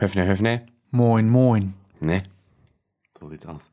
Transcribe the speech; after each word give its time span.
Höfner, 0.00 0.26
Höfner. 0.26 0.60
Moin, 0.92 1.28
moin. 1.28 1.74
Ne. 1.98 2.22
So 3.18 3.26
sieht's 3.26 3.44
aus. 3.46 3.72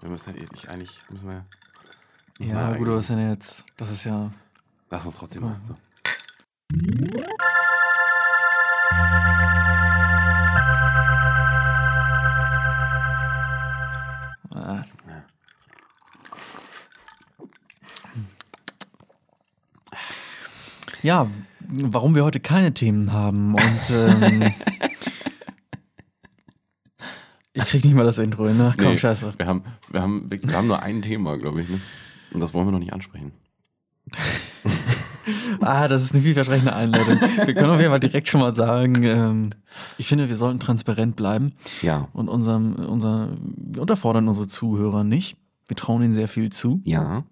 Wir 0.00 0.10
müssen 0.10 0.34
ja 0.34 0.42
ich 0.52 0.68
eigentlich, 0.68 1.00
müssen 1.08 1.28
wir. 1.28 1.46
müssen 2.40 2.50
Ja, 2.52 2.72
wir 2.72 2.78
gut, 2.78 2.88
was 2.88 3.06
denn 3.06 3.30
jetzt? 3.30 3.64
Das 3.76 3.88
ist 3.88 4.02
ja. 4.02 4.32
Lass 4.90 5.06
uns 5.06 5.14
trotzdem 5.14 5.42
mal. 5.42 5.60
So. 5.62 5.76
Ja, 21.02 21.30
warum 21.72 22.14
wir 22.14 22.24
heute 22.24 22.40
keine 22.40 22.72
Themen 22.74 23.12
haben 23.12 23.54
und 23.54 23.90
ähm, 23.90 24.42
ich 27.52 27.64
krieg 27.64 27.84
nicht 27.84 27.94
mal 27.94 28.04
das 28.04 28.18
Intro 28.18 28.46
hin. 28.48 28.60
Ach 28.60 28.76
komm, 28.76 28.92
Nee, 28.92 28.98
scheiße. 28.98 29.34
Wir 29.36 29.46
haben, 29.46 29.62
wir, 29.90 30.02
haben, 30.02 30.30
wir 30.30 30.52
haben 30.56 30.66
nur 30.68 30.82
ein 30.82 31.02
Thema, 31.02 31.36
glaube 31.36 31.62
ich. 31.62 31.68
Ne? 31.68 31.80
Und 32.32 32.40
das 32.40 32.54
wollen 32.54 32.66
wir 32.66 32.72
noch 32.72 32.78
nicht 32.78 32.92
ansprechen. 32.92 33.32
Ah, 35.60 35.86
das 35.86 36.02
ist 36.02 36.14
eine 36.14 36.22
vielversprechende 36.22 36.74
Einleitung. 36.74 37.20
Wir 37.20 37.54
können 37.54 37.70
auf 37.70 37.78
jeden 37.78 37.90
Fall 37.90 38.00
direkt 38.00 38.26
schon 38.26 38.40
mal 38.40 38.52
sagen, 38.54 39.02
ähm, 39.04 39.50
ich 39.98 40.06
finde, 40.08 40.28
wir 40.28 40.36
sollten 40.36 40.58
transparent 40.58 41.14
bleiben 41.14 41.52
Ja. 41.82 42.08
und 42.14 42.28
unserem, 42.28 42.74
unser, 42.76 43.36
wir 43.56 43.82
unterfordern 43.82 44.26
unsere 44.26 44.48
Zuhörer 44.48 45.04
nicht. 45.04 45.36
Wir 45.68 45.76
trauen 45.76 46.02
ihnen 46.02 46.14
sehr 46.14 46.26
viel 46.28 46.50
zu. 46.50 46.80
Ja. 46.84 47.24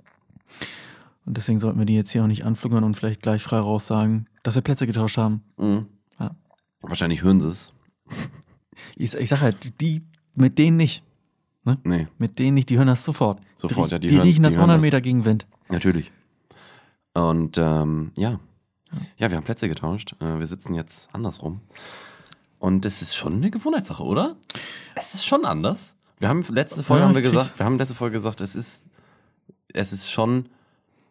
Und 1.28 1.36
deswegen 1.36 1.60
sollten 1.60 1.78
wir 1.78 1.84
die 1.84 1.94
jetzt 1.94 2.10
hier 2.10 2.22
auch 2.22 2.26
nicht 2.26 2.46
anfluggern 2.46 2.84
und 2.84 2.94
vielleicht 2.94 3.20
gleich 3.20 3.42
frei 3.42 3.58
raus 3.58 3.86
sagen, 3.86 4.24
dass 4.44 4.54
wir 4.54 4.62
Plätze 4.62 4.86
getauscht 4.86 5.18
haben. 5.18 5.42
Mhm. 5.58 5.84
Ja. 6.18 6.34
Wahrscheinlich 6.80 7.22
hören 7.22 7.42
sie 7.42 7.50
es. 7.50 7.70
Ich, 8.96 9.12
ich 9.12 9.28
sag 9.28 9.42
halt, 9.42 9.78
die 9.82 10.06
mit 10.36 10.56
denen 10.58 10.78
nicht. 10.78 11.02
Nee, 11.84 12.08
Mit 12.16 12.38
denen 12.38 12.54
nicht, 12.54 12.70
die 12.70 12.78
hören 12.78 12.86
das 12.86 13.04
sofort. 13.04 13.42
Sofort, 13.54 13.88
die, 13.90 13.92
ja, 13.92 13.98
die 13.98 14.06
die 14.06 14.14
hören- 14.14 14.22
riechen 14.22 14.42
das 14.42 14.52
die 14.54 14.58
hören 14.58 14.70
100 14.70 14.76
das. 14.78 14.86
Meter 14.86 15.00
gegen 15.02 15.24
Wind. 15.26 15.46
natürlich. 15.70 16.10
Und 17.12 17.58
ähm, 17.58 18.12
ja. 18.16 18.40
Ja, 19.18 19.28
wir 19.30 19.36
haben 19.36 19.44
Plätze 19.44 19.68
getauscht. 19.68 20.14
Äh, 20.20 20.38
wir 20.38 20.46
sitzen 20.46 20.72
jetzt 20.72 21.14
andersrum. 21.14 21.60
Und 22.58 22.86
es 22.86 23.02
ist 23.02 23.16
schon 23.16 23.34
eine 23.34 23.50
Gewohnheitssache, 23.50 24.02
oder? 24.02 24.36
Es 24.94 25.12
ist 25.12 25.26
schon 25.26 25.44
anders. 25.44 25.94
Wir 26.20 26.30
haben 26.30 26.42
letzte 26.48 26.82
Folge 26.82 27.02
Ja, 27.02 27.08
haben 27.08 27.14
wir 27.14 27.20
gesagt, 27.20 27.58
wir 27.58 27.66
haben 27.66 27.76
letzte 27.76 27.94
Folge 27.94 28.14
gesagt, 28.16 28.40
es 28.40 28.54
ist 28.56 28.86
es 29.74 29.92
ist 29.92 30.10
schon 30.10 30.48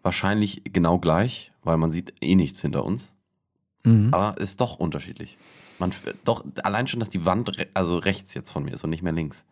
wahrscheinlich 0.08 0.62
genau 0.66 0.98
gleich, 1.00 1.52
weil 1.64 1.78
man 1.78 1.92
sieht 1.92 2.14
eh 2.22 2.36
nichts 2.36 2.62
hinter 2.62 2.84
uns. 2.86 3.16
Mhm. 3.84 4.14
Aber 4.14 4.38
ist 4.40 4.62
doch 4.62 4.78
unterschiedlich. 4.80 5.38
Man 5.80 5.92
doch 6.26 6.44
allein 6.64 6.88
schon, 6.88 7.00
dass 7.00 7.10
die 7.10 7.26
Wand 7.26 7.56
re 7.58 7.68
also 7.74 7.98
rechts 7.98 8.34
jetzt 8.34 8.50
von 8.52 8.64
mir 8.64 8.74
ist 8.74 8.84
und 8.84 8.90
nicht 8.90 9.04
mehr 9.04 9.14
links. 9.14 9.46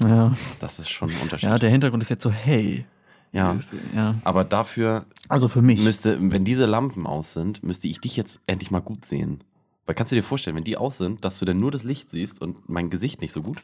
Ja. 0.00 0.36
Das 0.60 0.78
ist 0.78 0.90
schon 0.90 1.10
ein 1.10 1.16
Unterschied. 1.22 1.48
ja, 1.48 1.58
der 1.58 1.70
Hintergrund 1.70 2.02
ist 2.02 2.08
jetzt 2.10 2.22
so 2.22 2.30
hell. 2.30 2.84
ja. 3.32 3.52
Ist- 3.52 3.72
ja. 3.94 4.14
Aber 4.24 4.44
dafür 4.44 5.06
Also 5.28 5.48
für 5.48 5.62
mich. 5.62 5.80
müsste, 5.82 6.18
wenn 6.30 6.44
diese 6.44 6.66
Lampen 6.66 7.06
aus 7.06 7.32
sind, 7.32 7.62
müsste 7.62 7.88
ich 7.88 8.00
dich 8.00 8.16
jetzt 8.16 8.40
endlich 8.46 8.70
mal 8.70 8.80
gut 8.80 9.04
sehen. 9.04 9.42
Weil 9.86 9.94
kannst 9.96 10.12
du 10.12 10.16
dir 10.16 10.22
vorstellen, 10.22 10.56
wenn 10.56 10.64
die 10.64 10.76
aus 10.76 10.98
sind, 10.98 11.24
dass 11.24 11.38
du 11.38 11.44
dann 11.44 11.56
nur 11.56 11.70
das 11.72 11.82
Licht 11.84 12.10
siehst 12.10 12.40
und 12.40 12.68
mein 12.68 12.88
Gesicht 12.90 13.20
nicht 13.20 13.32
so 13.32 13.42
gut? 13.42 13.60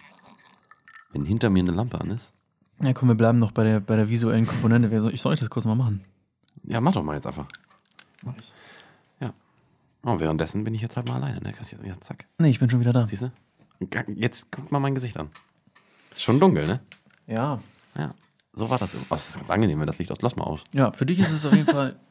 Wenn 1.13 1.25
hinter 1.25 1.49
mir 1.51 1.61
eine 1.63 1.71
Lampe 1.73 2.01
an 2.01 2.11
ist? 2.11 2.33
Ja, 2.83 2.93
komm, 2.93 3.09
wir 3.09 3.15
bleiben 3.15 3.39
noch 3.39 3.53
bei 3.53 3.65
der, 3.65 3.81
bei 3.81 3.97
der 3.97 4.09
visuellen 4.09 4.47
Komponente. 4.47 4.89
Ich 5.13 5.21
soll 5.21 5.35
ich 5.35 5.41
das 5.41 5.51
kurz 5.51 5.65
mal 5.67 5.75
machen? 5.77 6.05
Ja, 6.64 6.81
mach 6.81 6.92
doch 6.92 7.03
mal 7.03 7.14
jetzt 7.14 7.27
einfach. 7.27 7.47
Mach 8.23 8.34
ich. 8.39 8.53
Ja. 9.20 9.33
Oh, 10.05 10.19
währenddessen 10.20 10.64
bin 10.64 10.75
ich 10.75 10.83
jetzt 10.83 10.97
halt 10.97 11.09
mal 11.09 11.17
alleine, 11.17 11.41
ne? 11.41 11.53
Ja, 11.84 12.01
zack. 12.01 12.27
Nee, 12.39 12.51
ich 12.51 12.59
bin 12.59 12.69
schon 12.70 12.81
wieder 12.81 12.92
da. 12.92 13.06
Siehst 13.06 13.23
du? 13.23 13.33
Jetzt 14.14 14.51
guck 14.51 14.73
mal 14.73 14.81
mein 14.81 14.95
Gesicht 14.95 15.17
an. 15.17 15.31
Ist 16.11 16.23
schon 16.23 16.41
dunkel, 16.41 16.67
ne? 16.67 16.81
Ja. 17.27 17.61
Ja. 17.97 18.14
So 18.53 18.69
war 18.70 18.79
das. 18.79 18.95
Oh, 18.95 18.98
das 19.11 19.31
ist 19.31 19.36
ganz 19.36 19.51
angenehm, 19.51 19.79
wenn 19.79 19.86
das 19.86 19.98
Licht 19.98 20.11
aus. 20.11 20.20
Lass 20.20 20.36
mal 20.36 20.45
aus. 20.45 20.64
Ja, 20.73 20.91
für 20.92 21.07
dich 21.07 21.19
ist 21.20 21.30
es 21.30 21.46
auf 21.46 21.52
jeden 21.52 21.67
Fall. 21.67 21.96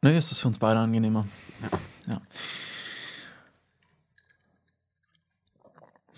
Nee, 0.00 0.16
es 0.16 0.30
ist 0.30 0.38
für 0.38 0.46
uns 0.46 0.58
beide 0.60 0.78
angenehmer. 0.78 1.26
Ja. 2.06 2.20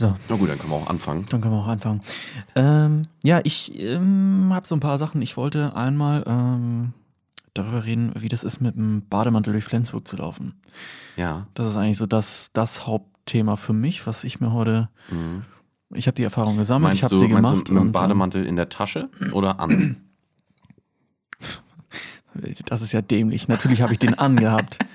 So, 0.01 0.17
Na 0.31 0.37
gut, 0.37 0.49
dann 0.49 0.59
können 0.59 0.73
wir 0.73 0.77
auch 0.77 0.89
anfangen. 0.89 1.27
dann 1.29 1.43
können 1.43 1.53
wir 1.53 1.61
auch 1.61 1.67
anfangen. 1.69 2.01
Ähm, 2.55 3.03
ja, 3.23 3.43
ich 3.45 3.79
ähm, 3.79 4.49
habe 4.51 4.67
so 4.67 4.75
ein 4.75 4.81
paar 4.81 4.97
Sachen. 4.97 5.21
Ich 5.21 5.37
wollte 5.37 5.77
einmal 5.77 6.25
ähm, 6.27 6.95
darüber 7.53 7.85
reden, 7.85 8.11
wie 8.17 8.31
das 8.31 8.43
ist, 8.43 8.63
mit 8.63 8.77
dem 8.77 9.03
Bademantel 9.11 9.53
durch 9.53 9.65
Flensburg 9.65 10.09
zu 10.09 10.17
laufen. 10.17 10.55
Ja. 11.19 11.49
Das 11.53 11.67
ist 11.67 11.77
eigentlich 11.77 11.99
so 11.99 12.07
das, 12.07 12.51
das 12.55 12.87
Hauptthema 12.87 13.57
für 13.57 13.75
mich, 13.75 14.07
was 14.07 14.25
ich 14.25 14.41
mir 14.41 14.55
heute. 14.55 14.89
Mhm. 15.11 15.45
Ich 15.93 16.07
habe 16.07 16.15
die 16.15 16.25
Erfahrung 16.25 16.57
gesammelt, 16.57 16.95
ich 16.95 17.03
Meinst, 17.03 17.13
habe 17.13 17.21
du, 17.23 17.29
sie 17.29 17.29
meinst 17.35 17.51
gemacht. 17.51 17.69
du 17.69 17.73
mit 17.75 17.83
dem 17.83 17.87
und, 17.89 17.93
Bademantel 17.93 18.47
in 18.47 18.57
der 18.57 18.71
Tasche 18.71 19.11
oder 19.33 19.61
an? 19.61 19.71
ähm, 19.71 19.97
das 22.65 22.81
ist 22.81 22.93
ja 22.93 23.03
dämlich. 23.03 23.49
Natürlich 23.49 23.83
habe 23.83 23.93
ich 23.93 23.99
den 23.99 24.19
angehabt. 24.19 24.79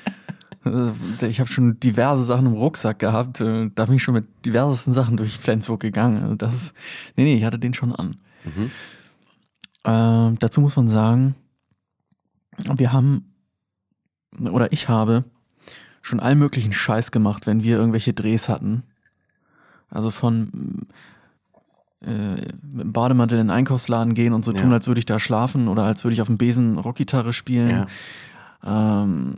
Äh, 0.66 0.92
Ich 1.28 1.40
habe 1.40 1.50
schon 1.50 1.80
diverse 1.80 2.24
Sachen 2.26 2.48
im 2.48 2.54
Rucksack 2.54 3.00
gehabt. 3.00 3.42
äh, 3.42 3.70
Da 3.76 3.86
bin 3.86 3.96
ich 3.96 4.04
schon 4.04 4.14
mit 4.16 4.26
diversesten 4.46 4.94
Sachen 4.94 5.18
durch 5.18 5.38
Flensburg 5.38 5.80
gegangen. 5.80 6.22
Also 6.24 6.36
das 6.36 6.54
ist. 6.54 6.74
Nee, 7.16 7.24
nee, 7.24 7.38
ich 7.38 7.44
hatte 7.44 7.60
den 7.60 7.74
schon 7.74 7.94
an. 7.94 8.18
Mhm. 8.44 8.72
Ähm, 9.86 10.40
dazu 10.40 10.62
muss 10.62 10.76
man 10.76 10.88
sagen, 10.88 11.36
wir 12.58 12.92
haben, 12.94 13.34
oder 14.52 14.72
ich 14.72 14.90
habe 14.90 15.24
schon 16.02 16.20
allen 16.20 16.40
möglichen 16.40 16.74
Scheiß 16.74 17.12
gemacht, 17.12 17.48
wenn 17.48 17.64
wir 17.64 17.78
irgendwelche 17.78 18.14
Drehs 18.14 18.50
hatten. 18.50 18.84
Also 19.90 20.10
von 20.12 20.88
äh, 22.02 22.36
mit 22.64 22.82
dem 22.84 22.94
Bademantel 22.94 23.40
in 23.40 23.48
den 23.48 23.52
Einkaufsladen 23.56 24.14
gehen 24.14 24.34
und 24.34 24.44
so 24.46 24.52
Ja. 24.54 24.62
tun, 24.62 24.74
als 24.74 24.88
würde 24.88 25.00
ich 25.00 25.06
da 25.06 25.20
schlafen 25.20 25.68
oder 25.68 25.84
als 25.84 26.04
würde 26.04 26.14
ich 26.14 26.22
auf 26.22 26.28
dem 26.28 26.38
Besen 26.38 26.78
Rockgitarre 26.78 27.34
spielen. 27.34 27.70
Ja. 28.64 29.02
Ähm, 29.04 29.38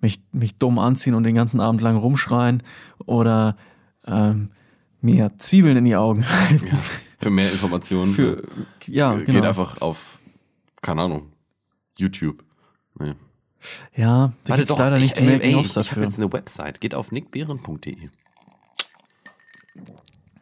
mich, 0.00 0.20
mich 0.32 0.58
dumm 0.58 0.78
anziehen 0.78 1.14
und 1.14 1.24
den 1.24 1.34
ganzen 1.34 1.60
Abend 1.60 1.80
lang 1.80 1.96
rumschreien 1.96 2.62
oder 3.06 3.56
ähm, 4.06 4.50
mir 5.00 5.32
Zwiebeln 5.38 5.76
in 5.76 5.84
die 5.84 5.96
Augen 5.96 6.22
reiben. 6.22 6.66
ja. 6.66 6.78
Für 7.18 7.30
mehr 7.30 7.50
Informationen 7.52 8.14
Für, 8.14 8.42
ja, 8.86 9.12
äh, 9.14 9.24
genau. 9.24 9.32
geht 9.40 9.44
einfach 9.48 9.80
auf, 9.82 10.20
keine 10.80 11.02
Ahnung, 11.02 11.32
YouTube. 11.98 12.42
Nee. 12.98 13.14
Ja, 13.94 14.32
da 14.44 14.56
gibt's 14.56 14.70
leider 14.70 14.98
nicht 14.98 15.18
ey, 15.18 15.24
mehr 15.26 15.34
ey, 15.34 15.52
Making-ofs 15.52 15.64
ich, 15.64 15.70
ich 15.70 15.76
habe 15.76 15.84
dafür. 15.88 16.02
jetzt 16.04 16.18
eine 16.18 16.32
Website. 16.32 16.80
Geht 16.80 16.94
auf 16.94 17.12
nickbehren.de. 17.12 18.08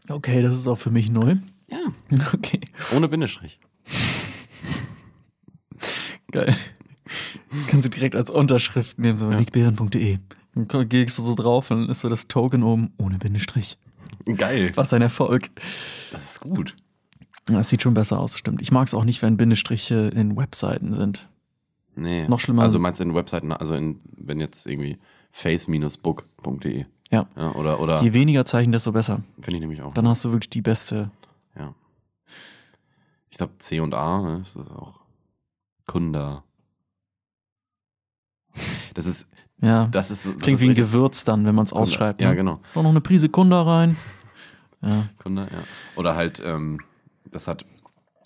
Okay, 0.08 0.42
das 0.42 0.56
ist 0.56 0.68
auch 0.68 0.78
für 0.78 0.90
mich 0.90 1.10
neu. 1.10 1.36
Ja, 1.68 1.78
Okay, 2.32 2.60
ohne 2.96 3.08
Bindestrich. 3.08 3.58
geil. 6.30 6.54
Kannst 7.68 7.86
du 7.86 7.90
direkt 7.90 8.14
als 8.16 8.30
Unterschrift 8.30 8.98
nehmen, 8.98 9.18
so 9.18 9.28
nickbehren.de. 9.28 10.18
Dann 10.54 10.88
gehst 10.88 11.18
du 11.18 11.22
so 11.22 11.34
drauf 11.34 11.70
und 11.70 11.82
dann 11.82 11.88
ist 11.90 12.00
so 12.00 12.08
das 12.08 12.26
Token 12.28 12.62
oben 12.62 12.92
ohne 12.98 13.18
Bindestrich. 13.18 13.78
Geil. 14.36 14.72
Was 14.74 14.92
ein 14.92 15.02
Erfolg. 15.02 15.50
Das 16.10 16.24
ist 16.24 16.40
gut. 16.40 16.74
Ja, 17.48 17.60
Es 17.60 17.68
sieht 17.70 17.82
schon 17.82 17.94
besser 17.94 18.18
aus, 18.18 18.36
stimmt. 18.36 18.60
Ich 18.60 18.70
mag 18.72 18.86
es 18.86 18.94
auch 18.94 19.04
nicht, 19.04 19.22
wenn 19.22 19.36
Bindestriche 19.36 20.10
in 20.14 20.36
Webseiten 20.36 20.92
sind. 20.94 21.28
Nee. 21.96 22.28
Noch 22.28 22.40
schlimmer- 22.40 22.62
Also 22.62 22.78
meinst 22.78 23.00
du 23.00 23.04
in 23.04 23.14
Webseiten, 23.14 23.52
also 23.52 23.74
in, 23.74 24.00
wenn 24.16 24.38
jetzt 24.40 24.66
irgendwie 24.66 24.98
face-book.de. 25.30 26.84
Ja. 27.10 27.26
Ja, 27.36 27.52
oder, 27.54 27.80
oder 27.80 28.02
Je 28.02 28.12
weniger 28.12 28.44
Zeichen, 28.44 28.72
desto 28.72 28.92
besser. 28.92 29.22
finde 29.40 29.56
ich 29.56 29.60
nämlich 29.60 29.80
auch. 29.82 29.94
Dann 29.94 30.06
hast 30.08 30.24
du 30.24 30.32
wirklich 30.32 30.50
die 30.50 30.60
beste. 30.62 31.10
Ja. 31.58 31.74
Ich 33.30 33.38
glaube 33.38 33.54
C 33.58 33.80
und 33.80 33.94
A, 33.94 34.20
ne, 34.22 34.40
ist 34.42 34.56
das 34.56 34.70
auch. 34.70 35.00
Kunda. 35.86 36.44
Das 38.98 39.06
ist, 39.06 39.28
Ja. 39.60 39.86
das 39.86 40.10
ist. 40.10 40.26
Das 40.26 40.36
Klingt 40.38 40.58
ist 40.58 40.60
wie 40.66 40.70
ein 40.70 40.74
Gewürz 40.74 41.22
dann, 41.22 41.44
wenn 41.46 41.54
man 41.54 41.66
es 41.66 41.70
Kunda. 41.70 41.82
ausschreibt. 41.82 42.20
Ja, 42.20 42.30
ne? 42.30 42.36
genau. 42.36 42.60
Doch 42.74 42.82
noch 42.82 42.90
eine 42.90 43.00
Prise 43.00 43.28
Kunda 43.28 43.62
rein. 43.62 43.96
Ja. 44.80 45.08
Kunde, 45.20 45.42
ja. 45.42 45.64
Oder 45.96 46.14
halt, 46.14 46.40
ähm, 46.44 46.78
das 47.28 47.48
hat, 47.48 47.64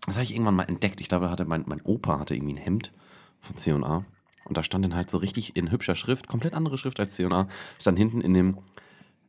das 0.04 0.16
habe 0.16 0.24
ich 0.24 0.32
irgendwann 0.34 0.54
mal 0.54 0.64
entdeckt. 0.64 1.00
Ich 1.00 1.08
glaube, 1.08 1.30
hatte 1.30 1.46
mein, 1.46 1.64
mein 1.66 1.80
Opa 1.80 2.18
hatte 2.18 2.34
irgendwie 2.34 2.52
ein 2.52 2.58
Hemd 2.58 2.92
von 3.40 3.56
C&A. 3.56 4.04
Und 4.44 4.56
da 4.58 4.62
stand 4.62 4.84
dann 4.84 4.94
halt 4.94 5.08
so 5.08 5.16
richtig 5.16 5.56
in 5.56 5.70
hübscher 5.70 5.94
Schrift, 5.94 6.28
komplett 6.28 6.52
andere 6.52 6.76
Schrift 6.76 7.00
als 7.00 7.14
C&A, 7.14 7.46
stand 7.80 7.96
hinten 7.98 8.20
in 8.20 8.34
dem, 8.34 8.58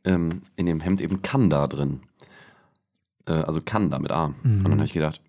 ähm, 0.04 0.42
in 0.56 0.66
dem 0.66 0.80
Hemd 0.80 1.00
eben 1.00 1.22
Kanda 1.22 1.66
drin. 1.66 2.02
Äh, 3.26 3.32
also 3.32 3.62
Kanda 3.64 3.98
mit 3.98 4.10
A. 4.10 4.34
Und 4.44 4.62
dann 4.64 4.72
habe 4.72 4.84
ich 4.84 4.92
gedacht, 4.92 5.22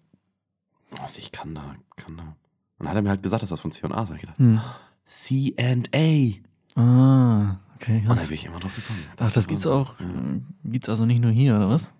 was 1.01 1.17
ich 1.17 1.31
Kanda, 1.31 1.75
Kanda. 1.95 2.23
Und 2.23 2.35
dann 2.79 2.89
hat 2.89 2.95
er 2.97 3.01
mir 3.03 3.09
halt 3.09 3.23
gesagt, 3.23 3.41
dass 3.41 3.51
das 3.51 3.61
von 3.61 3.71
C&A 3.71 3.87
ist. 3.87 3.93
Da 3.93 3.97
hab 4.09 4.15
ich 4.15 4.21
gedacht, 4.21 4.37
Hm. 4.39 4.59
C&A. 5.05 6.79
Ah, 6.79 7.57
okay. 7.75 7.99
Und 7.99 8.15
krass. 8.15 8.27
bin 8.27 8.35
ich 8.35 8.45
immer 8.45 8.59
drauf 8.59 8.75
gekommen. 8.75 8.99
Ach, 9.19 9.31
das 9.31 9.47
gibt's 9.47 9.65
auch. 9.67 9.99
Ja. 9.99 10.05
äh, 10.05 10.41
Gibt's 10.65 10.89
also 10.89 11.05
nicht 11.05 11.21
nur 11.21 11.31
hier, 11.31 11.55
oder 11.55 11.69
was? 11.69 11.93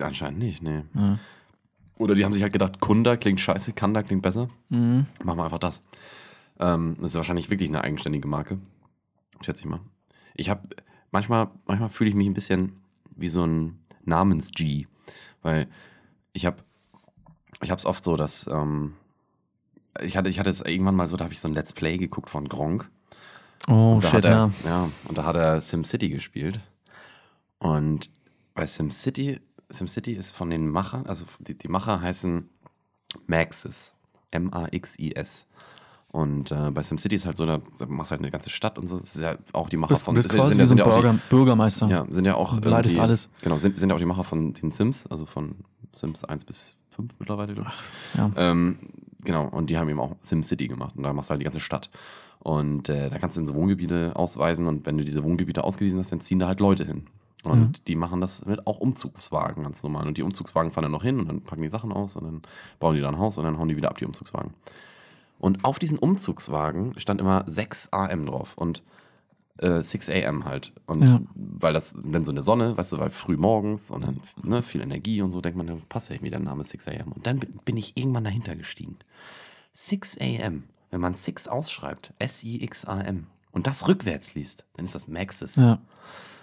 Anscheinend 0.00 0.38
nicht, 0.38 0.62
nee. 0.62 0.82
Ja. 0.94 1.18
Oder 1.96 2.14
die 2.14 2.24
haben 2.24 2.32
sich 2.32 2.42
halt 2.42 2.52
gedacht, 2.52 2.80
Kunda 2.80 3.16
klingt 3.16 3.40
scheiße, 3.40 3.72
Kanda 3.72 4.02
klingt 4.02 4.22
besser. 4.22 4.48
Mhm. 4.68 5.06
Machen 5.22 5.38
wir 5.38 5.44
einfach 5.44 5.58
das. 5.58 5.82
Ähm, 6.58 6.96
das 7.00 7.10
ist 7.10 7.16
wahrscheinlich 7.16 7.50
wirklich 7.50 7.68
eine 7.68 7.82
eigenständige 7.82 8.28
Marke. 8.28 8.58
Schätze 9.40 9.62
ich 9.62 9.66
mal. 9.68 9.80
Ich 10.34 10.50
habe, 10.50 10.68
manchmal, 11.10 11.48
manchmal 11.66 11.88
fühle 11.88 12.10
ich 12.10 12.16
mich 12.16 12.26
ein 12.26 12.34
bisschen 12.34 12.72
wie 13.16 13.28
so 13.28 13.44
ein 13.44 13.78
Namens-G. 14.04 14.86
Weil 15.42 15.68
ich 16.32 16.46
habe 16.46 16.58
ich 17.62 17.70
habe 17.70 17.78
es 17.78 17.86
oft 17.86 18.04
so, 18.04 18.16
dass 18.16 18.46
ähm, 18.48 18.94
ich 20.00 20.16
hatte 20.16 20.28
ich 20.28 20.38
hatte 20.38 20.50
es 20.50 20.60
irgendwann 20.60 20.96
mal 20.96 21.08
so, 21.08 21.16
da 21.16 21.24
habe 21.24 21.34
ich 21.34 21.40
so 21.40 21.48
ein 21.48 21.54
Let's 21.54 21.72
Play 21.72 21.96
geguckt 21.96 22.30
von 22.30 22.48
Gronk. 22.48 22.88
Oh, 23.68 23.94
Und 23.94 24.04
da 24.04 24.08
shit, 24.08 24.16
hat 24.16 24.24
er, 24.24 24.30
ja. 24.30 24.50
ja, 24.64 24.90
und 25.08 25.16
da 25.16 25.24
hat 25.24 25.36
er 25.36 25.60
SimCity 25.60 26.10
gespielt. 26.10 26.60
Und 27.58 28.10
bei 28.54 28.66
SimCity, 28.66 29.40
SimCity 29.70 30.12
ist 30.12 30.32
von 30.32 30.50
den 30.50 30.68
Machern, 30.68 31.06
also 31.06 31.24
die, 31.38 31.56
die 31.56 31.68
Macher 31.68 32.00
heißen 32.00 32.48
Maxis. 33.26 33.94
M-A-X-I-S. 34.34 35.46
Und 36.08 36.52
äh, 36.52 36.70
bei 36.70 36.82
SimCity 36.82 37.16
ist 37.16 37.26
halt 37.26 37.36
so, 37.36 37.46
da 37.46 37.60
machst 37.88 38.10
du 38.10 38.12
halt 38.12 38.20
eine 38.20 38.30
ganze 38.30 38.50
Stadt 38.50 38.78
und 38.78 38.86
so. 38.86 38.98
Das 38.98 39.16
ist 39.16 39.22
ja 39.22 39.36
auch 39.52 39.68
die 39.68 39.76
Macher 39.76 39.94
Bist, 39.94 40.04
von 40.04 40.14
bist 40.14 40.30
sind, 40.30 40.46
sind, 40.46 40.66
sind 40.66 40.78
ja 40.78 40.84
auch 40.84 40.96
die, 40.96 41.02
Bürger, 41.02 41.18
Bürgermeister. 41.28 41.88
ja, 41.88 42.06
sind 42.08 42.24
ja 42.24 42.34
auch. 42.34 42.60
Die, 42.60 42.68
alles. 42.68 43.30
Genau, 43.42 43.56
sind, 43.58 43.78
sind 43.78 43.88
ja 43.88 43.96
auch 43.96 44.00
die 44.00 44.04
Macher 44.04 44.22
von 44.22 44.52
den 44.52 44.70
Sims, 44.70 45.06
also 45.08 45.26
von 45.26 45.56
Sims 45.92 46.22
1 46.22 46.44
bis 46.44 46.74
5 46.90 47.14
mittlerweile, 47.18 47.54
glaube 47.54 47.70
ich. 47.70 48.18
Ja. 48.18 48.30
Ähm, 48.36 48.78
genau, 49.24 49.46
und 49.48 49.70
die 49.70 49.78
haben 49.78 49.88
eben 49.88 50.00
auch 50.00 50.14
SimCity 50.20 50.68
gemacht. 50.68 50.96
Und 50.96 51.02
da 51.02 51.12
machst 51.12 51.30
du 51.30 51.32
halt 51.32 51.40
die 51.40 51.44
ganze 51.44 51.60
Stadt. 51.60 51.90
Und 52.40 52.88
äh, 52.88 53.08
da 53.08 53.18
kannst 53.18 53.36
du 53.36 53.40
in 53.40 53.46
so 53.46 53.54
Wohngebiete 53.54 54.12
ausweisen. 54.16 54.66
Und 54.66 54.86
wenn 54.86 54.98
du 54.98 55.04
diese 55.04 55.24
Wohngebiete 55.24 55.64
ausgewiesen 55.64 55.98
hast, 55.98 56.12
dann 56.12 56.20
ziehen 56.20 56.38
da 56.38 56.46
halt 56.46 56.60
Leute 56.60 56.84
hin. 56.84 57.06
Und 57.44 57.60
Mhm. 57.60 57.72
die 57.88 57.94
machen 57.96 58.20
das 58.20 58.44
mit 58.46 58.66
auch 58.66 58.78
Umzugswagen 58.78 59.64
ganz 59.64 59.82
normal. 59.82 60.06
Und 60.06 60.16
die 60.18 60.22
Umzugswagen 60.22 60.70
fahren 60.70 60.84
dann 60.84 60.92
noch 60.92 61.02
hin 61.02 61.18
und 61.20 61.28
dann 61.28 61.40
packen 61.42 61.62
die 61.62 61.68
Sachen 61.68 61.92
aus 61.92 62.16
und 62.16 62.24
dann 62.24 62.42
bauen 62.80 62.94
die 62.94 63.00
da 63.02 63.08
ein 63.08 63.18
Haus 63.18 63.36
und 63.38 63.44
dann 63.44 63.58
hauen 63.58 63.68
die 63.68 63.76
wieder 63.76 63.90
ab, 63.90 63.98
die 63.98 64.06
Umzugswagen. 64.06 64.54
Und 65.38 65.64
auf 65.64 65.78
diesen 65.78 65.98
Umzugswagen 65.98 66.98
stand 66.98 67.20
immer 67.20 67.44
6 67.46 67.90
AM 67.92 68.26
drauf 68.26 68.54
und 68.56 68.82
äh, 69.58 69.82
6 69.82 70.08
AM 70.10 70.44
halt. 70.44 70.72
Und 70.86 71.02
Ja. 71.02 71.20
weil 71.34 71.72
das 71.72 71.96
dann 72.02 72.24
so 72.24 72.32
eine 72.32 72.42
Sonne, 72.42 72.76
weißt 72.76 72.92
du, 72.92 72.98
weil 72.98 73.10
früh 73.10 73.36
morgens 73.36 73.90
und 73.90 74.02
dann 74.04 74.20
ne, 74.42 74.62
viel 74.62 74.80
Energie 74.80 75.22
und 75.22 75.32
so, 75.32 75.40
denkt 75.40 75.56
man, 75.56 75.80
passt 75.88 76.08
ja 76.08 76.14
irgendwie 76.16 76.30
der 76.30 76.40
Name 76.40 76.64
6 76.64 76.88
AM. 76.88 77.12
Und 77.12 77.26
dann 77.26 77.40
bin 77.64 77.76
ich 77.76 77.96
irgendwann 77.96 78.24
dahinter 78.24 78.56
gestiegen. 78.56 78.96
6 79.72 80.18
AM, 80.20 80.64
wenn 80.90 81.00
man 81.00 81.14
6 81.14 81.48
ausschreibt, 81.48 82.12
S-I-X-A-M, 82.18 83.26
und 83.52 83.66
das 83.66 83.86
rückwärts 83.88 84.34
liest, 84.34 84.64
dann 84.76 84.84
ist 84.84 84.94
das 84.94 85.08
Maxis. 85.08 85.56
ja. 85.56 85.78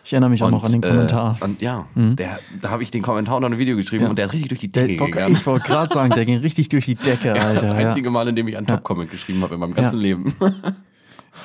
Ich 0.03 0.13
erinnere 0.13 0.31
mich 0.31 0.41
auch 0.41 0.49
noch 0.49 0.63
an 0.63 0.71
den 0.71 0.81
äh, 0.81 0.87
Kommentar. 0.87 1.35
Mhm. 1.35 1.41
und 1.43 1.61
ja, 1.61 1.85
der, 1.95 2.39
da 2.59 2.71
habe 2.71 2.81
ich 2.81 2.89
den 2.89 3.03
Kommentar 3.03 3.35
unter 3.35 3.47
ein 3.49 3.59
Video 3.59 3.75
geschrieben 3.75 4.05
Ja. 4.05 4.09
und 4.09 4.15
der 4.17 4.25
ist 4.25 4.33
richtig 4.33 4.49
durch 4.49 4.59
die 4.61 4.71
Der, 4.71 4.87
Decke 4.87 5.05
gegangen. 5.05 5.35
ich 5.35 5.45
wollte 5.45 5.67
gerade 5.67 5.93
sagen, 5.93 6.09
der 6.11 6.25
ging 6.25 6.39
richtig 6.39 6.69
durch 6.69 6.85
die 6.85 6.95
Decke, 6.95 7.27
Ja, 7.35 7.43
Alter. 7.43 7.61
das 7.61 7.69
einzige 7.69 8.09
Mal, 8.09 8.27
in 8.27 8.35
dem 8.35 8.47
ich 8.47 8.57
einen 8.57 8.65
Top-Comment 8.65 9.11
geschrieben 9.11 9.43
habe 9.43 9.53
in 9.53 9.59
meinem 9.59 9.75
ganzen 9.75 9.99
Leben. 9.99 10.33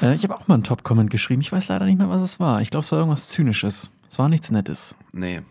Äh, 0.03 0.15
ich 0.15 0.23
habe 0.25 0.35
auch 0.37 0.49
mal 0.49 0.55
einen 0.55 0.65
Top-Comment 0.65 1.11
geschrieben. 1.11 1.41
Ich 1.43 1.53
weiß 1.53 1.69
leider 1.69 1.85
nicht 1.87 1.99
mehr, 1.99 2.09
was 2.09 2.23
es 2.23 2.39
war. 2.41 2.61
Ich 2.61 2.71
glaube, 2.71 2.85
es 2.85 2.93
war 2.93 2.99
irgendwas 2.99 3.29
Zynisches. 3.29 3.91
Es 4.11 4.19
war 4.19 4.29
nichts 4.29 4.51
Nettes. 4.51 4.95
nee. 5.13 5.43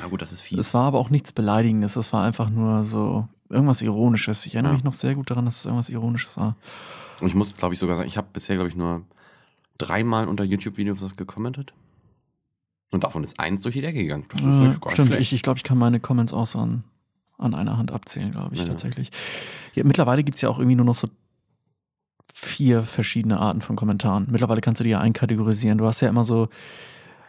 Na 0.00 0.06
gut, 0.06 0.22
das 0.22 0.30
ist 0.30 0.42
fies. 0.42 0.58
Es 0.58 0.72
war 0.74 0.84
aber 0.84 0.98
auch 1.00 1.10
nichts 1.10 1.32
Beleidigendes. 1.32 1.96
Es 1.96 2.12
war 2.12 2.22
einfach 2.22 2.48
nur 2.48 2.84
so 2.84 3.26
irgendwas 3.48 3.82
Ironisches. 3.82 4.46
Ich 4.46 4.54
erinnere 4.54 4.72
Ja. 4.72 4.76
mich 4.76 4.84
noch 4.84 4.92
sehr 4.92 5.14
gut 5.16 5.30
daran, 5.30 5.46
dass 5.46 5.58
es 5.60 5.64
irgendwas 5.64 5.88
Ironisches 5.88 6.36
war. 6.36 6.54
Und 7.20 7.26
ich 7.26 7.34
muss, 7.34 7.56
glaube 7.56 7.74
ich, 7.74 7.80
sogar 7.80 7.96
sagen, 7.96 8.06
ich 8.06 8.16
habe 8.16 8.28
bisher, 8.32 8.54
glaube 8.56 8.68
ich, 8.68 8.76
nur 8.76 9.02
dreimal 9.78 10.28
unter 10.28 10.44
YouTube-Videos 10.44 11.00
was 11.00 11.16
gekommentiert. 11.16 11.72
Und 12.92 13.02
davon 13.04 13.24
ist 13.24 13.40
eins 13.40 13.62
durch 13.62 13.74
die 13.74 13.80
Decke 13.80 14.02
gegangen. 14.02 14.26
Das 14.30 14.42
ist 14.44 14.60
Äh, 14.60 14.78
gar 14.78 14.92
stimmt, 14.92 15.08
schlecht. 15.08 15.22
ich, 15.22 15.32
ich 15.32 15.42
glaube, 15.42 15.56
ich 15.58 15.64
kann 15.64 15.78
meine 15.78 15.98
Comments 15.98 16.32
auch 16.32 16.46
so 16.46 16.58
an, 16.60 16.84
an 17.38 17.54
einer 17.54 17.76
Hand 17.76 17.90
abzählen, 17.90 18.30
glaube 18.30 18.54
ich, 18.54 18.60
Ja. 18.60 18.66
tatsächlich. 18.66 19.10
Ja, 19.74 19.82
mittlerweile 19.82 20.22
gibt 20.22 20.36
es 20.36 20.40
ja 20.42 20.50
auch 20.50 20.58
irgendwie 20.58 20.76
nur 20.76 20.86
noch 20.86 20.94
so 20.94 21.08
vier 22.42 22.82
verschiedene 22.82 23.38
Arten 23.38 23.60
von 23.60 23.76
Kommentaren. 23.76 24.26
Mittlerweile 24.30 24.62
kannst 24.62 24.80
du 24.80 24.84
die 24.84 24.90
ja 24.90 25.00
einkategorisieren. 25.00 25.76
Du 25.78 25.84
hast 25.86 26.00
ja 26.00 26.08
immer 26.08 26.24
so, 26.24 26.48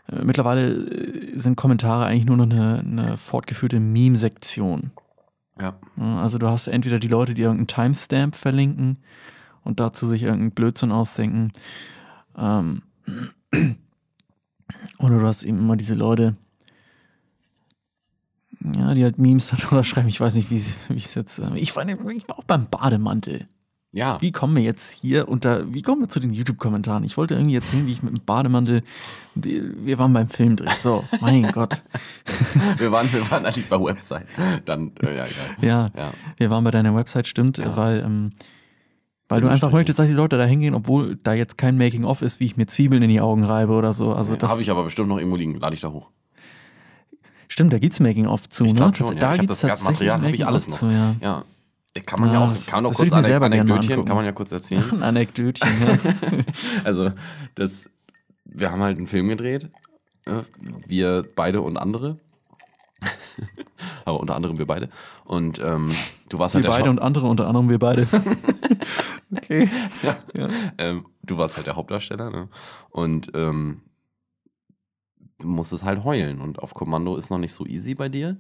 äh, 0.10 0.24
mittlerweile 0.24 0.72
äh, 0.72 1.38
sind 1.38 1.58
Kommentare 1.58 2.06
eigentlich 2.06 2.26
nur 2.26 2.38
noch 2.38 2.46
eine, 2.46 2.80
eine 2.80 3.18
fortgeführte 3.18 3.80
Meme-Sektion. 3.82 4.92
Ja. 5.60 5.76
Also 5.98 6.38
du 6.38 6.48
hast 6.48 6.68
entweder 6.68 6.98
die 6.98 7.10
Leute, 7.10 7.34
die 7.34 7.42
irgendeinen 7.42 7.68
Timestamp 7.68 8.36
verlinken 8.36 8.98
und 9.64 9.80
dazu 9.82 10.08
sich 10.08 10.24
irgendeinen 10.24 10.52
Blödsinn 10.52 10.92
ausdenken. 10.94 11.52
Ähm, 12.38 12.82
oder 14.98 15.20
du 15.20 15.26
hast 15.28 15.44
eben 15.44 15.60
immer 15.60 15.76
diese 15.76 15.94
Leute, 15.96 16.36
ja, 18.76 18.94
die 18.94 19.04
halt 19.04 19.18
Memes 19.18 19.48
dann 19.52 19.60
oder 19.72 19.84
schreiben, 19.84 20.08
ich 20.08 20.22
weiß 20.22 20.36
nicht, 20.36 20.50
wie 20.50 20.60
sie- 20.60 20.72
wie 20.88 20.96
ich 20.96 21.06
es 21.08 21.16
jetzt. 21.16 21.40
äh, 21.40 21.50
Ich 21.58 21.76
war, 21.76 21.86
ich 21.88 22.28
war 22.30 22.40
auch 22.40 22.46
beim 22.46 22.68
Bademantel. 22.68 23.48
Ja. 23.94 24.22
Wie 24.22 24.32
kommen 24.32 24.56
wir 24.56 24.64
jetzt 24.64 24.90
hier 24.92 25.28
unter, 25.28 25.74
wie 25.74 25.82
kommen 25.82 26.02
wir 26.02 26.08
zu 26.08 26.22
den 26.22 26.32
YouTube-Kommentaren? 26.32 27.04
Ich 27.04 27.18
wollte 27.18 27.34
irgendwie 27.34 27.56
erzählen, 27.56 27.86
wie 27.88 27.92
ich 27.92 28.02
mit 28.02 28.16
dem 28.16 28.24
Bademantel, 28.24 28.84
wir 29.36 30.00
waren 30.00 30.14
beim 30.14 30.30
Filmdreh. 30.30 30.70
So, 30.80 31.04
mein 31.20 31.44
Gott. 31.52 31.82
Wir 32.78 32.92
waren, 32.92 33.12
wir 33.12 33.30
waren 33.30 33.46
eigentlich 33.46 33.68
bei 33.68 33.78
Website. 33.82 34.26
Dann, 34.66 34.92
äh, 35.02 35.18
ja, 35.18 35.26
egal. 35.26 35.30
Ja, 35.62 35.90
Ja. 35.96 36.14
wir 36.38 36.50
waren 36.50 36.64
bei 36.64 36.72
deiner 36.72 36.96
Website, 36.96 37.28
stimmt, 37.28 37.58
Ja. 37.58 37.76
weil, 37.76 38.00
ähm, 38.00 38.32
weil 39.30 39.42
du 39.42 39.50
einfach 39.50 39.72
möchtest, 39.72 40.00
dass 40.00 40.08
die 40.08 40.14
Leute 40.14 40.38
da 40.38 40.46
hingehen, 40.46 40.74
obwohl 40.74 41.18
da 41.18 41.34
jetzt 41.34 41.58
kein 41.58 41.78
Making-of 41.78 42.22
ist, 42.22 42.40
wie 42.40 42.46
ich 42.46 42.56
mir 42.58 42.68
Zwiebeln 42.68 43.02
in 43.04 43.10
die 43.10 43.22
Augen 43.22 43.44
reibe 43.44 43.74
oder 43.74 43.92
so. 43.94 44.14
Also 44.14 44.36
das 44.36 44.50
Habe 44.52 44.62
ich 44.62 44.72
aber 44.72 44.84
bestimmt 44.86 45.10
noch 45.10 45.18
irgendwo 45.18 45.36
liegen. 45.38 45.60
Lade 45.60 45.76
ich 45.76 45.82
da 45.82 45.90
hoch. 45.92 46.10
stimmt, 47.50 47.72
da 47.74 47.80
gibt's 47.80 48.00
Making-of 48.00 48.48
zu, 48.50 48.64
Ich 48.66 48.74
ne? 48.74 48.92
schon, 48.96 49.08
ja. 49.08 49.14
Da 49.16 49.30
hab 49.32 49.40
gibt's 49.40 49.60
das 49.60 49.62
tatsächlich 49.62 50.10
Material, 50.10 50.22
hab 50.22 50.34
ich 50.34 50.46
alles 50.48 50.68
noch. 50.70 50.76
zu, 50.78 50.86
ja. 50.88 51.44
Ja. 51.96 52.04
Kann 52.04 52.22
man 52.22 52.30
ja, 52.30 52.36
Ja, 52.36 52.40
auch, 52.52 52.66
kann 52.68 52.84
man 52.84 52.92
auch 52.92 52.96
kurz 52.96 53.10
mal 53.10 53.26
Anekdötchen, 53.26 54.06
kann 54.06 54.16
man 54.16 54.26
ja 54.26 54.32
kurz 54.32 54.52
erzählen. 54.52 54.90
Ein 54.92 55.04
Anekdötchen, 55.04 55.70
ja. 55.82 56.44
Also, 56.86 57.12
das, 57.56 57.90
wir 58.46 58.72
haben 58.72 58.82
halt 58.82 58.98
einen 58.98 59.08
Film 59.08 59.28
gedreht. 59.28 59.70
äh, 60.26 60.44
Wir 60.88 61.26
beide 61.36 61.62
und 61.62 61.78
andere. 61.78 62.20
Aber 64.06 64.20
unter 64.20 64.36
anderem 64.36 64.58
wir 64.58 64.68
beide. 64.68 64.90
Und 65.26 65.60
ähm, 65.60 65.92
du 66.30 66.40
warst 66.40 66.54
Wir 66.54 66.58
halt 66.58 66.66
der 66.66 66.70
beide 66.70 66.84
Schau- 66.86 66.92
und 66.92 67.00
andere, 67.00 67.28
unter 67.28 67.48
anderem 67.48 67.70
wir 67.70 67.80
beide. 67.80 68.08
okay. 69.36 69.70
ähm, 70.78 71.06
du 71.24 71.38
warst 71.38 71.58
halt 71.58 71.68
der 71.68 71.76
Hauptdarsteller, 71.76 72.30
ne? 72.30 72.50
Und 72.90 73.32
ähm, 73.34 73.82
du 75.40 75.48
musstest 75.48 75.84
halt 75.84 76.04
heulen. 76.04 76.40
Und 76.42 76.60
auf 76.60 76.74
Kommando 76.74 77.16
ist 77.18 77.30
noch 77.32 77.38
nicht 77.38 77.54
so 77.54 77.66
easy 77.66 77.96
bei 77.96 78.10
dir. 78.10 78.38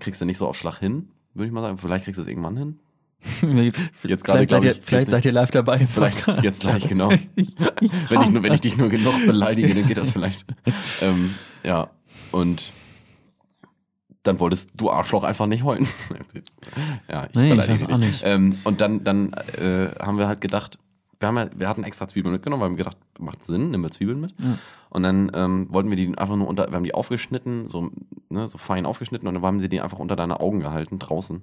Kriegst 0.00 0.20
du 0.20 0.24
nicht 0.24 0.38
so 0.38 0.46
auf 0.48 0.56
Schlag 0.56 0.78
hin, 0.78 1.10
würde 1.34 1.46
ich 1.46 1.52
mal 1.52 1.62
sagen. 1.62 1.78
Vielleicht 1.78 2.04
kriegst 2.04 2.18
du 2.18 2.22
es 2.22 2.28
irgendwann 2.28 2.56
hin. 2.56 2.78
Jetzt 4.02 4.24
gerade, 4.24 4.38
vielleicht 4.38 4.50
seid, 4.50 4.64
ihr, 4.64 4.70
ich, 4.72 4.80
vielleicht 4.82 5.10
seid 5.10 5.24
ihr 5.24 5.32
live 5.32 5.50
dabei. 5.52 5.86
Vielleicht 5.86 6.26
jetzt 6.42 6.62
gleich, 6.62 6.88
genau. 6.88 7.08
wenn, 7.36 8.20
ich 8.20 8.30
nur, 8.30 8.42
wenn 8.42 8.52
ich 8.52 8.60
dich 8.60 8.76
nur 8.76 8.88
genug 8.88 9.14
beleidige, 9.26 9.74
dann 9.74 9.86
geht 9.86 9.96
das 9.96 10.10
vielleicht. 10.10 10.44
ähm, 11.02 11.32
ja, 11.62 11.90
und 12.32 12.72
dann 14.22 14.40
wolltest 14.40 14.70
du 14.74 14.90
Arschloch 14.90 15.24
einfach 15.24 15.46
nicht 15.46 15.62
heulen. 15.62 15.86
ja, 17.10 17.26
ich 17.26 17.34
Nee, 17.34 17.44
ich 17.44 17.50
beleidige 17.50 17.72
weiß 17.74 17.86
dich 17.86 17.94
auch 17.94 17.98
nicht. 17.98 18.22
Ähm, 18.24 18.56
und 18.64 18.80
dann, 18.80 19.04
dann 19.04 19.32
äh, 19.32 19.88
haben 20.00 20.18
wir 20.18 20.28
halt 20.28 20.40
gedacht, 20.40 20.78
wir, 21.22 21.28
haben 21.28 21.36
ja, 21.38 21.48
wir 21.56 21.68
hatten 21.68 21.84
extra 21.84 22.06
Zwiebeln 22.08 22.32
mitgenommen, 22.32 22.62
weil 22.62 22.70
wir 22.70 22.76
gedacht, 22.76 22.98
macht 23.18 23.44
Sinn, 23.44 23.70
nehmen 23.70 23.82
wir 23.84 23.90
Zwiebeln 23.90 24.20
mit. 24.20 24.34
Ja. 24.42 24.58
Und 24.90 25.04
dann 25.04 25.30
ähm, 25.34 25.68
wollten 25.70 25.88
wir 25.88 25.96
die 25.96 26.16
einfach 26.18 26.36
nur 26.36 26.46
unter, 26.48 26.68
wir 26.68 26.74
haben 26.76 26.84
die 26.84 26.92
aufgeschnitten, 26.94 27.68
so, 27.68 27.90
ne, 28.28 28.46
so 28.46 28.58
fein 28.58 28.84
aufgeschnitten 28.84 29.26
und 29.26 29.34
dann 29.34 29.42
haben 29.42 29.60
sie 29.60 29.68
die 29.70 29.80
einfach 29.80 29.98
unter 29.98 30.16
deine 30.16 30.40
Augen 30.40 30.60
gehalten, 30.60 30.98
draußen. 30.98 31.40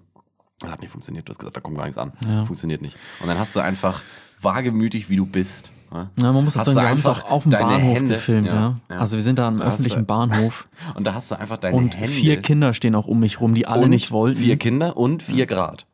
Das 0.59 0.71
hat 0.71 0.81
nicht 0.81 0.91
funktioniert. 0.91 1.27
Du 1.27 1.31
hast 1.31 1.39
gesagt, 1.39 1.55
da 1.55 1.61
kommt 1.61 1.77
gar 1.77 1.85
nichts 1.85 1.97
an. 1.97 2.11
Ja. 2.27 2.45
Funktioniert 2.45 2.81
nicht. 2.81 2.95
Und 3.21 3.27
dann 3.27 3.39
hast 3.39 3.55
du 3.55 3.61
einfach 3.61 4.01
wagemütig, 4.41 5.09
wie 5.09 5.15
du 5.15 5.25
bist. 5.25 5.71
Ja? 5.93 6.09
Man 6.17 6.43
muss 6.43 6.55
Hast 6.55 6.67
dazu 6.67 6.71
sagen, 6.71 6.85
wir 6.85 6.89
haben 6.91 6.97
es 6.99 7.07
einfach 7.07 7.25
auch 7.25 7.31
auf 7.31 7.43
dem 7.43 7.51
Bahnhof 7.53 7.95
Hände- 7.95 8.13
gefilmt, 8.15 8.47
ja. 8.47 8.75
ja. 8.89 8.97
Also 8.99 9.15
wir 9.15 9.23
sind 9.23 9.39
da 9.39 9.47
am 9.47 9.57
Da 9.57 9.65
öffentlichen 9.65 9.99
du- 9.99 10.05
Bahnhof 10.05 10.67
Und 10.95 11.07
da 11.07 11.13
hast 11.15 11.31
du 11.31 11.39
einfach 11.39 11.57
deine 11.57 11.75
und 11.77 11.95
Hände. 11.97 12.11
vier 12.11 12.41
Kinder 12.41 12.73
stehen 12.73 12.93
auch 12.93 13.07
um 13.07 13.19
mich 13.21 13.39
rum, 13.41 13.55
die 13.55 13.65
alle 13.65 13.85
und 13.85 13.89
nicht 13.89 14.11
wollten. 14.11 14.39
Vier 14.39 14.57
Kinder 14.57 14.97
und 14.97 15.23
vier 15.23 15.45
Grad. 15.47 15.87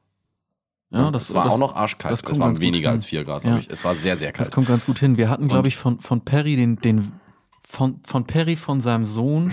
Ja, 0.95 1.11
das, 1.11 1.27
das, 1.27 1.35
war 1.35 1.43
das, 1.45 1.53
auch 1.53 1.59
noch 1.59 1.75
arschkalt. 1.75 2.11
das 2.11 2.23
es 2.23 2.39
waren 2.39 2.59
weniger 2.59 2.91
als 2.91 3.05
vier 3.05 3.23
Grad, 3.23 3.41
glaube 3.41 3.57
Ja. 3.57 3.61
ich. 3.61 3.69
Es 3.69 3.83
war 3.83 3.95
sehr, 3.95 4.17
sehr 4.17 4.29
Das 4.31 4.37
kalt. 4.47 4.51
kommt 4.53 4.67
ganz 4.67 4.85
gut 4.85 4.99
hin. 4.99 5.17
Wir 5.17 5.29
hatten, 5.29 5.47
glaube 5.47 5.67
ich, 5.67 5.77
von, 5.77 5.99
von 5.99 6.21
Perry 6.21 6.55
den, 6.55 6.77
den 6.77 7.11
von, 7.67 7.99
von 8.05 8.25
Perry 8.25 8.55
von 8.55 8.81
seinem 8.81 9.05
Sohn 9.05 9.51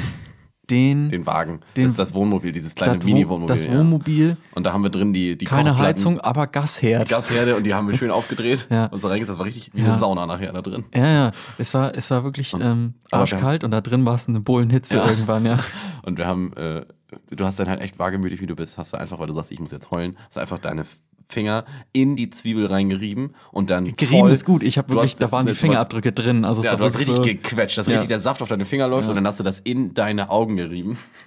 den, 0.70 1.08
Den 1.08 1.26
Wagen. 1.26 1.60
Den- 1.76 1.82
das 1.82 1.90
ist 1.92 1.98
das 1.98 2.14
Wohnmobil, 2.14 2.52
dieses 2.52 2.74
kleine 2.74 2.94
das, 2.98 3.02
Wo- 3.04 3.08
Mini-Wohnmobil. 3.08 3.54
das 3.56 3.64
ja. 3.64 3.76
Wohnmobil, 3.76 4.36
Und 4.54 4.64
da 4.64 4.72
haben 4.72 4.82
wir 4.84 4.90
drin 4.90 5.12
die, 5.12 5.36
die 5.36 5.44
keine 5.44 5.76
Heizung, 5.76 6.20
aber 6.20 6.46
Gasherd. 6.46 7.08
Gasherde 7.08 7.56
und 7.56 7.64
die 7.66 7.74
haben 7.74 7.88
wir 7.88 7.98
schön 7.98 8.10
aufgedreht. 8.12 8.68
Ja. 8.70 8.86
Und 8.86 9.00
so 9.00 9.08
reingesetzt. 9.08 9.32
Das 9.34 9.38
war 9.38 9.46
richtig 9.46 9.70
wie 9.74 9.80
Ja. 9.80 9.86
eine 9.86 9.94
Sauna 9.94 10.24
nachher 10.26 10.52
da 10.52 10.62
drin. 10.62 10.84
Ja, 10.94 11.06
ja, 11.06 11.30
es 11.58 11.74
war, 11.74 11.94
es 11.96 12.10
war 12.12 12.22
wirklich 12.22 12.54
ähm, 12.54 12.94
arschkalt 13.10 13.64
und 13.64 13.72
da 13.72 13.80
drin 13.80 14.06
war 14.06 14.14
es 14.14 14.28
eine 14.28 14.40
Bullenhitze 14.40 14.96
Ja. 14.98 15.08
irgendwann, 15.10 15.44
ja. 15.44 15.58
Und 16.04 16.16
wir 16.16 16.26
haben, 16.26 16.52
äh, 16.56 16.86
du 17.30 17.44
hast 17.44 17.58
dann 17.58 17.68
halt 17.68 17.80
echt 17.80 17.98
wagemütig, 17.98 18.40
wie 18.40 18.46
du 18.46 18.54
bist, 18.56 18.78
hast 18.78 18.92
du 18.92 18.98
einfach, 18.98 19.18
weil 19.18 19.26
du 19.26 19.32
sagst, 19.32 19.50
ich 19.52 19.60
muss 19.60 19.72
jetzt 19.72 19.90
heulen, 19.90 20.16
hast 20.26 20.36
du 20.36 20.40
einfach 20.40 20.58
deine 20.58 20.84
Finger 21.28 21.64
in 21.92 22.14
die 22.16 22.28
Zwiebel 22.30 22.66
reingerieben 22.66 23.34
und 23.52 23.70
dann 23.70 23.84
Gerieben 23.96 24.20
voll, 24.20 24.30
ist 24.32 24.44
gut. 24.44 24.62
Ich 24.62 24.76
habe 24.76 24.88
wirklich, 24.90 25.12
hast- 25.12 25.20
da 25.20 25.32
waren 25.32 25.46
die 25.46 25.52
du 25.52 25.54
hast- 25.56 25.60
Fingerabdrücke 25.60 26.12
drin. 26.12 26.44
Also 26.44 26.62
Ja, 26.62 26.76
du 26.76 26.84
hast 26.84 26.98
richtig 26.98 27.16
so, 27.16 27.22
gequetscht, 27.22 27.78
dass 27.78 27.86
Ja. 27.86 27.92
richtig 27.94 28.08
der 28.08 28.20
Saft 28.20 28.42
auf 28.42 28.48
deine 28.48 28.64
Finger 28.66 28.88
läuft 28.88 29.08
und 29.08 29.14
dann 29.14 29.26
hast 29.26 29.38
du 29.40 29.44
das 29.44 29.60
in 29.60 29.94
deine 29.94 30.28
Augen 30.30 30.56
gerieben. 30.56 30.98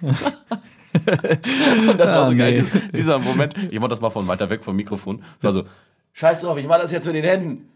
und 1.90 1.98
das 1.98 2.12
war 2.14 2.22
Ah, 2.24 2.30
so 2.30 2.36
geil, 2.36 2.66
nee. 2.72 2.80
dieser 2.98 3.18
Moment. 3.18 3.54
Ich 3.70 3.80
wollte 3.80 3.94
das 3.94 4.00
mal 4.00 4.10
von 4.10 4.26
weiter 4.28 4.48
weg 4.48 4.62
vom 4.64 4.76
Mikrofon. 4.76 5.18
Das 5.40 5.44
war 5.44 5.52
so, 5.52 5.64
scheiß 6.12 6.40
drauf, 6.42 6.56
ich 6.58 6.66
mach 6.66 6.78
das 6.80 6.92
jetzt 6.92 7.06
mit 7.06 7.16
den 7.16 7.24
Händen. 7.24 7.68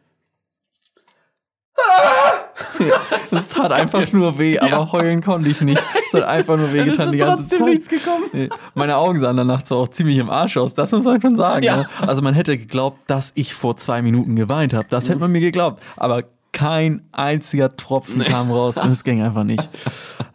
Es 3.33 3.49
tat 3.49 3.73
einfach 3.73 4.11
nur 4.13 4.39
weh, 4.39 4.59
aber 4.59 4.91
heulen 4.93 5.23
konnte 5.23 5.49
ich 5.51 5.61
nicht. 5.61 5.83
Es 6.13 6.21
hat 6.21 6.29
einfach 6.29 6.57
nur 6.57 6.73
weh 6.73 6.85
getan 6.85 7.13
die 7.13 7.19
ganze 7.19 7.59
Zeit. 7.59 7.89
gekommen. 7.89 8.25
Nee, 8.33 8.49
Meine 8.75 8.97
Augen 8.97 9.21
sahen 9.21 9.37
danach 9.37 9.63
zwar 9.63 9.79
auch 9.79 9.89
ziemlich 9.89 10.19
im 10.19 10.31
Arsch 10.31 10.57
aus, 10.57 10.75
das 10.75 10.91
muss 10.93 11.05
man 11.05 11.21
schon 11.21 11.37
sagen. 11.37 11.65
Ja. 11.65 11.77
Ne? 11.79 11.89
Also 12.07 12.23
man 12.23 12.35
hätte 12.35 12.59
geglaubt, 12.59 12.99
dass 13.07 13.33
ich 13.35 13.55
vor 13.55 13.77
zwei 13.77 14.03
Minuten 14.03 14.37
geweint 14.37 14.75
habe. 14.75 14.87
Das 14.91 15.09
hätte 15.09 15.21
man 15.21 15.33
mir 15.33 15.41
geglaubt. 15.41 15.83
Aber 15.97 16.25
kein 16.53 17.03
einziger 17.13 17.77
Tropfen 17.77 18.23
kam 18.25 18.51
raus 18.51 18.77
und 18.77 18.91
es 18.91 19.05
ging 19.05 19.23
einfach 19.23 19.45
nicht. 19.45 19.67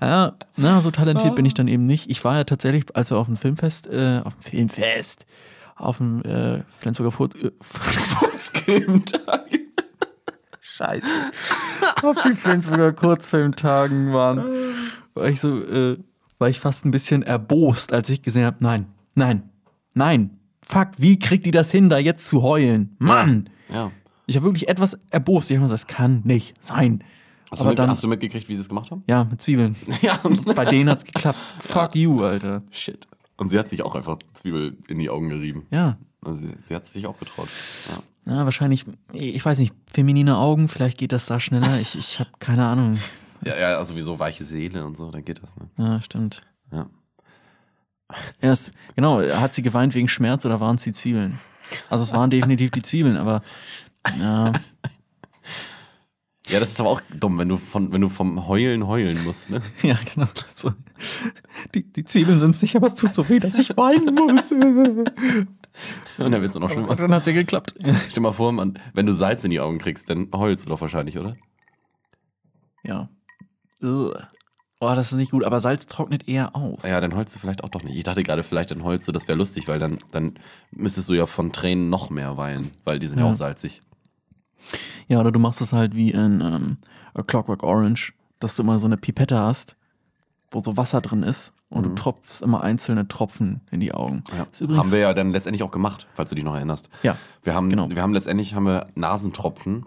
Ja, 0.02 0.34
na, 0.56 0.82
so 0.82 0.92
talentiert 0.92 1.36
bin 1.36 1.46
ich 1.46 1.54
dann 1.54 1.68
eben 1.68 1.86
nicht. 1.86 2.10
Ich 2.10 2.24
war 2.24 2.36
ja 2.36 2.44
tatsächlich, 2.44 2.86
als 2.96 3.12
wir 3.12 3.18
auf 3.18 3.28
dem 3.28 3.38
Filmfest, 3.38 3.88
äh, 3.88 4.22
auf 4.24 4.34
dem 4.36 4.42
Filmfest, 4.42 5.26
auf 5.76 5.98
dem 5.98 6.22
äh, 6.24 6.64
Flensburger 6.78 7.12
Furt, 7.12 7.36
äh. 7.36 7.52
Scheiße. 10.62 11.08
auf 12.04 12.22
den 12.24 12.36
Flensburger 12.36 12.94
Kurzfilmtagen 12.94 14.14
waren, 14.14 14.44
war 15.16 15.28
ich 15.30 15.40
so, 15.40 15.64
äh, 15.64 15.98
war 16.38 16.50
ich 16.50 16.60
fast 16.60 16.86
ein 16.86 16.92
bisschen 16.92 17.24
erbost, 17.24 17.94
als 17.94 18.10
ich 18.10 18.22
gesehen 18.22 18.46
habe, 18.46 18.58
nein, 18.60 18.88
nein, 19.16 19.50
nein, 19.94 20.38
fuck, 20.62 20.90
wie 20.98 21.18
kriegt 21.18 21.46
die 21.46 21.52
das 21.52 21.72
hin, 21.72 21.90
da 21.90 21.98
jetzt 21.98 22.28
zu 22.28 22.44
heulen? 22.44 22.96
Mann! 23.00 23.50
Ja. 23.74 23.92
Ich 24.28 24.36
habe 24.36 24.46
wirklich 24.46 24.68
etwas 24.68 25.00
erbost. 25.12 25.52
Ich 25.52 25.58
habe 25.58 25.68
gesagt, 25.68 25.88
das 25.88 25.88
kann 25.88 26.22
nicht 26.24 26.56
sein. 26.60 27.04
Hast, 27.52 27.60
du 27.60 27.64
Aber 27.64 27.72
mit, 27.72 27.80
dann, 27.80 27.90
hast 27.90 28.04
du 28.04 28.08
mitgekriegt, 28.08 28.50
wie 28.50 28.56
sie 28.56 28.62
es 28.62 28.70
gemacht 28.70 28.92
haben? 28.92 29.04
ja, 29.08 29.24
mit 29.24 29.42
Zwiebeln. 29.42 29.76
Ja. 30.02 30.20
Bei 30.56 30.66
denen 30.66 30.90
hat's 30.90 31.06
geklappt. 31.06 31.38
Fuck 31.60 31.96
you, 31.96 32.24
Alter. 32.24 32.64
Shit. 32.72 33.08
Und 33.38 33.50
sie 33.50 33.60
hat 33.60 33.70
sich 33.70 33.84
auch 33.84 33.96
einfach 33.96 34.18
Zwiebel 34.34 34.78
in 34.88 34.98
die 34.98 35.10
Augen 35.10 35.30
gerieben. 35.30 35.68
Ja. 35.70 35.98
Also 36.24 36.48
sie, 36.48 36.54
sie 36.62 36.76
hat 36.76 36.86
sich 36.86 37.06
auch 37.06 37.20
getraut. 37.20 37.50
Ja. 37.90 38.34
Ja, 38.34 38.46
wahrscheinlich, 38.46 38.86
ich 39.14 39.46
weiß 39.46 39.60
nicht, 39.60 39.76
feminine 39.92 40.38
Augen, 40.38 40.68
vielleicht 40.68 40.98
geht 40.98 41.12
das 41.12 41.28
da 41.28 41.40
schneller. 41.40 41.80
Ich, 41.80 41.94
ich 41.94 42.20
habe 42.20 42.32
keine 42.40 42.66
Ahnung. 42.66 42.98
Ja, 43.44 43.56
ja, 43.58 43.78
also 43.78 43.94
sowieso 43.94 44.20
weiche 44.20 44.44
Seele 44.44 44.86
und 44.86 44.98
so, 44.98 45.12
dann 45.12 45.24
geht 45.24 45.42
das. 45.42 45.56
Ne? 45.58 45.70
Ja, 45.78 46.02
stimmt. 46.02 46.42
Ja. 46.72 46.88
Ja, 48.42 48.50
das, 48.50 48.72
genau, 48.96 49.22
hat 49.22 49.56
sie 49.56 49.64
geweint 49.64 49.96
wegen 49.96 50.08
Schmerz 50.08 50.46
oder 50.46 50.60
waren 50.60 50.76
es 50.76 50.84
die 50.84 50.94
Zwiebeln? 50.94 51.40
Also 51.90 52.04
es 52.04 52.14
waren 52.14 52.30
definitiv 52.30 52.72
die 52.72 52.84
Zwiebeln, 52.84 53.18
aber 53.18 53.42
ja, 54.20 54.54
ja, 56.48 56.60
das 56.60 56.72
ist 56.72 56.80
aber 56.80 56.90
auch 56.90 57.02
dumm, 57.10 57.40
wenn 57.40 57.50
du, 57.50 57.58
von, 57.58 57.92
wenn 57.92 58.02
du 58.02 58.10
vom 58.10 58.48
Heulen 58.48 58.88
heulen 58.88 59.24
musst. 59.24 59.50
Ne? 59.50 59.62
ja 59.82 59.98
genau. 60.14 60.28
So. 60.54 60.74
Die, 61.74 61.92
die 61.92 62.06
Zwiebeln 62.06 62.38
sind 62.38 62.56
sicher, 62.56 62.78
aber 62.78 62.88
es 62.88 62.96
tut 62.96 63.16
so 63.16 63.28
weh, 63.30 63.40
dass 63.40 63.58
ich 63.58 63.76
weinen 63.76 64.14
muss. 64.14 64.52
Und 64.52 65.12
dann 66.18 66.42
wird 66.42 66.50
es 66.50 66.56
noch 66.56 66.70
schlimmer. 66.70 66.90
Und 66.90 67.00
dann 67.00 67.14
hat 67.14 67.22
es 67.22 67.28
ja 67.28 67.34
geklappt. 67.34 67.74
Stell 67.80 67.94
dir 68.14 68.22
mal 68.22 68.32
vor, 68.32 68.52
man, 68.52 68.80
wenn 68.94 69.08
du 69.08 69.14
Salz 69.14 69.44
in 69.44 69.50
die 69.50 69.60
Augen 69.60 69.80
kriegst, 69.80 70.08
dann 70.10 70.30
heulst 70.34 70.66
du 70.66 70.70
doch 70.70 70.82
wahrscheinlich, 70.82 71.18
oder? 71.18 71.36
Ja. 72.84 73.10
Ugh. 73.82 74.14
Oh, 74.82 74.94
das 74.94 75.12
ist 75.12 75.18
nicht 75.18 75.32
gut, 75.32 75.46
aber 75.46 75.62
Salz 75.62 75.86
trocknet 75.86 76.28
eher 76.28 76.54
aus. 76.56 76.84
Ja, 76.84 77.00
dann 77.00 77.16
heulst 77.16 77.34
du 77.36 77.40
vielleicht 77.40 77.64
auch 77.64 77.70
doch 77.70 77.84
nicht. 77.84 77.96
Ich 77.96 78.04
dachte 78.04 78.24
gerade, 78.24 78.44
vielleicht 78.44 78.72
dann 78.72 78.84
heulst 78.84 79.08
du, 79.08 79.12
das 79.14 79.28
wäre 79.28 79.38
lustig, 79.38 79.68
weil 79.70 79.80
dann, 79.80 79.98
dann 80.12 80.34
müsstest 80.72 81.08
du 81.10 81.14
ja 81.14 81.26
von 81.26 81.54
Tränen 81.54 81.90
noch 81.90 82.10
mehr 82.10 82.36
weinen, 82.38 82.72
weil 82.84 83.00
die 83.00 83.08
sind 83.08 83.18
ja, 83.20 83.24
Ja. 83.26 83.30
auch 83.32 83.34
salzig. 83.34 83.82
Ja, 85.08 85.20
oder 85.22 85.32
du 85.32 85.40
machst 85.40 85.62
es 85.62 85.72
halt 85.72 85.96
wie 85.96 86.12
in 86.12 86.42
ähm, 86.42 86.78
A 87.14 87.22
Clockwork 87.24 87.64
Orange, 87.64 88.14
dass 88.40 88.56
du 88.58 88.64
immer 88.64 88.78
so 88.78 88.86
eine 88.86 88.98
Pipette 88.98 89.40
hast, 89.40 89.76
wo 90.52 90.60
so 90.62 90.76
Wasser 90.76 91.00
drin 91.02 91.24
ist 91.24 91.54
und 91.70 91.84
du 91.86 91.90
tropfst 91.96 92.42
immer 92.42 92.62
einzelne 92.62 93.08
Tropfen 93.08 93.62
in 93.72 93.80
die 93.80 93.94
Augen. 93.94 94.24
Ja. 94.38 94.46
Haben 94.78 94.92
wir 94.92 95.00
ja 95.00 95.14
dann 95.14 95.32
letztendlich 95.32 95.64
auch 95.64 95.72
gemacht, 95.72 96.06
falls 96.16 96.30
du 96.30 96.36
dich 96.36 96.44
noch 96.44 96.56
erinnerst. 96.56 96.90
Ja, 97.02 97.18
Wir 97.44 97.54
haben, 97.54 97.70
genau. 97.70 97.90
wir 97.90 98.02
haben 98.02 98.14
letztendlich 98.14 98.56
haben 98.56 98.66
wir 98.66 98.88
Nasentropfen. 98.96 99.86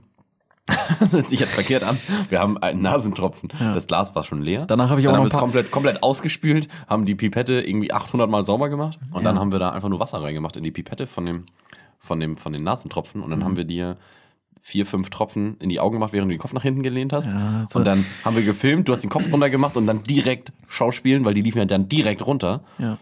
das 1.01 1.13
hört 1.13 1.29
sich 1.29 1.41
jetzt 1.41 1.55
verkehrt 1.55 1.83
an. 1.85 1.99
Wir 2.29 2.41
haben 2.41 2.59
einen 2.59 2.83
Nasentropfen. 2.83 3.51
Ja. 3.61 3.75
Das 3.75 3.87
Glas 3.87 4.15
war 4.15 4.25
schon 4.25 4.43
leer. 4.43 4.67
Danach 4.67 4.91
habe 4.91 5.01
ich 5.01 5.09
auch 5.09 5.13
dann 5.13 5.23
noch 5.23 5.25
haben 5.27 5.33
wir 5.33 5.37
es 5.37 5.41
komplett, 5.41 5.71
komplett 5.71 6.03
ausgespült, 6.03 6.69
haben 6.89 7.05
die 7.05 7.15
Pipette 7.15 7.61
irgendwie 7.61 7.93
800 7.93 8.29
Mal 8.31 8.45
sauber 8.45 8.69
gemacht 8.69 8.99
und 9.11 9.23
Ja. 9.23 9.29
dann 9.31 9.39
haben 9.41 9.53
wir 9.53 9.59
da 9.59 9.71
einfach 9.71 9.89
nur 9.89 10.01
Wasser 10.01 10.23
reingemacht 10.23 10.57
in 10.57 10.63
die 10.63 10.71
Pipette 10.71 11.07
von 11.07 11.25
dem, 11.25 11.47
von 11.99 12.21
dem, 12.21 12.37
von 12.37 12.53
den 12.53 12.63
Nasentropfen 12.63 13.21
Mhm. 13.21 13.25
und 13.25 13.31
dann 13.31 13.45
haben 13.45 13.57
wir 13.57 13.65
dir 13.65 13.97
vier, 14.61 14.85
fünf 14.87 15.09
Tropfen 15.11 15.57
in 15.61 15.69
die 15.69 15.81
Augen 15.81 15.95
gemacht, 15.95 16.13
während 16.13 16.31
du 16.31 16.35
den 16.35 16.41
Kopf 16.41 16.53
nach 16.53 16.63
hinten 16.63 16.83
gelehnt 16.83 17.13
hast. 17.13 17.27
Ja, 17.27 17.65
so- 17.67 17.79
und 17.79 17.87
dann 17.87 18.05
haben 18.25 18.37
wir 18.37 18.43
gefilmt, 18.43 18.89
du 18.89 18.93
hast 18.93 19.03
den 19.03 19.09
Kopf 19.11 19.33
runter 19.33 19.49
gemacht 19.51 19.77
und 19.77 19.87
dann 19.87 20.03
direkt 20.03 20.53
Schauspielen, 20.67 21.25
weil 21.25 21.33
die 21.35 21.43
liefen 21.43 21.59
ja 21.59 21.65
dann 21.65 21.89
direkt 21.89 22.27
runter 22.27 22.61
ja. 22.79 22.99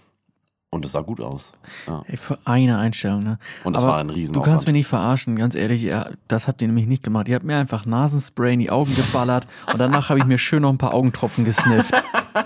Und 0.70 0.84
es 0.84 0.92
sah 0.92 1.00
gut 1.00 1.20
aus. 1.20 1.52
Ja. 1.86 2.02
Ey, 2.06 2.16
für 2.16 2.38
eine 2.44 2.78
Einstellung, 2.78 3.22
ne? 3.22 3.38
Und 3.64 3.74
das 3.74 3.84
Aber 3.84 3.92
war 3.92 3.98
ein 4.00 4.08
Du 4.08 4.14
Riesenaufwand. 4.14 4.46
kannst 4.46 4.66
mich 4.66 4.74
nicht 4.74 4.86
verarschen, 4.86 5.36
ganz 5.36 5.54
ehrlich, 5.54 5.82
ja, 5.82 6.10
das 6.28 6.48
habt 6.48 6.60
ihr 6.62 6.68
nämlich 6.68 6.86
nicht 6.86 7.02
gemacht. 7.02 7.28
Ihr 7.28 7.36
habt 7.36 7.44
mir 7.44 7.56
einfach 7.56 7.86
Nasenspray 7.86 8.54
in 8.54 8.60
die 8.60 8.70
Augen 8.70 8.94
geballert 8.94 9.46
und 9.72 9.78
danach 9.78 10.08
habe 10.08 10.18
ich 10.18 10.26
mir 10.26 10.38
schön 10.38 10.62
noch 10.62 10.70
ein 10.70 10.78
paar 10.78 10.94
Augentropfen 10.94 11.44
gesnifft. 11.44 11.94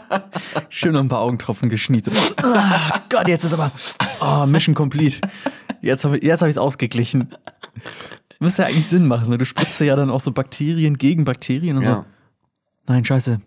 schön 0.68 0.92
noch 0.92 1.00
ein 1.00 1.08
paar 1.08 1.20
Augentropfen 1.20 1.68
geschniet. 1.68 2.06
So, 2.06 2.12
ah, 2.42 3.00
Gott, 3.08 3.28
jetzt 3.28 3.44
ist 3.44 3.54
aber 3.54 3.72
oh, 4.20 4.46
Mission 4.46 4.74
complete. 4.74 5.20
Jetzt 5.80 6.04
habe 6.04 6.18
ich 6.18 6.24
es 6.24 6.40
jetzt 6.40 6.56
hab 6.56 6.62
ausgeglichen. 6.62 7.34
Müsste 8.38 8.62
ja 8.62 8.68
eigentlich 8.68 8.88
Sinn 8.88 9.06
machen. 9.06 9.30
Ne? 9.30 9.38
Du 9.38 9.44
spritzt 9.44 9.80
ja 9.80 9.96
dann 9.96 10.10
auch 10.10 10.20
so 10.20 10.32
Bakterien 10.32 10.98
gegen 10.98 11.24
Bakterien 11.24 11.78
und 11.78 11.84
ja. 11.84 11.94
so. 11.94 12.04
Nein, 12.86 13.04
scheiße. 13.04 13.40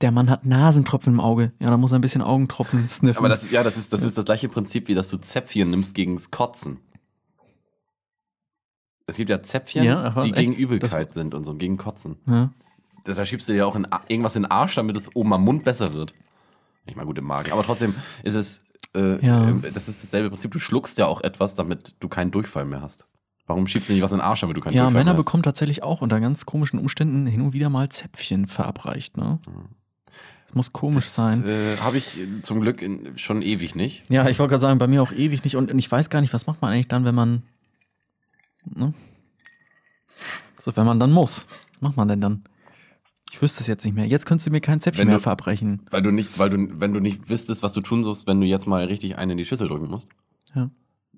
Der 0.00 0.10
Mann 0.10 0.30
hat 0.30 0.46
Nasentropfen 0.46 1.12
im 1.14 1.20
Auge. 1.20 1.52
Ja, 1.58 1.68
da 1.70 1.76
muss 1.76 1.92
er 1.92 1.98
ein 1.98 2.00
bisschen 2.00 2.22
Augentropfen 2.22 2.88
sniffen. 2.88 3.18
Aber 3.18 3.28
das, 3.28 3.42
ist- 3.44 3.52
ja, 3.52 3.62
das 3.62 3.76
ist, 3.76 3.92
das 3.92 4.02
ist 4.02 4.16
das 4.16 4.24
gleiche 4.24 4.48
Prinzip, 4.48 4.88
wie 4.88 4.94
dass 4.94 5.10
du 5.10 5.18
Zäpfchen 5.18 5.70
nimmst 5.70 5.94
gegens 5.94 6.30
Kotzen. 6.30 6.78
Es 9.06 9.16
gibt 9.16 9.28
ja 9.30 9.42
Zäpfchen, 9.42 9.84
Ja, 9.84 10.04
ach 10.04 10.16
was, 10.16 10.24
die 10.24 10.30
echt? 10.30 10.38
gegen 10.38 10.52
Übelkeit 10.54 11.12
sind 11.14 11.34
und 11.34 11.44
so, 11.44 11.54
gegen 11.54 11.76
Kotzen. 11.76 12.16
ja. 12.26 12.50
Das, 13.04 13.16
da 13.16 13.24
schiebst 13.24 13.48
du 13.48 13.54
dir 13.54 13.66
auch 13.66 13.76
in, 13.76 13.86
irgendwas 14.08 14.36
in 14.36 14.42
den 14.42 14.50
Arsch, 14.50 14.74
damit 14.74 14.94
es 14.94 15.16
oben 15.16 15.32
am 15.32 15.42
Mund 15.42 15.64
besser 15.64 15.94
wird. 15.94 16.12
Nicht 16.84 16.96
mal 16.96 17.06
gut 17.06 17.16
im 17.16 17.24
Magen. 17.24 17.50
Aber 17.50 17.62
trotzdem 17.62 17.94
ist 18.22 18.34
es, 18.34 18.60
äh, 18.94 19.24
Ja. 19.24 19.48
äh, 19.48 19.72
das 19.72 19.88
ist 19.88 20.04
dasselbe 20.04 20.28
Prinzip. 20.28 20.50
Du 20.50 20.58
schluckst 20.58 20.98
ja 20.98 21.06
auch 21.06 21.22
etwas, 21.22 21.54
damit 21.54 21.96
du 22.00 22.08
keinen 22.10 22.30
Durchfall 22.30 22.66
mehr 22.66 22.82
hast. 22.82 23.06
Warum 23.46 23.66
schiebst 23.66 23.88
du 23.88 23.94
nicht 23.94 24.02
was 24.02 24.12
in 24.12 24.18
den 24.18 24.24
Arsch, 24.24 24.40
damit 24.42 24.58
du 24.58 24.60
keinen 24.60 24.74
Ja, 24.74 24.82
Durchfall 24.82 25.00
Männer 25.00 25.12
mehr 25.12 25.18
hast? 25.18 25.24
bekommen 25.24 25.42
tatsächlich 25.42 25.82
auch 25.82 26.02
unter 26.02 26.20
ganz 26.20 26.44
komischen 26.44 26.78
Umständen 26.78 27.26
hin 27.26 27.40
und 27.40 27.54
wieder 27.54 27.70
mal 27.70 27.88
Zäpfchen 27.88 28.46
verabreicht. 28.46 29.16
Ne? 29.16 29.38
Das 30.50 30.56
muss 30.56 30.72
komisch 30.72 31.04
Das 31.04 31.14
sein. 31.14 31.46
äh, 31.46 31.76
habe 31.76 31.96
ich 31.98 32.18
zum 32.42 32.60
Glück 32.60 32.82
in, 32.82 33.16
schon 33.16 33.40
ewig 33.40 33.76
nicht. 33.76 34.02
Ja, 34.10 34.28
ich 34.28 34.40
wollte 34.40 34.50
gerade 34.50 34.60
sagen, 34.62 34.78
bei 34.80 34.88
mir 34.88 35.00
auch 35.00 35.12
ewig 35.12 35.44
nicht. 35.44 35.54
Und 35.54 35.72
ich 35.78 35.88
weiß 35.90 36.10
gar 36.10 36.20
nicht, 36.20 36.32
was 36.34 36.48
macht 36.48 36.60
man 36.60 36.72
eigentlich 36.72 36.88
dann, 36.88 37.04
wenn 37.04 37.14
man. 37.14 37.44
Ne? 38.64 38.92
So, 40.60 40.74
wenn 40.76 40.84
man 40.86 40.98
dann 40.98 41.12
muss. 41.12 41.46
Was 41.74 41.82
macht 41.82 41.96
man 41.96 42.08
denn 42.08 42.20
dann? 42.20 42.42
Ich 43.30 43.40
wüsste 43.40 43.60
es 43.60 43.68
jetzt 43.68 43.84
nicht 43.84 43.94
mehr. 43.94 44.06
Jetzt 44.06 44.26
könntest 44.26 44.48
du 44.48 44.50
mir 44.50 44.60
kein 44.60 44.80
Zäpfchen 44.80 45.02
Wenn 45.02 45.06
mehr 45.08 45.18
du- 45.18 45.22
verabreichen. 45.22 45.82
Weil 45.90 46.02
du 46.02 46.10
nicht, 46.10 46.38
weil 46.40 46.50
du, 46.50 46.80
wenn 46.80 46.92
du 46.92 46.98
nicht 46.98 47.30
wüsstest, 47.30 47.62
was 47.62 47.72
du 47.72 47.80
tun 47.80 48.02
sollst, 48.02 48.26
wenn 48.26 48.40
du 48.40 48.46
jetzt 48.46 48.66
mal 48.66 48.84
richtig 48.86 49.18
einen 49.18 49.30
in 49.32 49.36
die 49.38 49.44
Schüssel 49.46 49.68
drücken 49.68 49.88
musst. 49.88 50.08
Ja. 50.56 50.68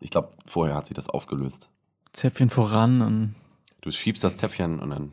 Ich 0.00 0.10
glaube, 0.10 0.32
vorher 0.46 0.76
hat 0.76 0.86
sich 0.86 0.94
das 0.94 1.08
aufgelöst. 1.08 1.70
Zäpfchen 2.12 2.50
voran 2.50 3.00
und. 3.00 3.34
Du 3.80 3.90
schiebst 3.90 4.22
das 4.22 4.36
Zäpfchen 4.36 4.78
und 4.78 4.90
dann, 4.90 5.12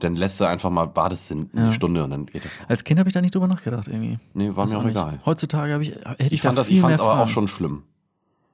dann 0.00 0.14
lässt 0.16 0.40
du 0.40 0.44
einfach 0.44 0.70
mal, 0.70 0.94
wartest 0.94 1.30
in 1.30 1.48
Ja. 1.54 1.64
eine 1.64 1.72
Stunde 1.72 2.04
und 2.04 2.10
dann 2.10 2.26
geht 2.26 2.44
das. 2.44 2.50
Als 2.68 2.84
Kind 2.84 2.98
habe 2.98 3.08
ich 3.08 3.14
da 3.14 3.20
nicht 3.20 3.34
drüber 3.34 3.48
nachgedacht, 3.48 3.88
irgendwie. 3.88 4.18
Nee, 4.34 4.48
war 4.50 4.64
Weiß 4.64 4.70
mir 4.72 4.78
auch 4.78 4.82
nicht. 4.82 4.90
egal. 4.92 5.20
Heutzutage 5.24 5.72
habe 5.72 5.82
ich, 5.82 5.90
hätte 5.94 6.24
ich, 6.26 6.32
Ich 6.34 6.42
fand 6.42 6.56
da 6.56 6.60
das, 6.60 6.68
viel 6.68 6.76
ich 6.76 6.82
fand 6.82 6.94
es 6.94 7.00
aber 7.00 7.20
auch 7.20 7.28
schon 7.28 7.48
schlimm. 7.48 7.82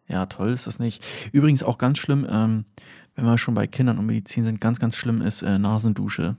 Ja, 0.08 0.26
toll 0.26 0.50
ist 0.50 0.66
das 0.66 0.78
nicht. 0.78 1.02
Übrigens 1.32 1.62
auch 1.62 1.78
ganz 1.78 1.99
schlimm, 1.99 2.26
ähm, 2.30 2.64
wenn 3.14 3.25
wir 3.25 3.38
schon 3.38 3.54
bei 3.54 3.66
Kindern 3.66 3.99
und 3.99 4.06
Medizin 4.06 4.44
sind, 4.44 4.61
ganz, 4.61 4.78
ganz 4.78 4.96
schlimm 4.96 5.22
ist 5.22 5.42
äh, 5.42 5.58
Nasendusche. 5.58 6.37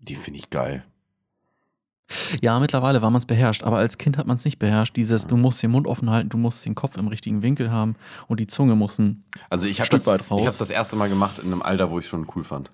Die 0.00 0.14
finde 0.16 0.38
ich 0.38 0.50
geil. 0.50 0.84
Ja, 2.40 2.60
mittlerweile 2.60 3.02
war 3.02 3.10
man 3.10 3.18
es 3.18 3.26
beherrscht, 3.26 3.64
aber 3.64 3.78
als 3.78 3.98
Kind 3.98 4.16
hat 4.16 4.28
man 4.28 4.36
es 4.36 4.44
nicht 4.44 4.60
beherrscht. 4.60 4.94
Dieses, 4.94 5.26
du 5.26 5.36
musst 5.36 5.60
den 5.62 5.72
Mund 5.72 5.88
offen 5.88 6.08
halten, 6.08 6.28
du 6.28 6.38
musst 6.38 6.64
den 6.64 6.76
Kopf 6.76 6.96
im 6.96 7.08
richtigen 7.08 7.42
Winkel 7.42 7.72
haben 7.72 7.96
und 8.28 8.38
die 8.38 8.46
Zunge 8.46 8.76
muss 8.76 8.98
ein. 9.00 9.24
Also 9.50 9.66
ich 9.66 9.80
habe 9.80 9.86
Stück 9.86 9.98
das, 10.00 10.06
weit 10.06 10.20
ich 10.20 10.30
raus. 10.30 10.46
hab's 10.46 10.58
das 10.58 10.70
erste 10.70 10.94
Mal 10.94 11.08
gemacht 11.08 11.40
in 11.40 11.46
einem 11.46 11.62
Alter, 11.62 11.90
wo 11.90 11.98
ich 11.98 12.06
schon 12.06 12.24
cool 12.36 12.44
fand. 12.44 12.70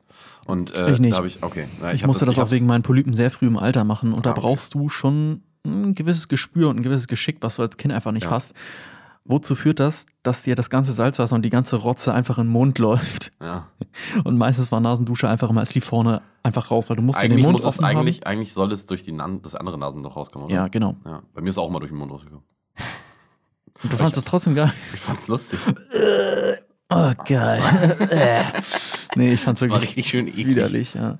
Und 0.46 0.74
äh, 0.76 0.92
Ich 0.92 0.98
nicht. 0.98 1.16
da 1.16 1.24
ich, 1.24 1.42
okay. 1.42 1.66
Ja, 1.80 1.92
Ich, 1.92 2.02
hab 2.02 2.08
musste 2.08 2.26
das, 2.26 2.36
ich 2.36 2.42
auch 2.42 2.50
wegen 2.50 2.66
meinen 2.66 2.82
Polypen 2.82 3.14
sehr 3.14 3.30
früh 3.30 3.46
im 3.46 3.56
Alter 3.56 3.84
machen 3.84 4.12
und 4.12 4.26
da 4.26 4.30
Ah, 4.30 4.32
okay. 4.32 4.40
brauchst 4.40 4.74
du 4.74 4.88
schon 4.88 5.42
ein 5.64 5.94
gewisses 5.94 6.26
Gespür 6.28 6.68
und 6.68 6.78
ein 6.78 6.82
gewisses 6.82 7.06
Geschick, 7.06 7.38
was 7.40 7.56
du 7.56 7.62
als 7.62 7.76
Kind 7.76 7.94
einfach 7.94 8.10
nicht 8.12 8.24
Ja. 8.24 8.30
hast. 8.32 8.54
Wozu 9.24 9.54
führt 9.54 9.78
das, 9.78 10.06
dass 10.24 10.42
dir 10.42 10.56
das 10.56 10.68
ganze 10.68 10.92
Salzwasser 10.92 11.36
und 11.36 11.42
die 11.42 11.48
ganze 11.50 11.76
Rotze 11.76 12.12
einfach 12.12 12.38
in 12.38 12.46
den 12.46 12.50
Mund 12.52 12.78
läuft? 12.80 13.30
Ja. 13.40 13.68
Und 14.24 14.36
meistens 14.36 14.72
war 14.72 14.80
Nasendusche 14.80 15.28
einfach 15.28 15.48
immer, 15.50 15.62
es 15.62 15.72
lief 15.76 15.84
vorne 15.84 16.22
einfach 16.42 16.72
raus, 16.72 16.90
weil 16.90 16.96
du 16.96 17.02
musst 17.02 17.18
ja 17.22 17.28
den 17.28 17.32
Eigentlich 17.34 17.44
Mund 17.44 17.62
muss 17.62 17.64
es, 17.64 17.78
eigentlich, 17.80 18.26
eigentlich 18.26 18.52
soll 18.52 18.72
es 18.72 18.86
durch 18.86 19.04
die 19.04 19.12
Nan 19.12 19.40
das 19.42 19.54
andere 19.54 19.78
Nasenloch 19.78 20.16
rauskommen, 20.16 20.46
haben. 20.48 20.52
oder? 20.52 20.62
Ja, 20.62 20.66
genau. 20.68 20.96
ja. 21.04 21.22
Bei 21.34 21.40
mir 21.40 21.50
ist 21.50 21.54
es 21.54 21.58
auch 21.58 21.70
mal 21.70 21.78
durch 21.78 21.92
den 21.92 21.98
Mund 21.98 22.10
rausgekommen. 22.10 22.42
Und 23.84 23.92
du 23.92 23.96
fandest 23.96 24.18
es 24.18 24.24
trotzdem 24.24 24.56
geil. 24.56 24.72
Ich 24.92 25.00
fand's 25.00 25.28
lustig. 25.28 25.60
Oh, 26.94 27.10
geil. 27.26 27.62
Nee, 29.14 29.34
ich 29.34 29.40
fand's 29.40 29.60
war 29.60 29.68
wirklich 29.68 29.96
richtig 29.96 30.08
schön 30.08 30.26
eklig. 30.28 30.46
widerlich, 30.46 30.94
ja. 30.94 31.16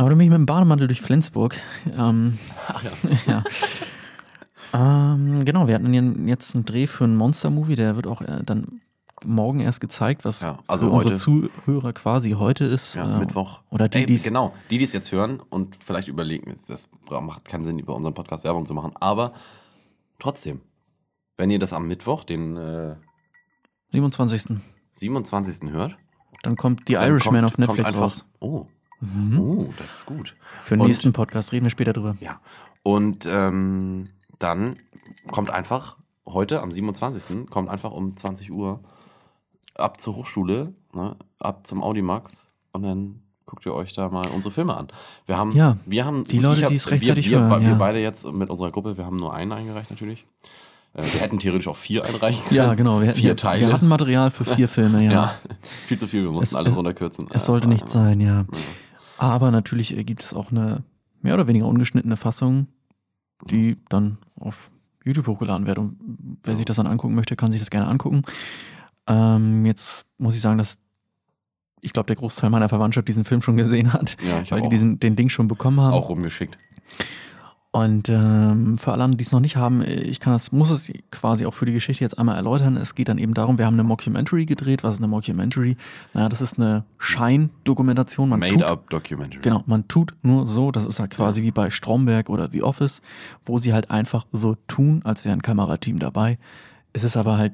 Aber 0.00 0.08
dann 0.08 0.16
bin 0.16 0.24
ich 0.24 0.30
mit 0.30 0.38
dem 0.38 0.46
Bademantel 0.46 0.86
durch 0.86 1.02
Flensburg. 1.02 1.60
Ähm, 1.94 2.38
Ach 2.68 2.82
ja. 3.26 3.42
ja. 4.72 5.12
ähm, 5.12 5.44
genau, 5.44 5.66
wir 5.66 5.74
hatten 5.74 6.26
jetzt 6.26 6.54
einen 6.54 6.64
Dreh 6.64 6.86
für 6.86 7.04
einen 7.04 7.16
Monster-Movie, 7.16 7.74
der 7.74 7.96
wird 7.96 8.06
auch 8.06 8.22
äh, 8.22 8.42
dann 8.42 8.80
morgen 9.22 9.60
erst 9.60 9.82
gezeigt, 9.82 10.24
was 10.24 10.40
Ja, 10.40 10.58
also 10.66 10.86
für 10.86 10.92
unsere 10.92 11.14
Zuhörer 11.16 11.92
quasi 11.92 12.30
heute 12.30 12.64
ist. 12.64 12.94
Ja, 12.94 13.16
äh, 13.16 13.18
Mittwoch. 13.18 13.60
Oder 13.68 13.90
die, 13.90 14.06
die 14.06 14.16
genau, 14.16 14.54
die, 14.70 14.78
die 14.78 14.84
es 14.84 14.94
jetzt 14.94 15.12
hören 15.12 15.42
und 15.50 15.76
vielleicht 15.84 16.08
überlegen, 16.08 16.56
das 16.66 16.88
macht 17.10 17.44
keinen 17.44 17.66
Sinn, 17.66 17.78
über 17.78 17.94
unseren 17.94 18.14
Podcast 18.14 18.44
Werbung 18.44 18.64
zu 18.64 18.72
machen, 18.72 18.92
aber 19.00 19.34
trotzdem, 20.18 20.62
wenn 21.36 21.50
ihr 21.50 21.58
das 21.58 21.74
am 21.74 21.86
Mittwoch, 21.86 22.24
den 22.24 22.56
äh, 22.56 22.96
27. 23.92 24.58
27. 24.92 25.70
hört, 25.70 25.96
Dann 26.42 26.56
kommt 26.56 26.82
The 26.86 26.94
dann 26.94 27.08
Irishman 27.10 27.34
kommt- 27.42 27.44
auf 27.52 27.58
Netflix 27.58 27.88
einfach, 27.88 28.00
raus. 28.02 28.24
Oh. 28.40 28.66
Mhm. 29.00 29.40
oh, 29.40 29.74
das 29.78 29.98
ist 29.98 30.06
gut. 30.06 30.36
Für 30.62 30.76
den 30.76 30.82
Und- 30.82 30.88
nächsten 30.88 31.12
Podcast 31.12 31.52
reden 31.52 31.64
wir 31.66 31.70
später 31.70 31.92
drüber. 31.92 32.16
Ja. 32.20 32.40
Und 32.82 33.26
ähm, 33.26 34.04
dann 34.38 34.76
kommt 35.30 35.50
einfach 35.50 35.96
heute 36.26 36.60
am 36.62 36.70
27. 36.72 37.46
kommt 37.50 37.68
einfach 37.68 37.92
um 37.92 38.16
20 38.16 38.50
Uhr 38.52 38.80
ab 39.74 40.00
zur 40.00 40.16
Hochschule, 40.16 40.74
ne, 40.94 41.16
ab 41.38 41.66
zum 41.66 41.82
Audimax 41.82 42.52
und 42.72 42.82
dann 42.82 43.22
guckt 43.46 43.64
ihr 43.66 43.74
euch 43.74 43.92
da 43.94 44.08
mal 44.10 44.28
unsere 44.28 44.52
Filme 44.52 44.76
an. 44.76 44.88
Wir 45.26 45.36
haben, 45.36 45.52
Ja, 45.52 45.76
wir 45.86 46.04
haben 46.04 46.24
die 46.24 46.38
Leute, 46.38 46.58
ich 46.58 46.64
hab- 46.64 46.70
die 46.70 46.76
es 46.76 46.90
rechtzeitig 46.90 47.30
wir, 47.30 47.40
wir, 47.40 47.46
hören, 47.48 47.62
Wir 47.62 47.68
ja. 47.70 47.74
beide 47.74 47.98
jetzt 47.98 48.26
mit 48.30 48.48
unserer 48.50 48.70
Gruppe, 48.70 48.96
wir 48.96 49.06
haben 49.06 49.16
nur 49.16 49.32
einen 49.34 49.52
eingereicht 49.52 49.90
natürlich. 49.90 50.26
Äh, 50.94 51.02
wir 51.02 51.20
hätten 51.20 51.38
theoretisch 51.38 51.68
auch 51.68 51.76
vier 51.76 52.04
einreichen 52.04 52.42
können. 52.44 52.56
Ja, 52.56 52.74
genau. 52.74 53.00
Wir, 53.00 53.08
hätten- 53.08 53.18
Vier 53.18 53.36
Teile. 53.36 53.66
wir 53.66 53.72
hatten 53.72 53.88
Material 53.88 54.30
für 54.30 54.44
vier 54.44 54.68
Filme, 54.68 55.04
ja. 55.04 55.12
ja. 55.12 55.34
viel 55.86 55.98
zu 55.98 56.06
viel, 56.06 56.24
wir 56.24 56.30
mussten 56.30 56.44
Es- 56.46 56.54
alles 56.56 56.72
es- 56.72 56.76
runterkürzen. 56.76 57.26
Es 57.30 57.44
sollte 57.44 57.68
nicht 57.68 57.88
sein, 57.88 58.20
ja. 58.20 58.44
Aber 59.18 59.50
natürlich 59.50 59.96
äh, 59.96 60.04
gibt 60.04 60.22
es 60.22 60.34
auch 60.34 60.50
eine 60.50 60.82
mehr 61.22 61.34
oder 61.34 61.46
weniger 61.46 61.66
ungeschnittene 61.66 62.16
Fassung, 62.16 62.66
die 63.50 63.76
dann 63.88 64.18
auf 64.38 64.70
YouTube 65.04 65.26
hochgeladen 65.26 65.66
wird. 65.66 65.78
Und 65.78 65.96
wer 66.44 66.56
sich 66.56 66.64
das 66.64 66.76
dann 66.76 66.86
angucken 66.86 67.14
möchte, 67.14 67.36
kann 67.36 67.50
sich 67.52 67.60
das 67.60 67.70
gerne 67.70 67.86
angucken. 67.86 68.22
Ähm, 69.06 69.64
jetzt 69.66 70.06
muss 70.18 70.34
ich 70.34 70.40
sagen, 70.40 70.58
dass 70.58 70.78
ich 71.82 71.92
glaube, 71.94 72.06
der 72.08 72.16
Großteil 72.16 72.50
meiner 72.50 72.68
Verwandtschaft 72.68 73.08
diesen 73.08 73.24
Film 73.24 73.40
schon 73.40 73.56
gesehen 73.56 73.92
hat, 73.94 74.16
Ja, 74.28 74.40
ich 74.42 74.50
weil 74.52 74.60
die 74.62 74.68
diesen, 74.68 75.00
den 75.00 75.16
Link 75.16 75.30
schon 75.32 75.48
bekommen 75.48 75.80
haben. 75.80 75.94
auch 75.94 76.10
rumgeschickt. 76.10 76.58
Und 77.72 78.08
ähm, 78.08 78.78
für 78.78 78.90
alle 78.90 79.04
anderen, 79.04 79.18
die 79.18 79.22
es 79.24 79.30
noch 79.30 79.38
nicht 79.38 79.54
haben, 79.56 79.82
ich 79.86 80.18
kann 80.18 80.32
das, 80.32 80.50
muss 80.50 80.72
es 80.72 80.90
quasi 81.12 81.46
auch 81.46 81.54
für 81.54 81.66
die 81.66 81.72
Geschichte 81.72 82.02
jetzt 82.02 82.18
einmal 82.18 82.34
erläutern. 82.34 82.76
Es 82.76 82.96
geht 82.96 83.08
dann 83.08 83.18
eben 83.18 83.32
darum, 83.32 83.58
wir 83.58 83.66
haben 83.66 83.74
eine 83.74 83.84
Mockumentary 83.84 84.44
gedreht. 84.44 84.82
Was 84.82 84.94
ist 84.94 85.00
eine 85.00 85.06
Mockumentary? 85.06 85.76
Naja, 86.12 86.28
das 86.28 86.40
ist 86.40 86.58
eine 86.58 86.84
Scheindokumentation. 86.98 88.28
Man 88.28 88.40
tut, 88.40 88.58
Made-up 88.58 88.90
Documentary. 88.90 89.40
Genau, 89.42 89.62
man 89.66 89.86
tut 89.86 90.14
nur 90.22 90.48
so, 90.48 90.72
das 90.72 90.84
ist 90.84 90.98
halt 90.98 91.12
quasi 91.12 91.42
wie 91.42 91.52
bei 91.52 91.70
Stromberg 91.70 92.28
oder 92.28 92.50
The 92.50 92.62
Office, 92.64 93.02
wo 93.44 93.58
sie 93.58 93.72
halt 93.72 93.88
einfach 93.90 94.26
so 94.32 94.56
tun, 94.66 95.02
als 95.04 95.24
wäre 95.24 95.32
ein 95.34 95.42
Kamerateam 95.42 96.00
dabei. 96.00 96.38
Es 96.92 97.04
ist 97.04 97.16
aber 97.16 97.38
halt 97.38 97.52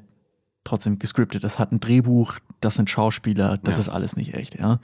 trotzdem 0.65 0.99
gescriptet. 0.99 1.45
Das 1.45 1.59
hat 1.59 1.73
ein 1.73 1.81
Drehbuch, 1.81 2.39
das 2.61 2.77
sind 2.77 2.89
Schauspieler, 2.89 3.59
das 3.59 3.75
Ja. 3.75 3.81
ist 3.81 3.89
alles 3.91 4.17
nicht 4.17 4.33
echt, 4.35 4.59
ja. 4.59 4.81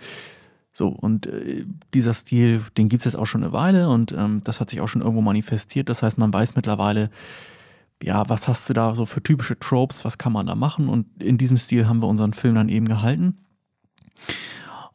So, 0.72 0.88
und 0.88 1.26
äh, 1.26 1.66
dieser 1.92 2.14
Stil, 2.14 2.62
den 2.78 2.88
gibt 2.88 3.02
es 3.02 3.04
jetzt 3.12 3.16
auch 3.16 3.26
schon 3.26 3.42
eine 3.42 3.52
Weile 3.52 3.90
und 3.90 4.12
ähm, 4.12 4.40
das 4.44 4.60
hat 4.60 4.70
sich 4.70 4.80
auch 4.80 4.88
schon 4.88 5.02
irgendwo 5.02 5.20
manifestiert. 5.20 5.88
Das 5.88 6.02
heißt, 6.02 6.16
man 6.16 6.32
weiß 6.32 6.56
mittlerweile, 6.56 7.10
ja, 8.02 8.28
was 8.28 8.48
hast 8.48 8.68
du 8.68 8.72
da 8.72 8.94
so 8.94 9.06
für 9.06 9.22
typische 9.22 9.58
Tropes, 9.58 10.04
was 10.04 10.18
kann 10.18 10.32
man 10.32 10.46
da 10.46 10.54
machen? 10.54 10.88
Und 10.88 11.06
in 11.22 11.38
diesem 11.38 11.56
Stil 11.56 11.86
haben 11.86 12.00
wir 12.00 12.08
unseren 12.08 12.32
Film 12.32 12.54
dann 12.54 12.68
eben 12.68 12.88
gehalten. 12.88 13.36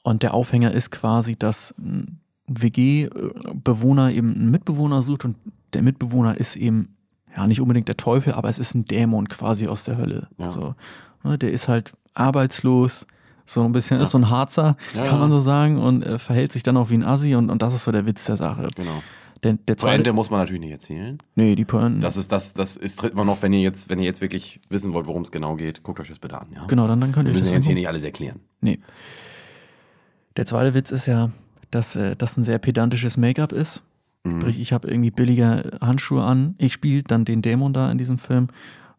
Und 0.03 0.23
der 0.23 0.33
Aufhänger 0.33 0.71
ist 0.71 0.91
quasi, 0.91 1.35
dass 1.35 1.75
ein 1.77 2.21
WG-Bewohner 2.47 4.11
eben 4.11 4.33
einen 4.33 4.51
Mitbewohner 4.51 5.01
sucht 5.01 5.25
und 5.25 5.35
der 5.73 5.81
Mitbewohner 5.81 6.37
ist 6.37 6.55
eben, 6.55 6.95
ja, 7.35 7.45
nicht 7.45 7.61
unbedingt 7.61 7.87
der 7.87 7.97
Teufel, 7.97 8.33
aber 8.33 8.49
es 8.49 8.57
ist 8.57 8.73
ein 8.73 8.85
Dämon 8.85 9.27
quasi 9.27 9.67
aus 9.67 9.83
der 9.83 9.97
Hölle. 9.97 10.27
Ja. 10.37 10.51
So, 10.51 10.75
ne, 11.23 11.37
der 11.37 11.51
ist 11.51 11.67
halt 11.67 11.93
arbeitslos, 12.13 13.05
so 13.47 13.63
ein 13.63 13.71
bisschen, 13.71 13.97
Ja. 13.97 14.03
ist 14.03 14.11
so 14.11 14.17
ein 14.19 14.29
Harzer, 14.29 14.77
Ja, 14.93 15.05
kann 15.07 15.19
man 15.19 15.31
so 15.31 15.39
sagen, 15.39 15.77
und 15.77 16.03
äh, 16.03 16.19
verhält 16.19 16.51
sich 16.51 16.63
dann 16.63 16.77
auch 16.77 16.89
wie 16.89 16.95
ein 16.95 17.03
Assi 17.03 17.33
und, 17.35 17.49
und 17.49 17.61
das 17.61 17.73
ist 17.73 17.83
so 17.85 17.91
der 17.91 18.05
Witz 18.05 18.25
der 18.25 18.37
Sache. 18.37 18.69
Genau. 18.75 19.01
Der, 19.43 19.53
der 19.53 19.77
zweite, 19.77 19.95
Pointe 19.97 20.13
muss 20.13 20.29
man 20.31 20.39
natürlich 20.39 20.61
nicht 20.61 20.71
erzählen. 20.71 21.17
nee, 21.35 21.55
die 21.55 21.63
Pointe, 21.65 21.99
Das 21.99 22.17
ist 22.17 22.31
das, 22.31 22.53
das 22.55 22.75
ist 22.75 22.97
tritt 22.99 23.13
immer 23.13 23.23
noch, 23.25 23.41
wenn 23.43 23.53
ihr 23.53 23.61
jetzt, 23.61 23.87
wenn 23.89 23.99
ihr 23.99 24.05
jetzt 24.05 24.19
wirklich 24.19 24.59
wissen 24.69 24.93
wollt, 24.93 25.05
worum 25.07 25.21
es 25.21 25.31
genau 25.31 25.55
geht, 25.55 25.83
guckt 25.83 25.99
euch 25.99 26.09
das 26.09 26.19
bitte 26.19 26.39
an, 26.41 26.47
ja. 26.55 26.65
genau, 26.65 26.87
dann, 26.87 26.99
dann 26.99 27.11
könnt 27.11 27.25
Wir 27.27 27.31
ihr 27.33 27.35
euch 27.37 27.41
müssen 27.43 27.53
das 27.53 27.53
jetzt 27.59 27.65
hier 27.67 27.75
nicht 27.75 27.87
alles 27.87 28.03
erklären. 28.03 28.39
Nee. 28.61 28.79
Der 30.35 30.45
zweite 30.45 30.73
Witz 30.73 30.91
ist 30.91 31.05
ja, 31.05 31.29
dass 31.71 31.95
äh, 31.95 32.15
das 32.15 32.37
ein 32.37 32.43
sehr 32.43 32.59
pedantisches 32.59 33.17
Make-up 33.17 33.51
ist. 33.51 33.83
Mhm. 34.23 34.41
Sprich, 34.41 34.59
ich 34.59 34.73
habe 34.73 34.87
irgendwie 34.89 35.11
billige 35.11 35.77
Handschuhe 35.81 36.23
an. 36.23 36.55
Ich 36.57 36.73
spiele 36.73 37.03
dann 37.03 37.25
den 37.25 37.41
Dämon 37.41 37.73
da 37.73 37.91
in 37.91 37.97
diesem 37.97 38.17
Film. 38.17 38.47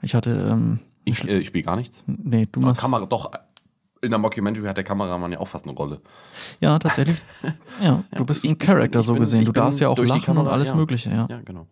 Ich 0.02 0.14
hatte, 0.14 0.48
ähm, 0.50 0.78
Ich, 1.04 1.26
äh, 1.28 1.38
ich 1.38 1.48
spiele 1.48 1.64
gar 1.64 1.76
nichts. 1.76 2.04
nee, 2.06 2.46
du 2.50 2.60
machst. 2.60 2.80
Kamera, 2.80 3.06
doch, 3.06 3.30
in 4.02 4.10
der 4.10 4.18
Mockumentary 4.18 4.66
hat 4.66 4.76
der 4.76 4.84
Kameramann 4.84 5.32
ja 5.32 5.38
auch 5.40 5.48
fast 5.48 5.66
eine 5.66 5.74
Rolle. 5.76 6.00
Ja, 6.60 6.78
tatsächlich. 6.78 7.16
Ja, 7.82 8.02
du 8.12 8.24
bist 8.24 8.44
ich- 8.44 8.50
ein 8.50 8.90
ich 8.90 9.04
so 9.04 9.14
gesehen. 9.14 9.44
Du 9.44 9.52
darfst 9.52 9.80
ja 9.80 9.88
auch 9.88 9.98
lachen 9.98 10.14
und 10.16 10.22
Kamera, 10.24 10.50
alles 10.50 10.70
ja. 10.70 10.74
Mögliche, 10.74 11.10
ja. 11.10 11.26
Ja, 11.30 11.40
genau. 11.44 11.66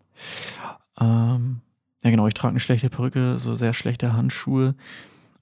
Ähm, 0.99 1.61
ja, 2.03 2.09
genau, 2.11 2.27
ich 2.27 2.33
trage 2.33 2.51
eine 2.51 2.59
schlechte 2.59 2.89
Perücke, 2.89 3.37
so 3.37 3.53
sehr 3.55 3.73
schlechte 3.73 4.13
Handschuhe 4.13 4.75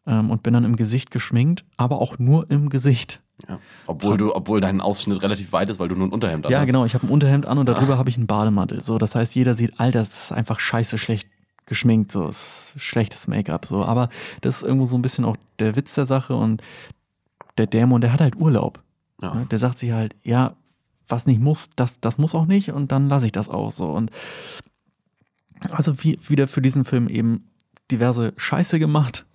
ähm, 0.07 0.31
und 0.31 0.43
bin 0.43 0.53
dann 0.53 0.63
im 0.63 0.75
Gesicht 0.75 1.11
geschminkt, 1.11 1.65
aber 1.77 2.01
auch 2.01 2.17
nur 2.19 2.49
im 2.49 2.69
Gesicht. 2.69 3.21
Ja. 3.49 3.59
Obwohl 3.85 4.17
du, 4.17 4.33
obwohl 4.33 4.61
dein 4.61 4.79
Ausschnitt 4.81 5.21
relativ 5.21 5.51
weit 5.51 5.69
ist, 5.69 5.79
weil 5.79 5.89
du 5.89 5.95
nur 5.95 6.07
ein 6.07 6.11
Unterhemd 6.13 6.49
Ja, 6.49 6.59
hast. 6.59 6.67
genau. 6.67 6.85
Ich 6.85 6.93
habe 6.93 7.05
ein 7.05 7.09
Unterhemd 7.09 7.45
an 7.45 7.57
und 7.57 7.67
darüber 7.67 7.97
habe 7.97 8.09
ich 8.09 8.17
einen 8.17 8.27
Bademantel. 8.27 8.81
So, 8.83 8.97
das 8.97 9.13
heißt, 9.13 9.35
jeder 9.35 9.55
sieht, 9.55 9.79
Alter, 9.79 9.99
das 9.99 10.09
ist 10.25 10.31
einfach 10.31 10.59
scheiße 10.59 10.97
schlecht 10.97 11.27
geschminkt. 11.65 12.11
So, 12.11 12.27
es 12.27 12.73
ist 12.75 12.83
schlechtes 12.83 13.27
Make-up. 13.27 13.65
So, 13.65 13.83
aber 13.83 14.09
das 14.41 14.57
ist 14.57 14.63
irgendwo 14.63 14.85
so 14.85 14.97
ein 14.97 15.01
bisschen 15.01 15.25
auch 15.25 15.37
der 15.59 15.75
Witz 15.75 15.95
der 15.95 16.05
Sache 16.05 16.35
und 16.35 16.61
der 17.57 17.67
Dämon, 17.67 18.01
der 18.01 18.13
hat 18.13 18.21
halt 18.21 18.35
Urlaub. 18.35 18.81
Ja. 19.21 19.33
Ne? 19.33 19.47
Der 19.49 19.59
sagt 19.59 19.79
sich 19.79 19.91
halt, 19.91 20.15
ja, 20.23 20.55
was 21.07 21.25
nicht 21.25 21.39
muss, 21.39 21.69
das, 21.75 21.99
das 21.99 22.17
muss 22.17 22.35
auch 22.35 22.45
nicht 22.45 22.71
und 22.71 22.91
dann 22.91 23.09
lasse 23.09 23.27
ich 23.27 23.31
das 23.31 23.49
auch 23.49 23.71
so. 23.71 23.91
Und 23.91 24.11
also 25.69 26.03
wie, 26.03 26.19
wieder 26.27 26.47
für 26.47 26.61
diesen 26.61 26.85
Film 26.85 27.07
eben 27.07 27.49
diverse 27.91 28.33
Scheiße 28.37 28.79
gemacht. 28.79 29.25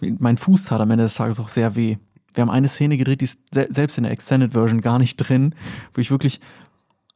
Mein 0.00 0.36
Fuß 0.36 0.64
tat 0.64 0.80
am 0.80 0.90
Ende 0.90 1.04
des 1.04 1.14
Tages 1.14 1.40
auch 1.40 1.48
sehr 1.48 1.74
weh. 1.74 1.96
Wir 2.34 2.42
haben 2.42 2.50
eine 2.50 2.68
Szene 2.68 2.96
gedreht, 2.96 3.20
die 3.20 3.24
ist 3.24 3.40
se 3.52 3.66
selbst 3.70 3.98
in 3.98 4.04
der 4.04 4.12
Extended 4.12 4.52
Version 4.52 4.80
gar 4.80 4.98
nicht 4.98 5.16
drin, 5.16 5.54
wo 5.94 6.00
ich 6.00 6.10
wirklich 6.10 6.40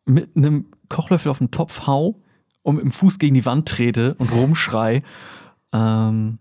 mit 0.06 0.36
einem 0.36 0.66
Kochlöffel 0.88 1.30
auf 1.30 1.38
den 1.38 1.50
Topf 1.50 1.86
hau 1.86 2.20
mit 2.72 2.82
dem 2.82 2.90
Fuß 2.90 3.18
gegen 3.18 3.34
die 3.34 3.44
Wand 3.44 3.68
trete 3.68 4.14
und 4.14 4.32
rumschrei. 4.32 5.02
Ähm, 5.72 6.38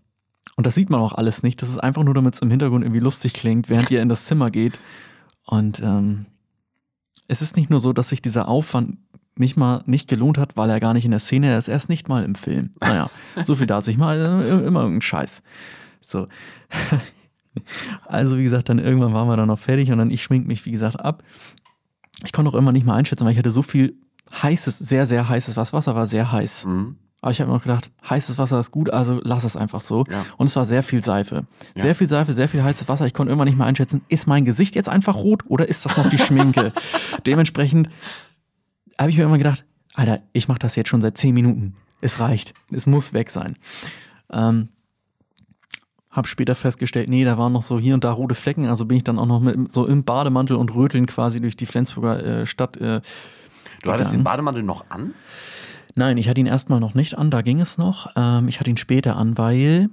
und 0.56 0.66
das 0.66 0.74
sieht 0.74 0.90
man 0.90 1.00
auch 1.00 1.12
alles 1.12 1.42
nicht. 1.42 1.60
Das 1.62 1.68
ist 1.68 1.78
einfach 1.78 2.04
nur, 2.04 2.14
damit 2.14 2.34
es 2.34 2.40
im 2.40 2.50
Hintergrund 2.50 2.84
irgendwie 2.84 3.00
lustig 3.00 3.34
klingt, 3.34 3.68
während 3.68 3.90
ihr 3.90 4.02
in 4.02 4.08
das 4.08 4.26
Zimmer 4.26 4.50
geht. 4.50 4.78
Und 5.46 5.80
ähm, 5.82 6.26
es 7.26 7.42
ist 7.42 7.56
nicht 7.56 7.70
nur 7.70 7.80
so, 7.80 7.92
dass 7.92 8.08
sich 8.08 8.22
dieser 8.22 8.48
Aufwand 8.48 8.98
nicht 9.36 9.56
mal 9.56 9.82
nicht 9.86 10.08
gelohnt 10.08 10.38
hat, 10.38 10.56
weil 10.56 10.70
er 10.70 10.78
gar 10.78 10.94
nicht 10.94 11.04
in 11.04 11.10
der 11.10 11.20
Szene 11.20 11.56
ist. 11.56 11.68
Er 11.68 11.76
ist 11.76 11.88
nicht 11.88 12.08
mal 12.08 12.22
im 12.22 12.36
Film. 12.36 12.70
Naja, 12.80 13.10
so 13.44 13.54
viel 13.56 13.66
dazu. 13.66 13.90
Ich 13.90 13.98
mal 13.98 14.16
äh, 14.18 14.48
immer 14.48 14.80
irgendeinen 14.80 15.00
Scheiß. 15.00 15.42
So. 16.00 16.28
Also, 18.06 18.36
wie 18.36 18.42
gesagt, 18.42 18.68
dann 18.68 18.80
irgendwann 18.80 19.14
waren 19.14 19.28
wir 19.28 19.36
dann 19.36 19.46
noch 19.46 19.60
fertig 19.60 19.92
und 19.92 19.98
dann 19.98 20.10
ich 20.10 20.24
schmink 20.24 20.48
mich, 20.48 20.66
wie 20.66 20.72
gesagt, 20.72 20.98
ab. 20.98 21.22
Ich 22.24 22.32
konnte 22.32 22.50
auch 22.50 22.54
irgendwann 22.54 22.74
nicht 22.74 22.84
mal 22.84 22.96
einschätzen, 22.96 23.24
weil 23.24 23.30
ich 23.30 23.38
hatte 23.38 23.52
so 23.52 23.62
viel 23.62 23.94
heißes, 24.42 24.78
sehr, 24.78 25.06
sehr 25.06 25.28
heißes 25.28 25.56
Wasser. 25.56 25.76
Wasser 25.76 25.94
war 25.94 26.06
sehr 26.06 26.30
heiß. 26.32 26.66
Mhm. 26.66 26.96
Aber 27.20 27.30
ich 27.30 27.40
habe 27.40 27.50
mir 27.50 27.56
noch 27.56 27.62
gedacht, 27.62 27.90
heißes 28.08 28.36
Wasser 28.36 28.60
ist 28.60 28.70
gut, 28.70 28.90
also 28.90 29.18
lass 29.24 29.44
es 29.44 29.56
einfach 29.56 29.80
so. 29.80 30.04
Ja. 30.10 30.26
Und 30.36 30.48
es 30.48 30.56
war 30.56 30.66
sehr 30.66 30.82
viel 30.82 31.02
Seife. 31.02 31.46
Ja. 31.74 31.82
Sehr 31.82 31.94
viel 31.94 32.06
Seife, 32.06 32.34
sehr 32.34 32.48
viel 32.48 32.62
heißes 32.62 32.86
Wasser. 32.86 33.06
Ich 33.06 33.14
konnte 33.14 33.30
irgendwann 33.30 33.48
nicht 33.48 33.56
mehr 33.56 33.66
einschätzen, 33.66 34.02
ist 34.08 34.26
mein 34.26 34.44
Gesicht 34.44 34.74
jetzt 34.74 34.90
einfach 34.90 35.16
rot 35.16 35.42
oder 35.48 35.66
ist 35.66 35.86
das 35.86 35.96
noch 35.96 36.08
die 36.10 36.18
Schminke? 36.18 36.72
Dementsprechend 37.26 37.88
habe 38.98 39.10
ich 39.10 39.16
mir 39.16 39.24
immer 39.24 39.38
gedacht, 39.38 39.64
Alter, 39.94 40.20
ich 40.34 40.48
mache 40.48 40.58
das 40.58 40.76
jetzt 40.76 40.88
schon 40.90 41.00
seit 41.00 41.16
zehn 41.16 41.32
Minuten. 41.32 41.76
Es 42.02 42.20
reicht. 42.20 42.52
Es 42.70 42.86
muss 42.86 43.14
weg 43.14 43.30
sein. 43.30 43.56
Ähm, 44.30 44.68
hab 46.10 46.28
später 46.28 46.54
festgestellt, 46.54 47.08
nee, 47.08 47.24
da 47.24 47.38
waren 47.38 47.52
noch 47.52 47.62
so 47.62 47.78
hier 47.78 47.94
und 47.94 48.04
da 48.04 48.12
rote 48.12 48.34
Flecken. 48.34 48.66
Also 48.66 48.84
bin 48.84 48.98
ich 48.98 49.04
dann 49.04 49.18
auch 49.18 49.26
noch 49.26 49.40
mit 49.40 49.72
so 49.72 49.86
im 49.86 50.04
Bademantel 50.04 50.56
und 50.56 50.74
Röteln 50.74 51.06
quasi 51.06 51.40
durch 51.40 51.56
die 51.56 51.64
Flensburger 51.66 52.22
äh, 52.22 52.46
Stadt. 52.46 52.76
Äh, 52.76 53.00
Du 53.84 53.92
hattest 53.92 54.12
den 54.12 54.24
Bademantel 54.24 54.62
noch 54.62 54.86
an? 54.90 55.14
Nein, 55.94 56.16
ich 56.16 56.28
hatte 56.28 56.40
ihn 56.40 56.46
erstmal 56.46 56.80
noch 56.80 56.94
nicht 56.94 57.16
an, 57.16 57.30
da 57.30 57.42
ging 57.42 57.60
es 57.60 57.78
noch. 57.78 58.10
Ähm, 58.16 58.48
ich 58.48 58.58
hatte 58.58 58.70
ihn 58.70 58.76
später 58.76 59.16
an, 59.16 59.38
weil 59.38 59.90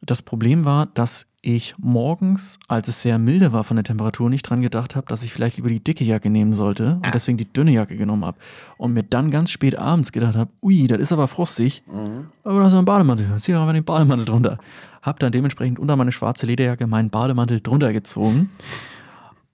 das 0.00 0.22
Problem 0.22 0.64
war, 0.64 0.86
dass 0.86 1.26
ich 1.42 1.74
morgens, 1.78 2.58
als 2.68 2.88
es 2.88 3.02
sehr 3.02 3.18
milde 3.18 3.52
war 3.52 3.64
von 3.64 3.76
der 3.76 3.84
Temperatur, 3.84 4.30
nicht 4.30 4.48
dran 4.48 4.62
gedacht 4.62 4.96
habe, 4.96 5.06
dass 5.08 5.22
ich 5.22 5.32
vielleicht 5.32 5.58
lieber 5.58 5.68
die 5.68 5.82
dicke 5.82 6.04
Jacke 6.04 6.30
nehmen 6.30 6.54
sollte 6.54 6.94
und 7.04 7.14
deswegen 7.14 7.36
die 7.36 7.50
dünne 7.52 7.72
Jacke 7.72 7.96
genommen 7.96 8.24
habe. 8.24 8.38
Und 8.78 8.94
mir 8.94 9.02
dann 9.02 9.30
ganz 9.30 9.50
spät 9.50 9.76
abends 9.76 10.12
gedacht 10.12 10.36
habe, 10.36 10.50
ui, 10.62 10.86
das 10.86 11.00
ist 11.00 11.12
aber 11.12 11.28
frostig, 11.28 11.82
aber 12.44 12.60
da 12.60 12.66
ist 12.68 12.74
ein 12.74 12.86
Bademantel, 12.86 13.26
zieh 13.38 13.52
doch 13.52 13.66
mal 13.66 13.74
den 13.74 13.84
Bademantel 13.84 14.24
drunter. 14.24 14.58
Hab 15.02 15.18
dann 15.20 15.32
dementsprechend 15.32 15.78
unter 15.78 15.96
meine 15.96 16.12
schwarze 16.12 16.46
Lederjacke 16.46 16.86
meinen 16.86 17.10
Bademantel 17.10 17.60
drunter 17.60 17.92
gezogen. 17.92 18.50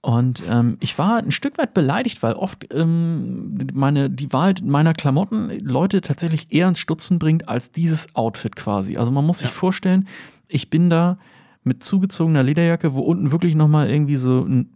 Und 0.01 0.41
ähm, 0.49 0.77
ich 0.79 0.97
war 0.97 1.17
ein 1.17 1.31
Stück 1.31 1.59
weit 1.59 1.75
beleidigt, 1.75 2.23
weil 2.23 2.33
oft 2.33 2.73
ähm, 2.73 3.55
meine, 3.73 4.09
die 4.09 4.33
Wahl 4.33 4.55
meiner 4.63 4.93
Klamotten 4.93 5.59
Leute 5.59 6.01
tatsächlich 6.01 6.51
eher 6.51 6.67
ins 6.67 6.79
Stutzen 6.79 7.19
bringt 7.19 7.47
als 7.47 7.71
dieses 7.71 8.15
Outfit 8.15 8.55
quasi. 8.55 8.97
Also 8.97 9.11
man 9.11 9.25
muss 9.25 9.39
sich 9.39 9.51
vorstellen, 9.51 10.07
ich 10.47 10.69
bin 10.71 10.89
da 10.89 11.19
mit 11.63 11.83
zugezogener 11.83 12.41
Lederjacke, 12.41 12.93
wo 12.95 13.01
unten 13.01 13.31
wirklich 13.31 13.53
nochmal 13.53 13.89
irgendwie 13.91 14.15
so 14.15 14.41
ein 14.43 14.73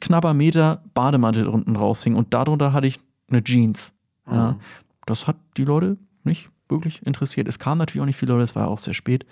knapper 0.00 0.34
Meter 0.34 0.82
Bademantel 0.92 1.46
unten 1.46 1.76
raushing 1.76 2.16
und 2.16 2.34
darunter 2.34 2.72
hatte 2.72 2.88
ich 2.88 2.98
eine 3.30 3.44
Jeans. 3.44 3.94
Ja, 4.28 4.52
Mhm. 4.52 4.56
das 5.06 5.28
hat 5.28 5.36
die 5.56 5.64
Leute 5.64 5.98
nicht 6.24 6.50
wirklich 6.68 7.06
interessiert. 7.06 7.46
Es 7.46 7.60
kamen 7.60 7.78
natürlich 7.78 8.02
auch 8.02 8.06
nicht 8.06 8.16
viele 8.16 8.32
Leute, 8.32 8.44
es 8.44 8.56
war 8.56 8.66
auch 8.68 8.78
sehr 8.78 8.94
spät. 8.94 9.24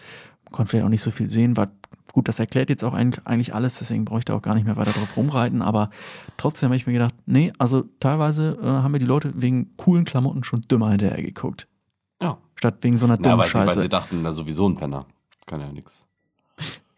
Konnte 0.52 0.70
vielleicht 0.70 0.84
auch 0.84 0.90
nicht 0.90 1.02
so 1.02 1.10
viel 1.10 1.30
sehen. 1.30 1.56
War 1.56 1.68
gut, 2.12 2.28
das 2.28 2.38
erklärt 2.38 2.70
jetzt 2.70 2.84
auch 2.84 2.94
eigentlich 2.94 3.54
alles, 3.54 3.78
deswegen 3.78 4.04
brauche 4.04 4.20
ich 4.20 4.24
da 4.24 4.34
auch 4.34 4.42
gar 4.42 4.54
nicht 4.54 4.64
mehr 4.66 4.76
weiter 4.76 4.92
drauf 4.92 5.16
rumreiten. 5.16 5.62
Aber 5.62 5.90
trotzdem 6.36 6.68
habe 6.68 6.76
ich 6.76 6.86
mir 6.86 6.92
gedacht, 6.92 7.14
nee, 7.26 7.52
also 7.58 7.84
teilweise 8.00 8.58
äh, 8.62 8.66
haben 8.66 8.92
mir 8.92 8.98
die 8.98 9.06
Leute 9.06 9.32
wegen 9.34 9.76
coolen 9.76 10.04
Klamotten 10.04 10.44
schon 10.44 10.62
dümmer 10.62 10.90
hinterher 10.90 11.22
geguckt. 11.22 11.66
Ja. 12.22 12.38
Statt 12.54 12.76
wegen 12.82 12.98
so 12.98 13.06
einer 13.06 13.16
Na, 13.16 13.22
dummen 13.22 13.38
weil, 13.38 13.48
sie, 13.48 13.54
weil 13.54 13.68
Scheiße. 13.68 13.80
sie 13.80 13.88
dachten, 13.88 14.22
na 14.22 14.32
sowieso 14.32 14.68
ein 14.68 14.76
Penner. 14.76 15.06
Kann 15.46 15.60
ja 15.60 15.72
nichts. 15.72 16.06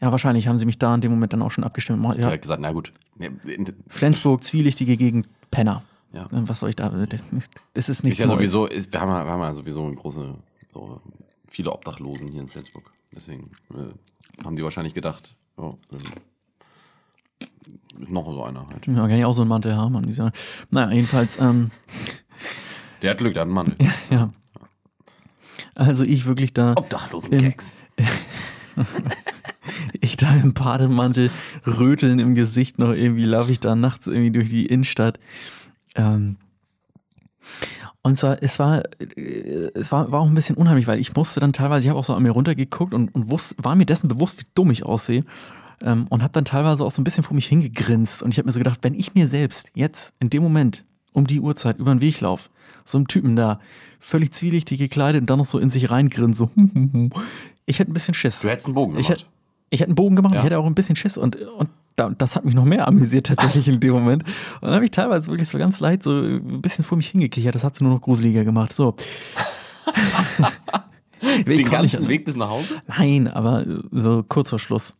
Ja, 0.00 0.10
wahrscheinlich 0.10 0.48
haben 0.48 0.58
sie 0.58 0.66
mich 0.66 0.78
da 0.78 0.94
in 0.94 1.00
dem 1.00 1.12
Moment 1.12 1.32
dann 1.32 1.42
auch 1.42 1.52
schon 1.52 1.62
abgestimmt. 1.62 2.04
Ja. 2.04 2.14
Direkt 2.14 2.42
gesagt, 2.42 2.60
na 2.60 2.72
gut. 2.72 2.92
Flensburg, 3.88 4.42
zwielichtige 4.42 4.96
Gegend, 4.96 5.28
Penner. 5.52 5.84
Ja. 6.12 6.24
Äh, 6.24 6.48
Was 6.48 6.60
soll 6.60 6.70
ich 6.70 6.76
da? 6.76 6.88
Das 7.74 7.88
ist 7.88 8.04
nichts 8.04 8.18
Ist 8.18 8.24
ja 8.24 8.26
sowieso, 8.26 8.66
ist, 8.66 8.92
wir, 8.92 9.00
haben 9.00 9.10
ja, 9.10 9.24
wir 9.24 9.30
haben 9.30 9.40
ja 9.40 9.54
sowieso 9.54 9.86
eine 9.86 9.94
große, 9.94 10.34
so 10.72 11.00
viele 11.48 11.70
Obdachlosen 11.72 12.28
hier 12.32 12.40
in 12.40 12.48
Flensburg. 12.48 12.92
Deswegen 13.14 13.52
äh, 13.74 13.92
haben 14.44 14.56
die 14.56 14.62
wahrscheinlich 14.62 14.94
gedacht, 14.94 15.34
oh, 15.56 15.74
ähm, 15.92 16.00
ist 18.00 18.10
noch 18.10 18.26
so 18.26 18.42
einer 18.42 18.66
halt. 18.68 18.86
Ja, 18.86 18.94
kann 18.94 19.18
ich 19.18 19.24
auch 19.24 19.34
so 19.34 19.42
einen 19.42 19.48
Mantel 19.48 19.76
haben 19.76 19.96
an 19.96 20.04
dieser. 20.04 20.32
Naja, 20.70 20.92
jedenfalls, 20.92 21.38
ähm, 21.38 21.70
Der 23.02 23.10
hat 23.10 23.18
Glück, 23.18 23.34
der 23.34 23.42
hat 23.42 23.46
einen 23.46 23.54
Mann. 23.54 23.76
ja. 24.10 24.32
Also 25.74 26.04
ich 26.04 26.26
wirklich 26.26 26.52
da, 26.52 26.72
Obdachlosen-Gags. 26.76 27.76
ich 30.00 30.16
da 30.16 30.34
im 30.34 30.52
Bademantel, 30.52 31.30
Röteln 31.66 32.18
im 32.18 32.34
Gesicht 32.34 32.78
noch 32.78 32.92
irgendwie, 32.92 33.24
laufe 33.24 33.52
ich 33.52 33.60
da 33.60 33.74
nachts 33.74 34.06
irgendwie 34.06 34.32
durch 34.32 34.50
die 34.50 34.66
Innenstadt. 34.66 35.18
Ähm, 35.94 36.36
und 38.02 38.16
zwar, 38.16 38.42
es 38.42 38.58
war, 38.58 38.82
äh, 39.00 39.70
es 39.74 39.92
war, 39.92 40.10
war 40.10 40.20
auch 40.20 40.26
ein 40.26 40.34
bisschen 40.34 40.56
unheimlich, 40.56 40.86
weil 40.86 40.98
ich 40.98 41.14
musste 41.14 41.40
dann 41.40 41.52
teilweise, 41.52 41.86
ich 41.86 41.90
habe 41.90 41.98
auch 41.98 42.04
so 42.04 42.14
an 42.14 42.22
mir 42.22 42.30
runtergeguckt 42.32 42.94
und, 42.94 43.14
und 43.14 43.30
wusste, 43.30 43.54
war 43.58 43.74
mir 43.74 43.86
dessen 43.86 44.08
bewusst, 44.08 44.40
wie 44.40 44.46
dumm 44.54 44.70
ich 44.70 44.84
aussehe. 44.84 45.24
Ähm, 45.80 46.06
und 46.10 46.22
habe 46.22 46.32
dann 46.32 46.44
teilweise 46.44 46.84
auch 46.84 46.90
so 46.92 47.00
ein 47.00 47.04
bisschen 47.04 47.24
vor 47.24 47.34
mich 47.34 47.46
hingegrinst. 47.46 48.22
Und 48.22 48.30
ich 48.32 48.38
habe 48.38 48.46
mir 48.46 48.52
so 48.52 48.58
gedacht, 48.60 48.78
wenn 48.82 48.94
ich 48.94 49.14
mir 49.14 49.26
selbst 49.26 49.70
jetzt 49.74 50.14
in 50.20 50.30
dem 50.30 50.42
Moment 50.42 50.84
um 51.12 51.26
die 51.26 51.40
Uhrzeit 51.40 51.78
über 51.78 51.92
den 51.94 52.00
Weg 52.00 52.20
laufe, 52.20 52.50
so 52.84 52.98
einem 52.98 53.06
Typen 53.08 53.36
da, 53.36 53.58
völlig 54.00 54.32
zwielichtig 54.32 54.78
gekleidet 54.78 55.20
und 55.20 55.30
dann 55.30 55.38
noch 55.38 55.46
so 55.46 55.58
in 55.58 55.70
sich 55.70 55.90
reingrinst, 55.90 56.38
so, 56.38 56.50
ich 57.66 57.78
hätte 57.78 57.90
ein 57.90 57.94
bisschen 57.94 58.14
Schiss. 58.14 58.40
Du 58.40 58.48
hättest 58.48 58.66
einen 58.66 58.74
Bogen 58.74 58.96
Ich 58.98 59.06
gemacht. 59.06 59.20
hätte, 59.22 59.30
ich 59.70 59.80
hätte 59.80 59.88
einen 59.88 59.94
Bogen 59.96 60.16
gemacht, 60.16 60.34
Ja. 60.34 60.40
ich 60.40 60.44
hätte 60.44 60.58
auch 60.58 60.66
ein 60.66 60.74
bisschen 60.74 60.96
Schiss 60.96 61.16
und, 61.18 61.36
und 61.36 61.68
das 61.96 62.36
hat 62.36 62.44
mich 62.44 62.54
noch 62.54 62.64
mehr 62.64 62.88
amüsiert 62.88 63.26
tatsächlich 63.26 63.68
in 63.74 63.80
dem 63.80 63.92
Moment. 63.92 64.24
Und 64.24 64.62
dann 64.62 64.74
habe 64.74 64.84
ich 64.84 64.90
teilweise 64.90 65.28
wirklich 65.30 65.48
so 65.48 65.58
ganz 65.58 65.80
leicht 65.80 66.02
so 66.02 66.10
ein 66.12 66.60
bisschen 66.62 66.84
vor 66.84 66.96
mich 66.96 67.08
hingekichert. 67.08 67.54
Das 67.54 67.64
hat 67.64 67.74
es 67.74 67.80
nur 67.80 67.92
noch 67.92 68.00
gruseliger 68.00 68.44
gemacht. 68.44 68.72
So. 68.72 68.94
Ich 71.38 71.44
Den 71.44 71.70
ganzen 71.70 72.08
Weg 72.08 72.24
bis 72.24 72.34
nach 72.36 72.50
Hause? 72.50 72.82
Nein, 72.98 73.28
aber 73.28 73.64
so 73.92 74.24
kurz 74.28 74.50
vor 74.50 74.58
Schluss 74.58 74.96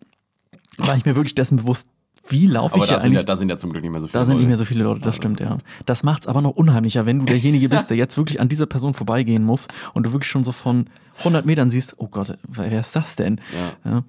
war 0.78 0.96
ich 0.96 1.04
mir 1.04 1.16
wirklich 1.16 1.34
dessen 1.34 1.56
bewusst, 1.56 1.88
wie 2.28 2.46
laufe 2.46 2.78
ich 2.78 2.84
da 2.84 2.90
hier 2.90 3.00
sind, 3.00 3.12
ja, 3.12 3.18
eigentlich. 3.18 3.26
da 3.26 3.36
sind 3.36 3.48
ja 3.48 3.56
zum 3.56 3.70
Glück 3.72 3.82
nicht 3.82 3.90
mehr 3.90 4.00
so 4.00 4.06
viele 4.06 4.20
Da 4.20 4.24
sind 4.24 4.34
nicht 4.36 4.42
Leute. 4.42 4.48
mehr 4.48 4.58
so 4.58 4.64
viele 4.64 4.84
Leute, 4.84 5.00
das 5.00 5.16
Ja, 5.16 5.20
stimmt, 5.20 5.40
das 5.40 5.48
ja. 5.48 5.58
Das 5.84 6.02
macht 6.04 6.22
es 6.22 6.28
aber 6.28 6.40
noch 6.40 6.52
unheimlicher, 6.52 7.04
wenn 7.06 7.18
du 7.18 7.24
derjenige 7.24 7.68
bist, 7.68 7.90
der 7.90 7.96
jetzt 7.98 8.16
wirklich 8.16 8.40
an 8.40 8.48
dieser 8.48 8.66
Person 8.66 8.94
vorbeigehen 8.94 9.42
muss 9.42 9.66
und 9.94 10.04
du 10.06 10.12
wirklich 10.12 10.30
schon 10.30 10.44
so 10.44 10.52
von 10.52 10.86
100 11.18 11.44
Metern 11.44 11.70
siehst, 11.70 11.94
oh 11.96 12.06
Gott, 12.06 12.38
wer 12.48 12.78
ist 12.80 12.94
das 12.94 13.16
denn? 13.16 13.40
Ja. 13.84 13.90
Ja. 13.90 14.04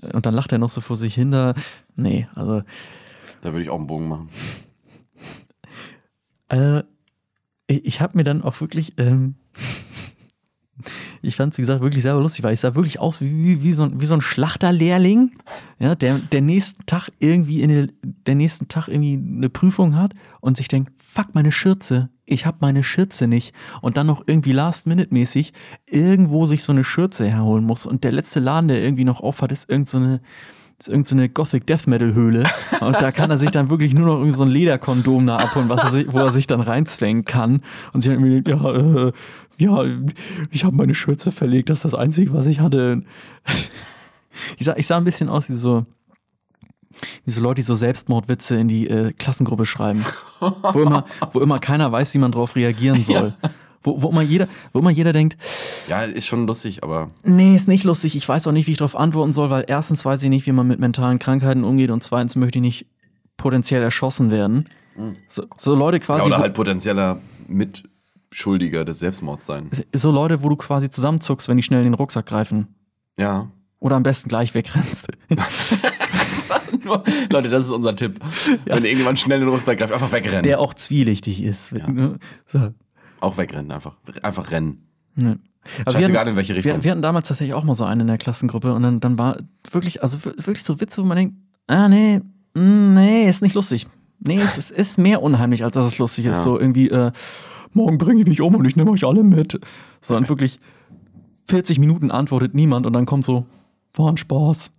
Und 0.00 0.26
dann 0.26 0.34
lacht 0.34 0.52
er 0.52 0.58
noch 0.58 0.70
so 0.70 0.80
vor 0.80 0.96
sich 0.96 1.14
hin 1.14 1.30
da. 1.30 1.54
Nee, 1.96 2.28
also 2.34 2.62
Da 3.42 3.52
würde 3.52 3.62
ich 3.62 3.70
auch 3.70 3.78
einen 3.78 3.86
Bogen 3.86 4.08
machen. 4.08 4.28
Äh, 6.48 6.82
ich 7.66 7.84
ich 7.84 8.00
habe 8.00 8.16
mir 8.16 8.24
dann 8.24 8.42
auch 8.42 8.60
wirklich, 8.60 8.94
ähm, 8.98 9.36
ich 11.22 11.36
fand 11.36 11.52
es, 11.52 11.58
wie 11.58 11.62
gesagt, 11.62 11.80
wirklich 11.80 12.02
selber 12.02 12.20
lustig, 12.20 12.42
weil 12.42 12.52
ich 12.52 12.60
sah 12.60 12.74
wirklich 12.74 13.00
aus 13.00 13.20
wie, 13.20 13.30
wie, 13.44 13.62
wie, 13.62 13.72
so, 13.72 13.84
ein, 13.84 14.00
wie 14.00 14.06
so 14.06 14.14
ein 14.14 14.20
Schlachterlehrling, 14.20 15.30
ja, 15.78 15.94
der, 15.94 16.18
der 16.18 16.42
nächsten 16.42 16.84
Tag 16.86 17.10
irgendwie 17.18 17.62
in 17.62 17.70
der, 17.70 17.88
der 18.02 18.34
nächsten 18.34 18.68
Tag 18.68 18.88
irgendwie 18.88 19.14
eine 19.14 19.48
Prüfung 19.48 19.96
hat 19.96 20.12
und 20.40 20.56
sich 20.56 20.68
denkt, 20.68 20.92
fuck, 21.14 21.34
meine 21.34 21.52
Schürze, 21.52 22.08
ich 22.26 22.44
habe 22.44 22.58
meine 22.60 22.82
Schürze 22.82 23.28
nicht. 23.28 23.54
Und 23.82 23.96
dann 23.96 24.06
noch 24.06 24.24
irgendwie 24.26 24.52
last-minute-mäßig 24.52 25.52
irgendwo 25.86 26.46
sich 26.46 26.64
so 26.64 26.72
eine 26.72 26.84
Schürze 26.84 27.26
herholen 27.26 27.64
muss. 27.64 27.86
Und 27.86 28.02
der 28.02 28.12
letzte 28.12 28.40
Laden, 28.40 28.68
der 28.68 28.82
irgendwie 28.82 29.04
noch 29.04 29.20
aufhat, 29.20 29.52
ist 29.52 29.70
irgend 29.70 29.88
so 29.88 29.98
eine 29.98 30.20
ist 30.76 30.88
irgend 30.88 31.06
so 31.06 31.16
Gothic 31.32 31.68
Death 31.68 31.86
Metal 31.86 32.14
Höhle. 32.14 32.42
Und 32.80 32.96
da 33.00 33.12
kann 33.12 33.30
er 33.30 33.38
sich 33.38 33.52
dann 33.52 33.70
wirklich 33.70 33.94
nur 33.94 34.06
noch 34.06 34.14
irgendwie 34.14 34.36
so 34.36 34.42
ein 34.42 34.50
Lederkondom 34.50 35.24
da 35.24 35.36
abholen, 35.36 35.68
was 35.68 35.84
er 35.84 35.92
sich, 35.92 36.12
wo 36.12 36.18
er 36.18 36.32
sich 36.32 36.48
dann 36.48 36.60
reinzwängen 36.60 37.24
kann. 37.24 37.62
Und 37.92 38.00
sich 38.00 38.12
dann 38.12 38.24
irgendwie 38.24 38.42
denkt, 38.42 38.48
ja, 38.48 38.74
äh, 38.74 39.12
ja, 39.56 39.84
ich 40.50 40.64
habe 40.64 40.74
meine 40.74 40.96
Schürze 40.96 41.30
verlegt, 41.30 41.70
das 41.70 41.78
ist 41.78 41.84
das 41.84 41.94
Einzige, 41.94 42.32
was 42.32 42.46
ich 42.46 42.58
hatte. 42.58 43.02
Ich 44.56 44.66
sah, 44.66 44.74
ich 44.76 44.88
sah 44.88 44.96
ein 44.96 45.04
bisschen 45.04 45.28
aus 45.28 45.48
wie 45.48 45.54
so, 45.54 45.86
wie 47.24 47.30
so 47.30 47.40
Leute, 47.40 47.56
die 47.56 47.62
so 47.62 47.74
Selbstmordwitze 47.74 48.56
in 48.56 48.68
die 48.68 48.88
äh, 48.88 49.12
Klassengruppe 49.12 49.66
schreiben, 49.66 50.04
wo 50.40 50.80
immer, 50.80 51.04
wo 51.32 51.40
immer 51.40 51.58
keiner 51.58 51.90
weiß, 51.90 52.14
wie 52.14 52.18
man 52.18 52.32
drauf 52.32 52.56
reagieren 52.56 53.00
soll. 53.04 53.34
Wo, 53.82 54.00
wo, 54.00 54.08
immer 54.08 54.22
jeder, 54.22 54.48
wo 54.72 54.78
immer 54.78 54.90
jeder 54.90 55.12
denkt, 55.12 55.36
Ja, 55.88 56.02
ist 56.02 56.26
schon 56.26 56.46
lustig, 56.46 56.82
aber 56.82 57.10
Nee, 57.22 57.54
ist 57.54 57.68
nicht 57.68 57.84
lustig. 57.84 58.16
Ich 58.16 58.26
weiß 58.26 58.46
auch 58.46 58.52
nicht, 58.52 58.66
wie 58.66 58.70
ich 58.72 58.78
darauf 58.78 58.96
antworten 58.96 59.34
soll, 59.34 59.50
weil 59.50 59.64
erstens 59.68 60.04
weiß 60.04 60.22
ich 60.22 60.30
nicht, 60.30 60.46
wie 60.46 60.52
man 60.52 60.66
mit 60.66 60.80
mentalen 60.80 61.18
Krankheiten 61.18 61.64
umgeht 61.64 61.90
und 61.90 62.02
zweitens 62.02 62.34
möchte 62.34 62.58
ich 62.58 62.62
nicht 62.62 62.86
potenziell 63.36 63.82
erschossen 63.82 64.30
werden. 64.30 64.66
So, 65.28 65.44
so 65.56 65.74
Leute 65.74 66.00
quasi, 66.00 66.20
ja, 66.20 66.26
oder 66.26 66.38
halt 66.38 66.54
potenzieller 66.54 67.18
Mitschuldiger 67.48 68.84
des 68.84 69.22
Mords 69.22 69.46
sein. 69.46 69.70
so 69.92 70.10
Leute, 70.10 70.42
wo 70.42 70.48
du 70.48 70.56
quasi 70.56 70.88
zusammenzuckst, 70.88 71.48
wenn 71.48 71.56
die 71.56 71.62
schnell 71.62 71.80
in 71.80 71.86
den 71.86 71.94
Rucksack 71.94 72.26
greifen. 72.26 72.68
Ja. 73.18 73.48
Oder 73.84 73.96
am 73.96 74.02
besten 74.02 74.30
gleich 74.30 74.54
wegrennst. 74.54 75.08
Leute, 77.30 77.50
das 77.50 77.66
ist 77.66 77.70
unser 77.70 77.94
Tipp. 77.94 78.18
Wenn 78.64 78.82
irgendjemand 78.82 79.18
schnell 79.18 79.40
in 79.40 79.44
den 79.46 79.52
Rucksack 79.52 79.76
greift, 79.76 79.92
einfach 79.92 80.10
wegrennen. 80.10 80.42
Der 80.42 80.58
auch 80.58 80.72
zwielichtig 80.72 81.42
ist. 81.42 81.70
Ne? 81.72 82.18
So. 82.46 82.72
Auch 83.20 83.36
wegrennen, 83.36 83.70
einfach. 83.70 83.96
Einfach 84.22 84.50
rennen. 84.52 84.86
Ja. 85.16 85.32
Aber 85.32 85.38
wir 85.84 85.92
Scheißegal, 85.92 86.20
hatten, 86.20 86.30
in 86.30 86.36
welche 86.36 86.54
Richtung. 86.54 86.72
wir, 86.76 86.84
wir 86.84 86.90
hatten 86.92 87.02
damals 87.02 87.28
tatsächlich 87.28 87.52
auch 87.52 87.64
mal 87.64 87.74
so 87.74 87.84
einen 87.84 88.00
in 88.02 88.06
der 88.06 88.16
Klassengruppe 88.16 88.72
und 88.72 88.82
dann, 88.82 89.00
dann 89.00 89.18
war 89.18 89.36
wirklich, 89.70 90.02
also 90.02 90.24
wir- 90.24 90.34
wirklich 90.38 90.64
so 90.64 90.80
Witze, 90.80 91.02
wo 91.02 91.06
man 91.06 91.18
denkt, 91.18 91.34
ah 91.66 91.86
nee, 91.86 92.22
mm, 92.54 92.94
nee, 92.94 93.28
ist 93.28 93.42
nicht 93.42 93.54
lustig. 93.54 93.86
Nee, 94.20 94.40
es 94.40 94.56
ist, 94.56 94.70
ist 94.70 94.96
mehr 94.96 95.22
unheimlich, 95.22 95.62
als 95.62 95.74
dass 95.74 95.84
es 95.86 95.98
lustig 95.98 96.24
ist. 96.24 96.38
Ja. 96.38 96.42
So 96.42 96.58
irgendwie, 96.58 96.88
äh, 96.88 97.12
morgen 97.74 97.98
bringe 97.98 98.22
ich 98.22 98.26
mich 98.26 98.40
um 98.40 98.54
und 98.54 98.64
ich 98.66 98.76
nehme 98.76 98.90
euch 98.92 99.04
alle 99.04 99.22
mit. 99.24 99.60
Sondern 100.00 100.26
wirklich 100.30 100.58
40 101.48 101.78
Minuten 101.78 102.10
antwortet 102.10 102.54
niemand 102.54 102.86
und 102.86 102.94
dann 102.94 103.04
kommt 103.04 103.26
so, 103.26 103.44
war 103.94 104.10
ein 104.10 104.16
Spaß. 104.16 104.72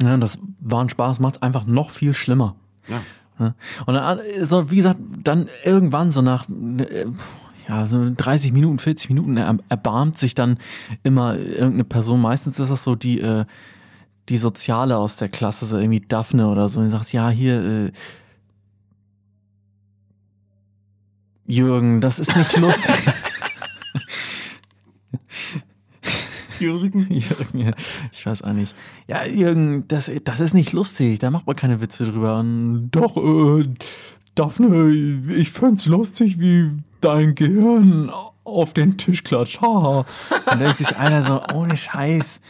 Ja, 0.00 0.14
und 0.14 0.20
das 0.20 0.38
war 0.60 0.84
ein 0.84 0.88
Spaß, 0.88 1.20
macht 1.20 1.36
es 1.36 1.42
einfach 1.42 1.66
noch 1.66 1.90
viel 1.90 2.14
schlimmer. 2.14 2.56
ja. 3.38 3.54
Und 3.86 3.94
dann, 3.94 4.18
so, 4.42 4.70
wie 4.70 4.76
gesagt, 4.76 4.98
dann 5.22 5.48
irgendwann 5.64 6.10
so 6.10 6.22
nach 6.22 6.46
ja, 7.68 7.86
so 7.86 8.10
30 8.16 8.52
Minuten, 8.52 8.78
40 8.78 9.10
Minuten 9.10 9.36
er, 9.36 9.56
erbarmt 9.68 10.18
sich 10.18 10.34
dann 10.34 10.58
immer 11.02 11.36
irgendeine 11.36 11.84
Person. 11.84 12.20
Meistens 12.20 12.58
ist 12.58 12.70
das 12.70 12.82
so 12.82 12.94
die, 12.94 13.20
äh, 13.20 13.44
die 14.28 14.38
Soziale 14.38 14.96
aus 14.96 15.16
der 15.16 15.28
Klasse, 15.28 15.66
so 15.66 15.78
irgendwie 15.78 16.00
Daphne 16.00 16.48
oder 16.48 16.68
so. 16.68 16.80
Und 16.80 16.86
die 16.86 16.90
sagt, 16.90 17.12
ja, 17.12 17.28
hier, 17.28 17.62
äh, 17.62 17.92
Jürgen, 21.46 22.00
das 22.00 22.18
ist 22.18 22.36
nicht 22.36 22.56
lustig. 22.58 22.94
Jürgen. 26.60 27.00
Jürgen, 27.10 27.58
ja, 27.58 27.72
ich 28.12 28.24
weiß 28.24 28.42
auch 28.42 28.52
nicht. 28.52 28.74
Ja, 29.06 29.24
Jürgen, 29.24 29.86
das, 29.88 30.10
das 30.24 30.40
ist 30.40 30.54
nicht 30.54 30.72
lustig, 30.72 31.18
da 31.18 31.30
macht 31.30 31.46
man 31.46 31.56
keine 31.56 31.80
Witze 31.80 32.06
drüber. 32.06 32.38
Und 32.38 32.90
doch, 32.90 33.16
äh, 33.16 33.64
Daphne, 34.34 35.22
ich 35.36 35.50
find's 35.50 35.86
lustig, 35.86 36.38
wie 36.38 36.70
dein 37.00 37.34
Gehirn 37.34 38.10
auf 38.44 38.72
den 38.72 38.96
Tisch 38.96 39.24
klatscht. 39.24 39.60
Haha. 39.60 40.06
Und 40.52 40.60
denkt 40.60 40.78
sich 40.78 40.96
einer 40.96 41.24
so, 41.24 41.42
ohne 41.54 41.76
Scheiß. 41.76 42.40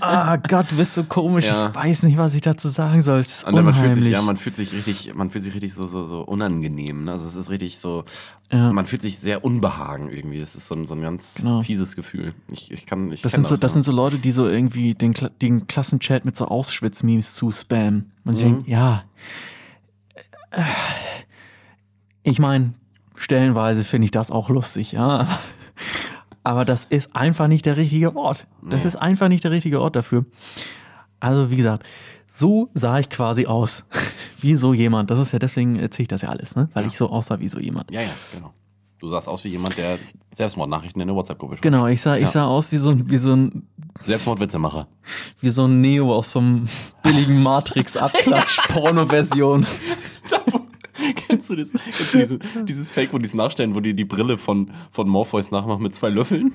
Ah 0.00 0.36
Gott, 0.38 0.72
du 0.72 0.76
bist 0.76 0.94
so 0.94 1.04
komisch. 1.04 1.46
Ja. 1.46 1.68
Ich 1.68 1.74
weiß 1.74 2.02
nicht, 2.02 2.16
was 2.18 2.34
ich 2.34 2.40
dazu 2.40 2.68
sagen 2.68 3.00
soll. 3.00 3.20
Es 3.20 3.38
ist 3.38 3.44
Und 3.46 3.54
dann 3.54 3.64
man 3.64 3.74
fühlt 3.74 3.94
sich, 3.94 4.02
unheimlich. 4.02 4.12
ja, 4.12 4.22
man 4.22 4.36
fühlt 4.36 4.56
sich 4.56 4.72
richtig, 4.72 5.14
man 5.14 5.30
fühlt 5.30 5.44
sich 5.44 5.54
richtig 5.54 5.72
so, 5.72 5.86
so, 5.86 6.04
so 6.04 6.22
unangenehm. 6.22 7.04
Ne? 7.04 7.12
Also 7.12 7.28
es 7.28 7.36
ist 7.36 7.48
richtig 7.48 7.78
so, 7.78 8.04
Ja. 8.50 8.72
man 8.72 8.86
fühlt 8.86 9.02
sich 9.02 9.18
sehr 9.18 9.44
unbehagen 9.44 10.10
irgendwie. 10.10 10.40
Das 10.40 10.56
ist 10.56 10.66
so 10.66 10.74
ein, 10.74 10.84
so 10.86 10.94
ein 10.94 11.00
ganz 11.00 11.34
Genau. 11.34 11.62
fieses 11.62 11.94
Gefühl. 11.94 12.34
Ich, 12.50 12.72
ich 12.72 12.86
kann, 12.86 13.12
ich 13.12 13.22
Das 13.22 13.32
sind, 13.32 13.46
so, 13.46 13.54
das 13.54 13.70
ja. 13.70 13.74
sind 13.74 13.84
so 13.84 13.92
Leute, 13.92 14.18
die 14.18 14.32
so 14.32 14.48
irgendwie 14.48 14.94
den, 14.94 15.14
den 15.40 15.68
Klassenchat 15.68 16.24
mit 16.24 16.34
so 16.34 16.46
Auschwitz-Memes 16.46 17.34
zu 17.34 17.52
spammen. 17.52 18.10
Man 18.24 18.34
sich 18.34 18.44
denkt, 18.44 18.66
ja. 18.66 19.04
äh, 20.50 20.62
Ich 22.24 22.40
meine, 22.40 22.72
stellenweise 23.14 23.84
finde 23.84 24.06
ich 24.06 24.10
das 24.10 24.30
auch 24.32 24.50
lustig, 24.50 24.90
ja. 24.92 25.26
Aber 26.48 26.64
das 26.64 26.86
ist 26.88 27.14
einfach 27.14 27.46
nicht 27.46 27.66
der 27.66 27.76
richtige 27.76 28.16
Ort. 28.16 28.46
Das 28.62 28.86
ist 28.86 28.96
einfach 28.96 29.28
nicht 29.28 29.44
der 29.44 29.50
richtige 29.50 29.82
Ort 29.82 29.96
dafür. 29.96 30.24
Also, 31.20 31.50
wie 31.50 31.56
gesagt, 31.56 31.82
so 32.30 32.70
sah 32.72 32.98
ich 33.00 33.10
quasi 33.10 33.44
aus. 33.44 33.84
wie 34.40 34.54
so 34.54 34.72
jemand. 34.72 35.10
Das 35.10 35.18
ist 35.18 35.32
ja, 35.32 35.38
deswegen 35.38 35.76
erzähle 35.78 36.04
ich 36.04 36.08
das 36.08 36.22
ja 36.22 36.30
alles, 36.30 36.56
ne? 36.56 36.70
Weil 36.72 36.86
ich 36.86 36.96
so 36.96 37.10
aussah 37.10 37.38
wie 37.40 37.50
so 37.50 37.58
jemand. 37.58 37.90
Ja, 37.90 38.00
ja, 38.00 38.08
genau. 38.34 38.54
Du 38.98 39.08
sahst 39.08 39.28
aus 39.28 39.44
wie 39.44 39.48
jemand, 39.50 39.76
der 39.76 39.98
Selbstmordnachrichten 40.30 41.02
in 41.02 41.08
der 41.08 41.14
WhatsApp-Gruppe 41.16 41.56
schreibt. 41.56 41.62
Genau, 41.62 41.86
ich 41.86 42.00
sah, 42.00 42.14
ich 42.16 42.22
Ja. 42.22 42.28
sah 42.28 42.46
aus 42.46 42.72
wie 42.72 42.78
so, 42.78 42.90
ein- 42.92 43.10
wie 43.10 43.18
so 43.18 43.34
ein 43.34 43.68
Selbstmordwitzemacher. 44.02 44.86
wie 45.40 45.50
so 45.50 45.66
ein 45.66 45.82
Neo 45.82 46.14
aus 46.14 46.32
so 46.32 46.38
einem 46.38 46.66
billigen 47.02 47.42
Matrix-Abklatsch-Porno-Version. 47.42 49.66
Kennst 51.28 51.50
du 51.50 51.56
das? 51.56 51.72
Kennst 51.72 52.14
du 52.14 52.18
diese, 52.18 52.38
dieses 52.64 52.92
Fake, 52.92 53.12
wo 53.12 53.18
die 53.18 53.26
es 53.26 53.34
nachstellen, 53.34 53.74
wo 53.74 53.80
die 53.80 53.94
die 53.94 54.04
Brille 54.04 54.38
von, 54.38 54.70
von 54.90 55.08
Morpheus 55.08 55.50
nachmachen 55.50 55.82
mit 55.82 55.94
zwei 55.94 56.08
Löffeln? 56.08 56.54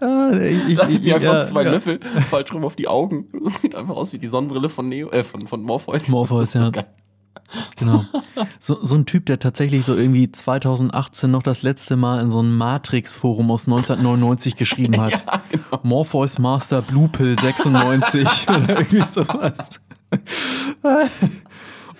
Ah, 0.00 0.32
ich, 0.32 0.68
ich, 0.68 1.04
ich, 1.04 1.14
einfach 1.14 1.34
ja, 1.34 1.44
zwei 1.46 1.64
ja. 1.64 1.70
Löffel 1.70 1.98
falsch 2.28 2.52
rum 2.52 2.64
auf 2.64 2.76
die 2.76 2.88
Augen. 2.88 3.26
Das 3.44 3.60
sieht 3.60 3.74
einfach 3.74 3.96
aus 3.96 4.12
wie 4.12 4.18
die 4.18 4.26
Sonnenbrille 4.26 4.68
von 4.68 4.86
Neo, 4.86 5.10
äh, 5.10 5.24
von, 5.24 5.46
von 5.46 5.62
Morpheus. 5.62 6.08
Morpheus, 6.08 6.38
Das 6.38 6.48
ist 6.48 6.52
so 6.52 6.58
ja. 6.60 6.70
geil. 6.70 6.86
Genau. 7.76 8.04
So, 8.58 8.78
so 8.82 8.94
ein 8.94 9.06
Typ, 9.06 9.26
der 9.26 9.38
tatsächlich 9.38 9.84
so 9.84 9.96
irgendwie 9.96 10.30
2018 10.30 11.30
noch 11.30 11.42
das 11.42 11.62
letzte 11.62 11.96
Mal 11.96 12.20
in 12.20 12.30
so 12.30 12.38
einem 12.40 12.56
Matrix-Forum 12.56 13.50
aus 13.50 13.66
1999 13.66 14.56
geschrieben 14.56 15.00
hat. 15.00 15.24
genau. 15.50 15.80
Morpheus 15.82 16.38
Master 16.38 16.82
Blue 16.82 17.08
Pill 17.08 17.38
96 17.38 18.26
oder 18.48 18.78
irgendwie 18.78 19.06
sowas. 19.06 19.80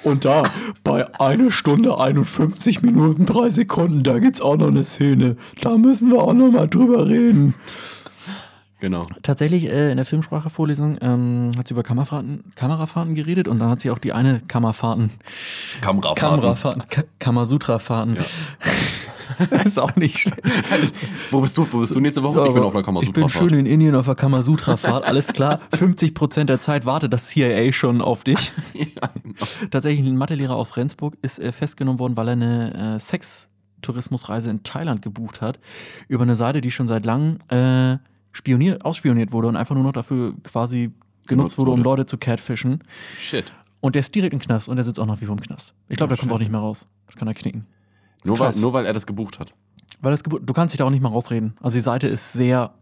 Und 0.02 0.24
da, 0.24 0.44
bei 0.82 1.06
einer 1.20 1.52
Stunde 1.52 1.98
51 1.98 2.82
Minuten 2.82 3.26
3 3.26 3.50
Sekunden, 3.50 4.02
da 4.02 4.18
gibt's 4.18 4.40
auch 4.40 4.56
noch 4.56 4.68
eine 4.68 4.84
Szene. 4.84 5.36
Da 5.60 5.76
müssen 5.76 6.10
wir 6.10 6.22
auch 6.22 6.32
noch 6.32 6.50
mal 6.50 6.68
drüber 6.68 7.06
reden. 7.06 7.54
Genau. 8.80 9.06
Tatsächlich 9.22 9.66
äh, 9.66 9.90
in 9.90 9.98
der 9.98 10.06
Filmsprache-Vorlesung 10.06 10.96
ähm, 11.02 11.52
hat 11.58 11.68
sie 11.68 11.74
über 11.74 11.82
Kamerafahrten, 11.82 12.44
Kamerafahrten 12.54 13.14
geredet 13.14 13.46
und 13.46 13.58
dann 13.58 13.68
hat 13.68 13.80
sie 13.82 13.90
auch 13.90 13.98
die 13.98 14.14
eine 14.14 14.40
Kamerafahrten, 14.48 15.10
Kamerafahrten. 15.82 16.40
Kamerafahrten, 16.40 16.88
Ka 16.88 17.02
Kamasutra-Fahrten. 17.18 18.16
ist 19.64 19.78
auch 19.78 19.94
nicht 19.96 20.18
schlecht. 20.18 20.40
Wo 21.30 21.40
bist 21.40 21.56
du? 21.56 21.66
Wo 21.70 21.78
bist 21.80 21.94
du 21.94 22.00
nächste 22.00 22.22
Woche? 22.22 22.46
ich 22.48 22.54
bin 22.54 22.62
auf 22.62 22.74
einer 22.74 23.02
Ich 23.02 23.12
bin 23.12 23.28
schön 23.28 23.48
Kamasutra-Fahrt. 23.48 23.52
in 23.52 23.66
Indien 23.66 23.94
auf 23.94 24.06
einer 24.08 24.14
Kamasutra-Fahrt. 24.14 25.04
Alles 25.04 25.28
klar. 25.28 25.60
50% 25.72 26.44
der 26.44 26.60
Zeit 26.60 26.86
wartet 26.86 27.12
das 27.12 27.28
CIA 27.28 27.72
schon 27.72 28.00
auf 28.00 28.24
dich. 28.24 28.52
Tatsächlich 29.70 30.06
ein 30.06 30.16
Mathelehrer 30.16 30.56
aus 30.56 30.76
Rendsburg 30.76 31.16
ist 31.22 31.38
äh, 31.38 31.52
festgenommen 31.52 31.98
worden, 31.98 32.16
weil 32.16 32.28
er 32.28 32.32
eine 32.32 32.96
äh, 32.96 33.00
Sex-Tourismusreise 33.00 34.50
in 34.50 34.62
Thailand 34.62 35.02
gebucht 35.02 35.40
hat. 35.40 35.58
Über 36.08 36.22
eine 36.22 36.36
Seite, 36.36 36.60
die 36.60 36.70
schon 36.70 36.88
seit 36.88 37.04
langem 37.04 37.38
äh, 37.48 37.98
spioniert, 38.32 38.84
ausspioniert 38.84 39.32
wurde 39.32 39.48
und 39.48 39.56
einfach 39.56 39.74
nur 39.74 39.84
noch 39.84 39.92
dafür 39.92 40.34
quasi 40.42 40.92
genutzt 41.26 41.58
wurde, 41.58 41.70
um. 41.72 41.82
Leute 41.82 42.06
zu 42.06 42.18
catfischen. 42.18 42.82
Shit. 43.18 43.52
Und 43.80 43.94
der 43.94 44.00
ist 44.00 44.14
direkt 44.14 44.34
im 44.34 44.40
Knast 44.40 44.68
und 44.68 44.76
der 44.76 44.84
sitzt 44.84 45.00
auch 45.00 45.06
nach 45.06 45.20
wie 45.20 45.24
vor 45.26 45.36
im 45.36 45.40
Knast. 45.42 45.72
Ich 45.88 45.96
glaube, 45.96 46.12
Ja, 46.12 46.16
der 46.16 46.20
kommt 46.20 46.32
auch 46.32 46.38
nicht 46.38 46.50
mehr 46.50 46.60
raus. 46.60 46.86
Das 47.06 47.16
kann 47.16 47.28
er 47.28 47.34
knicken. 47.34 47.66
Nur 48.24 48.38
weil, 48.38 48.54
nur 48.56 48.72
weil 48.72 48.86
er 48.86 48.92
das 48.92 49.06
gebucht 49.06 49.38
hat. 49.38 49.54
Weil 50.00 50.12
das 50.12 50.22
Geburt, 50.24 50.42
du 50.48 50.52
kannst 50.52 50.72
dich 50.74 50.78
da 50.78 50.84
auch 50.84 50.90
nicht 50.90 51.02
mal 51.02 51.08
rausreden. 51.10 51.54
Also 51.60 51.74
die 51.76 51.82
Seite 51.82 52.06
ist 52.08 52.32
sehr 52.32 52.72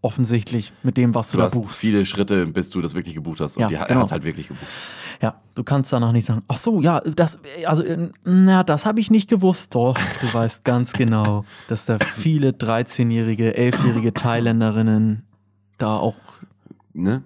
offensichtlich 0.00 0.72
mit 0.82 0.96
dem, 0.96 1.14
was 1.14 1.30
du, 1.30 1.36
Du 1.36 1.42
da 1.42 1.44
hast 1.46 1.54
buchst. 1.54 1.78
viele 1.78 2.04
Schritte, 2.04 2.46
bis 2.46 2.70
du 2.70 2.80
das 2.80 2.94
wirklich 2.94 3.14
gebucht 3.14 3.40
hast. 3.40 3.56
Und 3.56 3.62
Ja, 3.62 3.68
die, 3.68 3.74
er 3.76 3.86
genau. 3.86 4.00
hat 4.02 4.12
halt 4.12 4.24
wirklich 4.24 4.48
gebucht. 4.48 4.66
Ja, 5.20 5.40
du 5.54 5.62
kannst 5.62 5.92
danach 5.92 6.10
nicht 6.10 6.24
sagen, 6.24 6.42
ach 6.48 6.56
so, 6.56 6.80
ja, 6.80 7.00
das, 7.00 7.38
also, 7.64 7.84
äh, 7.84 8.08
na, 8.24 8.64
das 8.64 8.84
habe 8.84 8.98
ich 8.98 9.10
nicht 9.12 9.30
gewusst. 9.30 9.74
Doch, 9.76 9.96
du 10.20 10.34
weißt 10.34 10.64
ganz 10.64 10.92
genau, 10.92 11.44
dass 11.68 11.86
da 11.86 11.98
viele 12.00 12.50
13-jährige, 12.50 13.52
11-jährige 13.56 14.12
Thailänderinnen 14.14 15.22
da 15.78 15.96
auch, 15.96 16.16
Ne? 16.94 17.22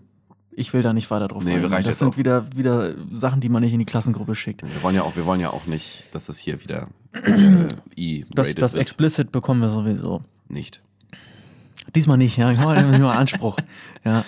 ich 0.59 0.73
will 0.73 0.83
da 0.83 0.93
nicht 0.93 1.11
weiter 1.11 1.29
drauf 1.29 1.45
Nee, 1.45 1.55
eingehen. 1.55 1.83
Das 1.85 1.99
sind 1.99 2.09
auch. 2.15 2.17
wieder, 2.17 2.47
wieder 2.57 2.95
Sachen, 3.13 3.41
die 3.41 3.49
man 3.49 3.63
nicht 3.63 3.73
in 3.73 3.79
die 3.79 3.85
Klassengruppe 3.85 4.35
schickt. 4.35 4.63
Wir 4.63 4.83
wollen 4.83 4.95
ja 4.95 5.03
auch, 5.03 5.17
wir 5.17 5.27
wollen 5.27 5.41
ja 5.41 5.51
auch 5.51 5.67
nicht, 5.67 6.05
dass 6.13 6.27
das 6.27 6.39
hier 6.39 6.63
wieder 6.63 6.89
E 7.97 8.25
Das, 8.31 8.55
das 8.55 8.73
wird. 8.73 8.83
Explicit 8.83 9.33
bekommen 9.33 9.61
wir 9.61 9.69
sowieso. 9.69 10.23
Nicht. 10.49 10.83
Diesmal 11.95 12.19
nicht, 12.19 12.37
ja. 12.37 12.57
Haben 12.57 12.93
wir 12.93 12.99
nur 12.99 13.13
Anspruch. 13.15 13.59
Ja. 14.05 14.25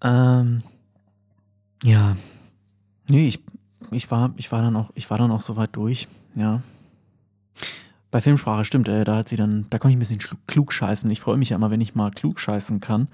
Ähm, 0.00 0.62
ja. 1.82 2.16
Nee, 3.10 3.28
ich, 3.28 3.44
ich, 3.90 4.10
war, 4.10 4.32
ich, 4.36 4.50
war 4.50 4.62
dann 4.62 4.76
auch, 4.76 4.90
ich 4.94 5.10
war 5.10 5.18
dann 5.18 5.30
auch 5.30 5.42
soweit 5.42 5.76
durch, 5.76 6.08
ja. 6.34 6.62
Bei 8.10 8.22
Filmsprache 8.22 8.64
stimmt, 8.64 8.88
äh, 8.88 9.04
da 9.04 9.16
hat 9.16 9.28
sie 9.28 9.36
dann, 9.36 9.66
da 9.68 9.78
konnte 9.78 9.90
ich 9.90 9.96
ein 9.96 9.98
bisschen 9.98 10.38
klug 10.46 10.72
scheißen. 10.72 11.10
Ich 11.10 11.20
freue 11.20 11.36
mich 11.36 11.50
ja 11.50 11.56
immer, 11.56 11.70
wenn 11.70 11.82
ich 11.82 11.94
mal 11.94 12.10
klug 12.10 12.40
scheißen 12.40 12.80
kann. 12.80 13.08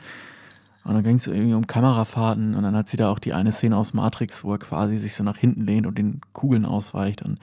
Und 0.84 0.94
dann 0.94 1.02
ging 1.02 1.16
es 1.16 1.26
irgendwie 1.26 1.54
um 1.54 1.66
Kamerafahrten 1.66 2.54
und 2.54 2.62
dann 2.62 2.76
hat 2.76 2.88
sie 2.88 2.98
da 2.98 3.10
auch 3.10 3.18
die 3.18 3.32
eine 3.32 3.52
Szene 3.52 3.76
aus 3.76 3.94
Matrix, 3.94 4.44
wo 4.44 4.52
er 4.52 4.58
quasi 4.58 4.98
sich 4.98 5.14
so 5.14 5.24
nach 5.24 5.38
hinten 5.38 5.64
lehnt 5.64 5.86
und 5.86 5.96
den 5.96 6.20
Kugeln 6.32 6.66
ausweicht. 6.66 7.22
Und 7.22 7.38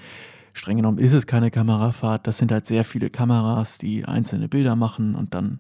streng 0.54 0.78
genommen 0.78 0.98
ist 0.98 1.14
es 1.14 1.28
keine 1.28 1.52
Kamerafahrt. 1.52 2.28
Das 2.28 2.38
sind 2.38 2.52
halt 2.52 2.66
sehr 2.66 2.84
viele 2.84 3.10
Kameras, 3.10 3.78
die 3.78 4.06
einzelne 4.06 4.48
Bilder 4.48 4.76
machen 4.76 5.16
und 5.16 5.34
dann 5.34 5.60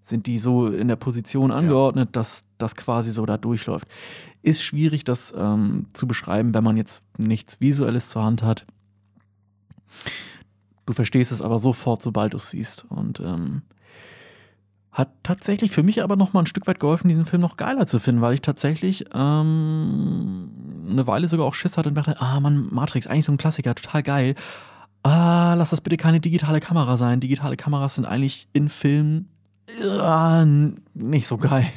sind 0.00 0.26
die 0.26 0.38
so 0.38 0.68
in 0.68 0.88
der 0.88 0.96
Position 0.96 1.50
angeordnet, 1.50 2.10
dass 2.14 2.44
das 2.58 2.76
quasi 2.76 3.10
so 3.10 3.26
da 3.26 3.36
durchläuft. 3.36 3.88
Ist 4.42 4.62
schwierig, 4.62 5.02
das 5.02 5.34
ähm, 5.36 5.86
zu 5.94 6.06
beschreiben, 6.06 6.54
wenn 6.54 6.62
man 6.62 6.76
jetzt 6.76 7.04
nichts 7.18 7.60
Visuelles 7.60 8.10
zur 8.10 8.22
Hand 8.22 8.42
hat. 8.42 8.64
Du 10.86 10.92
verstehst 10.92 11.32
es 11.32 11.42
aber 11.42 11.58
sofort, 11.58 12.02
sobald 12.02 12.34
du 12.34 12.36
es 12.36 12.50
siehst. 12.50 12.86
Und 12.88 13.18
ähm, 13.18 13.62
hat 14.96 15.10
tatsächlich 15.22 15.72
für 15.72 15.82
mich 15.82 16.02
aber 16.02 16.16
noch 16.16 16.32
mal 16.32 16.40
ein 16.40 16.46
Stück 16.46 16.66
weit 16.66 16.80
geholfen, 16.80 17.08
diesen 17.08 17.26
Film 17.26 17.42
noch 17.42 17.58
geiler 17.58 17.86
zu 17.86 18.00
finden, 18.00 18.22
weil 18.22 18.32
ich 18.32 18.40
tatsächlich 18.40 19.04
ähm, 19.12 20.50
eine 20.88 21.06
Weile 21.06 21.28
sogar 21.28 21.46
auch 21.46 21.52
Schiss 21.52 21.76
hatte 21.76 21.90
und 21.90 21.96
dachte, 21.96 22.18
ah 22.18 22.40
Mann, 22.40 22.68
Matrix, 22.72 23.06
eigentlich 23.06 23.26
so 23.26 23.32
ein 23.32 23.36
Klassiker, 23.36 23.74
total 23.74 24.02
geil. 24.02 24.34
Ah, 25.02 25.52
lass 25.52 25.68
das 25.68 25.82
bitte 25.82 25.98
keine 25.98 26.18
digitale 26.18 26.60
Kamera 26.60 26.96
sein. 26.96 27.20
Digitale 27.20 27.58
Kameras 27.58 27.96
sind 27.96 28.06
eigentlich 28.06 28.48
in 28.54 28.70
Filmen 28.70 29.28
äh, 29.82 30.44
nicht 30.94 31.26
so 31.26 31.36
geil. 31.36 31.70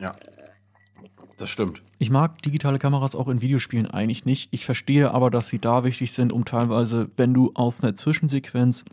Ja. 0.00 0.12
Das 1.36 1.48
stimmt. 1.48 1.80
Ich 1.98 2.10
mag 2.10 2.42
digitale 2.42 2.80
Kameras 2.80 3.14
auch 3.14 3.28
in 3.28 3.40
Videospielen 3.40 3.86
eigentlich 3.86 4.24
nicht. 4.24 4.48
Ich 4.50 4.64
verstehe 4.64 5.12
aber, 5.12 5.30
dass 5.30 5.46
sie 5.46 5.60
da 5.60 5.84
wichtig 5.84 6.12
sind, 6.12 6.32
um 6.32 6.44
teilweise, 6.44 7.08
wenn 7.16 7.34
du 7.34 7.52
aus 7.54 7.84
einer 7.84 7.94
Zwischensequenz 7.94 8.84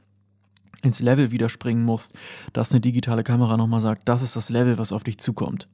ins 0.84 1.00
Level 1.00 1.32
wieder 1.32 1.50
springen 1.50 1.84
musst, 1.84 2.14
dass 2.54 2.72
eine 2.72 2.82
digitale 2.82 3.24
Kamera 3.24 3.58
nochmal 3.58 3.82
sagt, 3.82 4.08
das 4.08 4.22
ist 4.22 4.36
das 4.36 4.50
Level, 4.50 4.78
was 4.78 4.92
auf 4.92 5.04
dich 5.04 5.18
zukommt. 5.18 5.68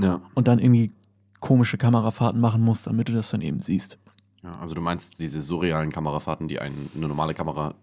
Ja. 0.00 0.20
Und 0.34 0.48
dann 0.48 0.58
irgendwie 0.58 0.92
komische 1.40 1.76
Kamerafahrten 1.76 2.40
machen 2.40 2.62
musst, 2.62 2.86
damit 2.86 3.08
du 3.08 3.12
das 3.12 3.30
dann 3.30 3.40
eben 3.42 3.60
siehst. 3.60 3.98
ja. 4.42 4.56
Also 4.60 4.74
du 4.74 4.80
meinst 4.80 5.18
diese 5.18 5.40
surrealen 5.40 5.90
Kamerafahrten, 5.90 6.48
die 6.48 6.60
ein, 6.60 6.88
eine 6.94 7.08
normale 7.08 7.34
Kamera. 7.34 7.74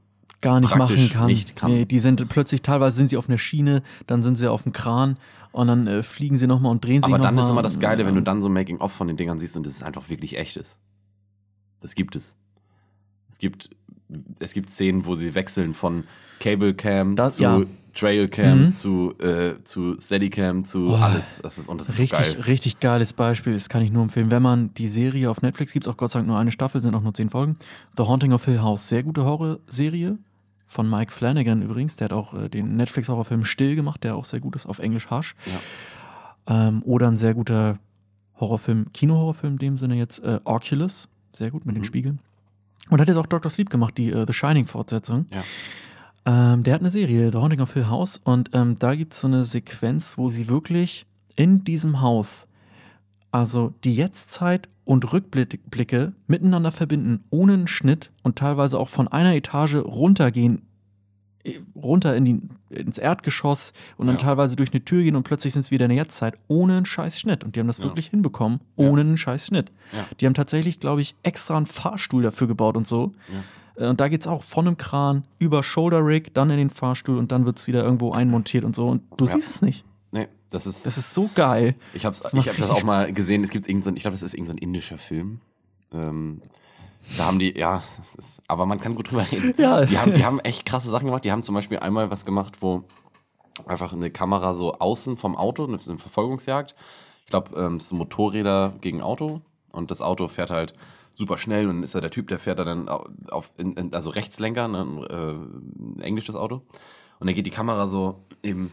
Gar 0.41 0.61
nicht 0.61 0.73
machen 0.77 1.09
kann. 1.09 1.25
nicht 1.25 1.57
kann. 1.57 1.69
Nee, 1.71 1.83
die 1.85 1.99
sind 1.99 2.27
plötzlich, 2.29 2.61
teilweise 2.61 2.95
sind 2.95 3.09
sie 3.09 3.17
auf 3.17 3.27
einer 3.27 3.37
Schiene, 3.37 3.83
dann 4.07 4.23
sind 4.23 4.37
sie 4.37 4.49
auf 4.49 4.63
dem 4.63 4.71
Kran 4.71 5.17
und 5.51 5.67
dann 5.67 5.85
äh, 5.87 6.01
fliegen 6.01 6.37
sie 6.37 6.47
nochmal 6.47 6.71
und 6.71 6.85
drehen 6.85 7.03
sich 7.03 7.13
Aber 7.13 7.17
nochmal. 7.17 7.35
dann 7.35 7.43
ist 7.43 7.49
immer 7.49 7.61
das 7.61 7.79
Geile, 7.81 8.05
wenn 8.05 8.13
du 8.13 8.21
Ja. 8.21 8.25
dann 8.25 8.41
so 8.41 8.47
ein 8.47 8.53
Making-of 8.53 8.93
von 8.93 9.07
den 9.07 9.17
Dingern 9.17 9.37
siehst 9.39 9.57
und 9.57 9.67
es 9.67 9.83
einfach 9.83 10.07
wirklich 10.09 10.37
echt 10.37 10.55
ist. 10.55 10.79
Das 11.81 11.93
gibt 11.95 12.15
es. 12.15 12.37
Es 13.29 13.37
gibt, 13.37 13.69
es 14.39 14.53
gibt 14.53 14.69
Szenen, 14.69 15.05
wo 15.05 15.15
sie 15.15 15.35
wechseln 15.35 15.73
von 15.73 16.03
Cable 16.39 16.73
Cam 16.73 17.15
Das- 17.15 17.35
zu 17.35 17.43
ja. 17.43 17.61
Trail 17.93 18.29
Cam 18.29 18.65
Mhm. 18.67 18.71
zu, 18.71 19.13
äh, 19.19 19.55
zu 19.63 19.95
Steadicam 19.99 20.63
zu 20.63 20.89
Oh, 20.91 20.95
alles. 20.95 21.39
Das 21.41 21.57
ist, 21.57 21.67
und 21.67 21.81
das 21.81 21.89
ist 21.89 21.99
Richtig, 21.99 22.19
geil. 22.19 22.41
richtig 22.45 22.79
geiles 22.79 23.13
Beispiel, 23.13 23.53
das 23.53 23.67
kann 23.67 23.81
ich 23.81 23.91
nur 23.91 24.03
empfehlen. 24.03 24.29
Wenn 24.31 24.43
man 24.43 24.73
die 24.75 24.87
Serie 24.87 25.29
auf 25.29 25.41
Netflix 25.41 25.73
gibt, 25.73 25.85
es 25.85 25.91
auch 25.91 25.97
Gott 25.97 26.11
sei 26.11 26.19
Dank 26.19 26.27
nur 26.27 26.37
eine 26.37 26.51
Staffel, 26.51 26.79
sind 26.81 26.93
auch 26.95 27.01
nur 27.01 27.13
zehn 27.13 27.29
Folgen. 27.29 27.57
The 27.97 28.03
Haunting 28.03 28.31
of 28.31 28.45
Hill 28.45 28.61
House, 28.61 28.87
sehr 28.87 29.03
gute 29.03 29.25
Horrorserie. 29.25 30.17
Von 30.67 30.87
Mike 30.89 31.11
Flanagan 31.11 31.63
übrigens, 31.63 31.95
der 31.95 32.05
hat 32.05 32.13
auch 32.13 32.35
äh, 32.35 32.47
den 32.47 32.75
Netflix-Horrorfilm 32.75 33.43
Still 33.43 33.75
gemacht, 33.75 34.03
der 34.03 34.15
auch 34.15 34.23
sehr 34.23 34.39
gut 34.39 34.55
ist, 34.55 34.67
auf 34.67 34.77
Englisch 34.79 35.09
Hush. 35.09 35.35
Ähm, 36.47 36.81
oder 36.83 37.07
ein 37.07 37.17
sehr 37.17 37.33
guter 37.33 37.79
Horrorfilm, 38.39 38.85
Kino-Horrorfilm 38.93 39.53
in 39.53 39.59
dem 39.59 39.77
Sinne 39.77 39.95
jetzt, 39.95 40.23
äh, 40.23 40.39
Oculus, 40.45 41.09
sehr 41.35 41.51
gut 41.51 41.65
mit 41.65 41.75
den 41.75 41.81
Mhm. 41.81 41.85
Spiegeln. 41.85 42.19
Und 42.89 42.99
hat 42.99 43.07
jetzt 43.07 43.17
auch 43.17 43.25
Dr. 43.25 43.49
Sleep 43.49 43.69
gemacht, 43.69 43.97
die 43.97 44.09
äh, 44.09 44.25
The 44.25 44.33
Shining-Fortsetzung. 44.33 45.27
Ja. 45.31 45.43
Ähm, 46.25 46.63
der 46.63 46.73
hat 46.73 46.81
eine 46.81 46.89
Serie, 46.89 47.31
The 47.31 47.37
Haunting 47.37 47.61
of 47.61 47.73
Hill 47.73 47.87
House, 47.87 48.19
und 48.23 48.49
ähm, 48.53 48.77
da 48.77 48.95
gibt 48.95 49.13
es 49.13 49.21
so 49.21 49.27
eine 49.27 49.43
Sequenz, 49.43 50.17
wo 50.17 50.29
sie 50.29 50.47
wirklich 50.47 51.05
in 51.35 51.63
diesem 51.63 52.01
Haus, 52.01 52.47
also 53.31 53.73
die 53.83 53.93
Jetztzeit 53.93 54.67
und 54.85 55.13
Rückblicke 55.13 56.13
miteinander 56.27 56.71
verbinden, 56.71 57.23
ohne 57.29 57.53
einen 57.53 57.67
Schnitt 57.67 58.11
und 58.23 58.37
teilweise 58.37 58.79
auch 58.79 58.89
von 58.89 59.07
einer 59.07 59.35
Etage 59.35 59.75
runtergehen, 59.75 60.63
runter 61.75 62.15
in 62.15 62.25
die, 62.25 62.41
ins 62.69 62.97
Erdgeschoss 62.97 63.73
und 63.97 64.07
dann 64.07 64.17
Ja. 64.17 64.21
teilweise 64.21 64.55
durch 64.55 64.71
eine 64.71 64.83
Tür 64.83 65.03
gehen 65.03 65.15
und 65.15 65.23
plötzlich 65.23 65.53
sind 65.53 65.61
es 65.61 65.71
wieder 65.71 65.85
in 65.85 65.89
der 65.89 65.97
Jetztzeit, 65.97 66.37
ohne 66.47 66.77
einen 66.77 66.85
scheiß 66.85 67.19
Schnitt. 67.19 67.43
Und 67.43 67.55
die 67.55 67.59
haben 67.61 67.67
das 67.67 67.77
Ja. 67.79 67.85
wirklich 67.85 68.07
hinbekommen, 68.07 68.59
Ja. 68.77 68.87
ohne 68.89 69.01
einen 69.01 69.17
scheiß 69.17 69.47
Schnitt. 69.47 69.71
Ja. 69.93 70.05
Die 70.19 70.25
haben 70.25 70.33
tatsächlich, 70.33 70.79
glaube 70.79 71.01
ich, 71.01 71.15
extra 71.23 71.55
einen 71.57 71.65
Fahrstuhl 71.65 72.21
dafür 72.23 72.47
gebaut 72.47 72.75
und 72.77 72.87
so. 72.87 73.13
Äh, 73.77 73.87
Und 73.87 73.99
da 74.01 74.09
geht's 74.09 74.27
auch 74.27 74.43
von 74.43 74.67
einem 74.67 74.75
Kran 74.77 75.23
über 75.39 75.63
Shoulder 75.63 76.05
Rig, 76.05 76.33
dann 76.33 76.49
in 76.49 76.57
den 76.57 76.69
Fahrstuhl 76.69 77.17
und 77.17 77.31
dann 77.31 77.45
wird's 77.45 77.65
wieder 77.67 77.83
irgendwo 77.83 78.11
einmontiert 78.11 78.65
und 78.65 78.75
so. 78.75 78.89
Und 78.89 79.03
du 79.15 79.25
Ja. 79.25 79.31
siehst 79.31 79.49
es 79.49 79.61
nicht. 79.61 79.85
Nee, 80.11 80.27
das 80.49 80.67
ist. 80.67 80.85
Das 80.85 80.97
ist 80.97 81.13
so 81.13 81.29
geil. 81.33 81.75
ich 81.93 82.05
hab's, 82.05 82.19
das 82.19 82.33
ich 82.33 82.49
hab 82.49 82.57
das 82.57 82.69
auch 82.69 82.83
mal 82.83 83.13
gesehen. 83.13 83.41
Es 83.43 83.49
gibt 83.51 83.69
irgendein, 83.69 83.95
ich 83.95 84.01
glaube, 84.01 84.13
das 84.15 84.23
ist 84.23 84.33
irgendein 84.33 84.57
indischer 84.57 84.97
Film. 84.97 85.39
Ähm, 85.93 86.41
da 87.17 87.25
haben 87.25 87.39
die, 87.39 87.57
ja, 87.57 87.83
ist, 88.17 88.41
aber 88.47 88.65
man 88.65 88.79
kann 88.79 88.95
gut 88.95 89.11
drüber 89.11 89.25
reden. 89.31 89.53
Ja. 89.57 89.85
Die, 89.85 89.97
haben, 89.97 90.13
die 90.13 90.23
haben 90.25 90.39
echt 90.39 90.65
krasse 90.65 90.89
Sachen 90.89 91.05
gemacht. 91.07 91.23
Die 91.25 91.31
haben 91.31 91.43
zum 91.43 91.55
Beispiel 91.55 91.79
einmal 91.79 92.11
was 92.11 92.25
gemacht, 92.25 92.57
wo 92.61 92.83
einfach 93.65 93.93
eine 93.93 94.09
Kamera 94.11 94.53
so 94.53 94.73
außen 94.73 95.17
vom 95.17 95.35
Auto, 95.35 95.65
eine 95.65 95.79
Verfolgungsjagd. 95.79 96.75
Ich 97.25 97.31
glaube, 97.31 97.59
ähm, 97.59 97.75
es 97.77 97.89
sind 97.89 97.97
Motorräder 97.97 98.73
gegen 98.81 99.01
Auto 99.01 99.41
und 99.71 99.91
das 99.91 100.01
Auto 100.01 100.27
fährt 100.27 100.49
halt 100.49 100.73
super 101.13 101.37
schnell 101.37 101.67
und 101.67 101.83
ist 101.83 101.93
ja 101.95 102.01
der 102.01 102.11
Typ, 102.11 102.27
der 102.29 102.39
fährt 102.39 102.59
da 102.59 102.63
dann 102.63 102.87
au- 102.87 103.05
auf, 103.29 103.51
in, 103.57 103.73
in, 103.73 103.93
also 103.93 104.09
Rechtslenker, 104.11 104.67
ne, 104.67 104.79
äh, 105.09 105.83
ein 105.83 106.01
englisches 106.01 106.35
Auto. 106.35 106.61
Und 107.19 107.27
dann 107.27 107.35
geht 107.35 107.45
die 107.45 107.51
Kamera 107.51 107.87
so 107.87 108.23
eben 108.41 108.71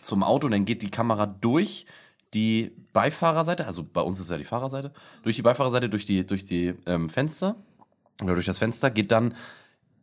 zum 0.00 0.22
Auto 0.22 0.46
und 0.46 0.52
dann 0.52 0.64
geht 0.64 0.82
die 0.82 0.90
Kamera 0.90 1.26
durch 1.26 1.86
die 2.34 2.72
Beifahrerseite, 2.92 3.66
also 3.66 3.82
bei 3.82 4.00
uns 4.00 4.20
ist 4.20 4.30
ja 4.30 4.38
die 4.38 4.44
Fahrerseite, 4.44 4.92
durch 5.22 5.36
die 5.36 5.42
Beifahrerseite, 5.42 5.88
durch 5.88 6.04
die, 6.04 6.26
durch 6.26 6.44
die 6.44 6.74
ähm, 6.86 7.08
Fenster 7.08 7.56
oder 8.22 8.34
durch 8.34 8.46
das 8.46 8.58
Fenster, 8.58 8.90
geht 8.90 9.12
dann 9.12 9.34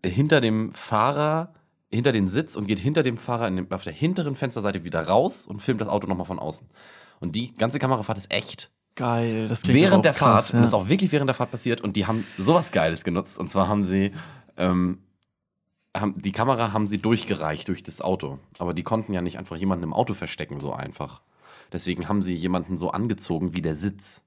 hinter 0.05 0.41
dem 0.41 0.73
Fahrer, 0.73 1.53
hinter 1.91 2.11
den 2.11 2.27
Sitz 2.27 2.55
und 2.55 2.67
geht 2.67 2.79
hinter 2.79 3.03
dem 3.03 3.17
Fahrer 3.17 3.49
dem, 3.49 3.71
auf 3.71 3.83
der 3.83 3.93
hinteren 3.93 4.35
Fensterseite 4.35 4.83
wieder 4.83 5.07
raus 5.07 5.47
und 5.47 5.61
filmt 5.61 5.81
das 5.81 5.87
Auto 5.87 6.07
nochmal 6.07 6.25
von 6.25 6.39
außen. 6.39 6.67
Und 7.19 7.35
die 7.35 7.55
ganze 7.55 7.79
Kamerafahrt 7.79 8.17
ist 8.17 8.31
echt. 8.31 8.71
Geil. 8.95 9.47
Das 9.47 9.61
klingt 9.61 9.79
Während 9.79 10.05
der 10.05 10.13
krass, 10.13 10.19
Fahrt, 10.19 10.49
ja. 10.49 10.55
und 10.55 10.61
das 10.63 10.71
ist 10.71 10.75
auch 10.75 10.89
wirklich 10.89 11.11
während 11.11 11.29
der 11.29 11.35
Fahrt 11.35 11.51
passiert, 11.51 11.81
und 11.81 11.95
die 11.95 12.05
haben 12.05 12.25
sowas 12.37 12.71
Geiles 12.71 13.03
genutzt. 13.03 13.39
Und 13.39 13.49
zwar 13.49 13.67
haben 13.67 13.83
sie, 13.83 14.11
ähm, 14.57 14.99
haben, 15.95 16.21
die 16.21 16.31
Kamera 16.31 16.73
haben 16.73 16.87
sie 16.87 16.99
durchgereicht 16.99 17.67
durch 17.67 17.83
das 17.83 18.01
Auto. 18.01 18.39
Aber 18.57 18.73
die 18.73 18.83
konnten 18.83 19.13
ja 19.13 19.21
nicht 19.21 19.37
einfach 19.37 19.57
jemanden 19.57 19.83
im 19.83 19.93
Auto 19.93 20.13
verstecken, 20.13 20.59
so 20.59 20.73
einfach. 20.73 21.21
Deswegen 21.71 22.08
haben 22.10 22.21
sie 22.21 22.34
jemanden 22.36 22.77
so 22.77 22.91
angezogen 22.91 23.53
wie 23.53 23.62
der 23.62 23.75
Sitz. 23.75 24.21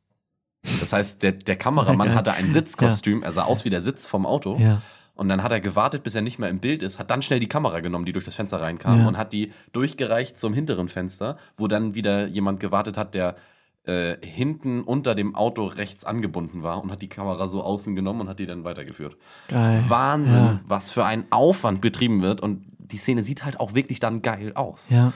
Das 0.81 0.93
heißt, 0.93 1.23
der, 1.23 1.33
der 1.33 1.57
Kameramann 1.57 2.09
Geil. 2.09 2.17
hatte 2.17 2.33
ein 2.33 2.53
Sitzkostüm, 2.53 3.23
er 3.23 3.33
sah 3.33 3.43
aus 3.45 3.65
wie 3.65 3.71
der 3.71 3.83
Sitz 3.83 4.07
vom 4.07 4.27
Auto. 4.27 4.57
Ja. 4.59 4.81
Und 5.15 5.29
dann 5.29 5.43
hat 5.43 5.53
er 5.53 5.61
gewartet, 5.61 6.05
bis 6.05 6.15
er 6.15 6.23
nicht 6.23 6.39
mehr 6.39 6.49
im 6.49 6.61
Bild 6.61 6.83
ist, 6.83 6.99
hat 6.99 7.11
dann 7.11 7.21
schnell 7.21 7.41
die 7.41 7.49
Kamera 7.49 7.81
genommen, 7.81 8.05
die 8.05 8.13
durch 8.13 8.25
das 8.25 8.35
Fenster 8.35 8.61
reinkam 8.61 9.01
Ja. 9.01 9.09
und 9.09 9.19
hat 9.19 9.33
die 9.33 9.53
durchgereicht 9.73 10.39
zum 10.39 10.55
hinteren 10.55 10.89
Fenster, 10.89 11.37
wo 11.57 11.67
dann 11.69 11.95
wieder 11.95 12.27
jemand 12.29 12.61
gewartet 12.61 12.97
hat, 12.97 13.15
der 13.15 13.37
äh, 13.85 14.17
hinten 14.25 14.83
unter 14.83 15.15
dem 15.17 15.35
Auto 15.35 15.67
rechts 15.67 16.05
angebunden 16.05 16.63
war 16.63 16.81
und 16.83 16.93
hat 16.93 17.03
die 17.03 17.09
Kamera 17.09 17.49
so 17.49 17.63
außen 17.65 17.97
genommen 17.97 18.21
und 18.23 18.29
hat 18.29 18.39
die 18.39 18.47
dann 18.47 18.63
weitergeführt. 18.63 19.17
Geil. 19.49 19.85
Wahnsinn, 19.89 20.35
Ja. 20.35 20.61
was 20.69 20.93
für 20.93 21.05
ein 21.05 21.25
Aufwand 21.31 21.81
betrieben 21.81 22.23
wird 22.23 22.41
und 22.41 22.65
die 22.79 22.97
Szene 22.99 23.25
sieht 23.25 23.45
halt 23.45 23.59
auch 23.59 23.75
wirklich 23.75 23.99
dann 23.99 24.23
geil 24.23 24.53
aus. 24.55 24.89
Ja. 24.91 25.13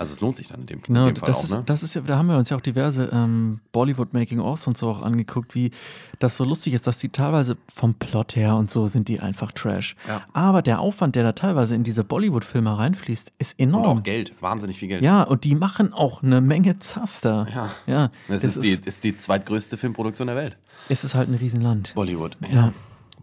Also 0.00 0.14
es 0.14 0.20
lohnt 0.22 0.34
sich 0.34 0.48
dann 0.48 0.60
in 0.62 0.66
dem, 0.66 0.80
Genau, 0.80 1.06
in 1.08 1.14
dem 1.14 1.16
Fall 1.20 1.26
das, 1.28 1.38
auch, 1.40 1.44
ist, 1.44 1.50
ne? 1.52 1.62
das 1.66 1.82
ist 1.82 1.94
ja, 1.94 2.00
da 2.00 2.16
haben 2.16 2.26
wir 2.28 2.38
uns 2.38 2.48
ja 2.48 2.56
auch 2.56 2.62
diverse 2.62 3.10
ähm, 3.12 3.60
Bollywood-Making-ofs 3.72 4.66
und 4.66 4.78
so 4.78 4.88
auch 4.88 5.02
angeguckt, 5.02 5.54
wie 5.54 5.72
das 6.20 6.38
so 6.38 6.44
lustig 6.44 6.72
ist, 6.72 6.86
dass 6.86 6.96
die 6.96 7.10
teilweise 7.10 7.58
vom 7.70 7.92
Plot 7.92 8.34
her 8.34 8.56
und 8.56 8.70
so 8.70 8.86
sind 8.86 9.08
die 9.08 9.20
einfach 9.20 9.52
Trash. 9.52 9.96
Ja. 10.08 10.22
Aber 10.32 10.62
der 10.62 10.80
Aufwand, 10.80 11.16
der 11.16 11.22
da 11.24 11.32
teilweise 11.32 11.74
in 11.74 11.82
diese 11.82 12.02
Bollywood-Filme 12.02 12.78
reinfließt, 12.78 13.30
ist 13.38 13.58
Und 13.60 13.68
enorm. 13.68 13.98
auch 13.98 14.02
Geld, 14.02 14.40
wahnsinnig 14.40 14.78
viel 14.78 14.88
Geld. 14.88 15.02
Ja, 15.02 15.22
und 15.22 15.44
die 15.44 15.54
machen 15.54 15.92
auch 15.92 16.22
eine 16.22 16.40
Menge 16.40 16.78
Zaster. 16.78 17.46
Ja. 17.54 17.70
ja 17.86 18.10
Das, 18.28 18.44
ist, 18.44 18.62
die, 18.62 18.78
ist 18.82 19.04
die 19.04 19.16
zweitgrößte 19.18 19.76
Filmproduktion 19.76 20.28
der 20.28 20.36
Welt. 20.36 20.56
es 20.88 21.04
ist 21.04 21.14
halt 21.14 21.28
ein 21.28 21.34
Riesenland. 21.34 21.92
Bollywood. 21.94 22.38
Ja. 22.50 22.72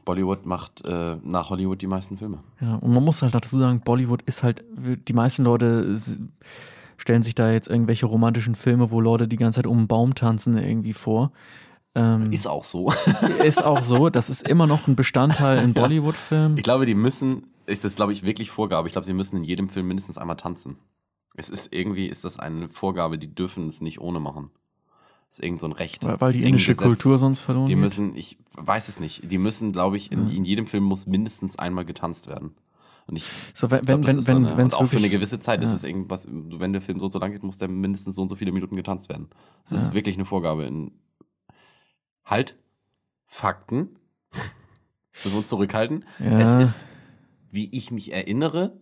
Bollywood 0.08 0.46
macht 0.46 0.86
äh, 0.86 1.17
nach 1.22 1.50
Hollywood 1.50 1.82
die 1.82 1.88
meisten 1.88 2.17
Filme. 2.17 2.39
Ja, 2.62 2.76
und 2.76 2.93
man 2.93 3.04
muss 3.04 3.22
halt 3.22 3.36
dazu 3.36 3.60
sagen, 3.60 3.82
Bollywood 3.82 4.22
ist 4.22 4.41
halt, 4.41 4.63
die 4.78 5.13
meisten 5.13 5.43
Leute 5.43 6.00
stellen 6.96 7.24
sich 7.24 7.36
da 7.36 7.52
jetzt 7.52 7.67
irgendwelche 7.67 8.06
romantischen 8.06 8.56
Filme, 8.56 8.89
wo 8.89 9.02
Leute 9.02 9.28
die 9.28 9.36
ganze 9.36 9.58
Zeit 9.58 9.67
um 9.67 9.80
einen 9.80 9.88
Baum 9.88 10.15
tanzen, 10.15 10.58
irgendwie 10.58 10.93
vor. 10.93 11.34
Ähm, 11.93 12.32
Ist 12.32 12.48
auch 12.48 12.63
so. 12.63 12.89
ist 13.43 13.62
auch 13.62 13.84
so, 13.84 14.10
das 14.10 14.30
ist 14.30 14.48
immer 14.48 14.65
noch 14.65 14.88
ein 14.88 14.96
Bestandteil 14.96 15.62
in 15.62 15.74
Bollywood-Filmen. 15.76 16.58
Ich 16.58 16.63
glaube, 16.63 16.86
die 16.86 16.96
müssen, 16.96 17.48
ist 17.65 17.84
das 17.84 17.96
glaube 17.96 18.13
ich 18.13 18.24
wirklich 18.24 18.50
Vorgabe. 18.50 18.88
Ich 18.88 18.93
glaube, 18.93 19.06
sie 19.06 19.13
müssen 19.13 19.36
in 19.36 19.43
jedem 19.43 19.67
Film 19.67 19.89
mindestens 19.89 20.17
einmal 20.17 20.38
tanzen. 20.38 20.78
Es 21.36 21.50
ist 21.50 21.74
irgendwie, 21.74 22.08
ist 22.08 22.24
das 22.24 22.39
eine 22.39 22.70
Vorgabe, 22.70 23.17
die 23.17 23.36
dürfen 23.36 23.67
es 23.67 23.82
nicht 23.82 24.00
ohne 24.00 24.22
machen. 24.22 24.52
Das 25.30 25.40
ist 25.40 25.44
irgend 25.44 25.60
so 25.60 25.68
ein 25.68 25.74
Recht. 25.74 26.06
Weil, 26.06 26.22
weil 26.22 26.32
die 26.32 26.40
ist 26.40 26.46
indische. 26.46 26.76
Kultur 26.76 27.18
sonst 27.18 27.40
verloren 27.40 27.66
Die 27.68 27.74
geht. 27.74 27.82
müssen, 27.82 28.16
ich 28.16 28.38
weiß 28.56 28.88
es 28.90 29.00
nicht, 29.00 29.30
die 29.30 29.38
müssen, 29.38 29.72
glaube 29.74 29.98
ich, 29.98 30.12
in, 30.12 30.30
in 30.30 30.44
jedem 30.46 30.68
Film 30.68 30.84
muss 30.86 31.06
mindestens 31.06 31.60
einmal 31.60 31.86
getanzt 31.86 32.28
werden. 32.28 32.56
Und 33.08 33.16
ich 33.18 33.26
So, 33.54 33.70
wenn, 33.72 33.82
glaub, 33.86 34.00
wenn, 34.00 34.08
wenn, 34.08 34.18
ist 34.20 34.26
so 34.26 34.36
eine, 34.36 34.54
und 34.56 34.74
auch 34.74 34.86
für 34.88 34.98
eine 34.98 35.10
gewisse 35.10 35.40
Zeit 35.40 35.62
ist 35.63 35.70
ja. 35.70 35.76
es 35.76 35.84
irgendwas, 35.84 36.28
wenn 36.30 36.74
der 36.74 36.82
Film 36.82 37.00
so 37.00 37.06
und 37.06 37.12
so 37.12 37.20
lang 37.20 37.32
geht, 37.32 37.44
muss 37.44 37.58
der 37.58 37.68
mindestens 37.70 38.16
so 38.16 38.22
und 38.22 38.30
so 38.30 38.36
viele 38.36 38.52
Minuten 38.52 38.76
getanzt 38.76 39.10
werden. 39.10 39.30
Das 39.63 39.74
ist 39.74 39.88
Ja. 39.90 39.94
wirklich 39.94 40.16
eine 40.16 40.26
Vorgabe 40.26 40.66
in 40.66 40.92
Halt, 42.26 42.58
Fakten. 43.26 43.90
Müssen 45.13 45.32
wir 45.32 45.38
uns 45.38 45.48
zurückhalten. 45.48 46.06
Ja. 46.20 46.40
Es 46.40 46.56
ist, 46.56 46.86
wie 47.50 47.70
ich 47.76 47.92
mich 47.92 48.12
erinnere, 48.13 48.80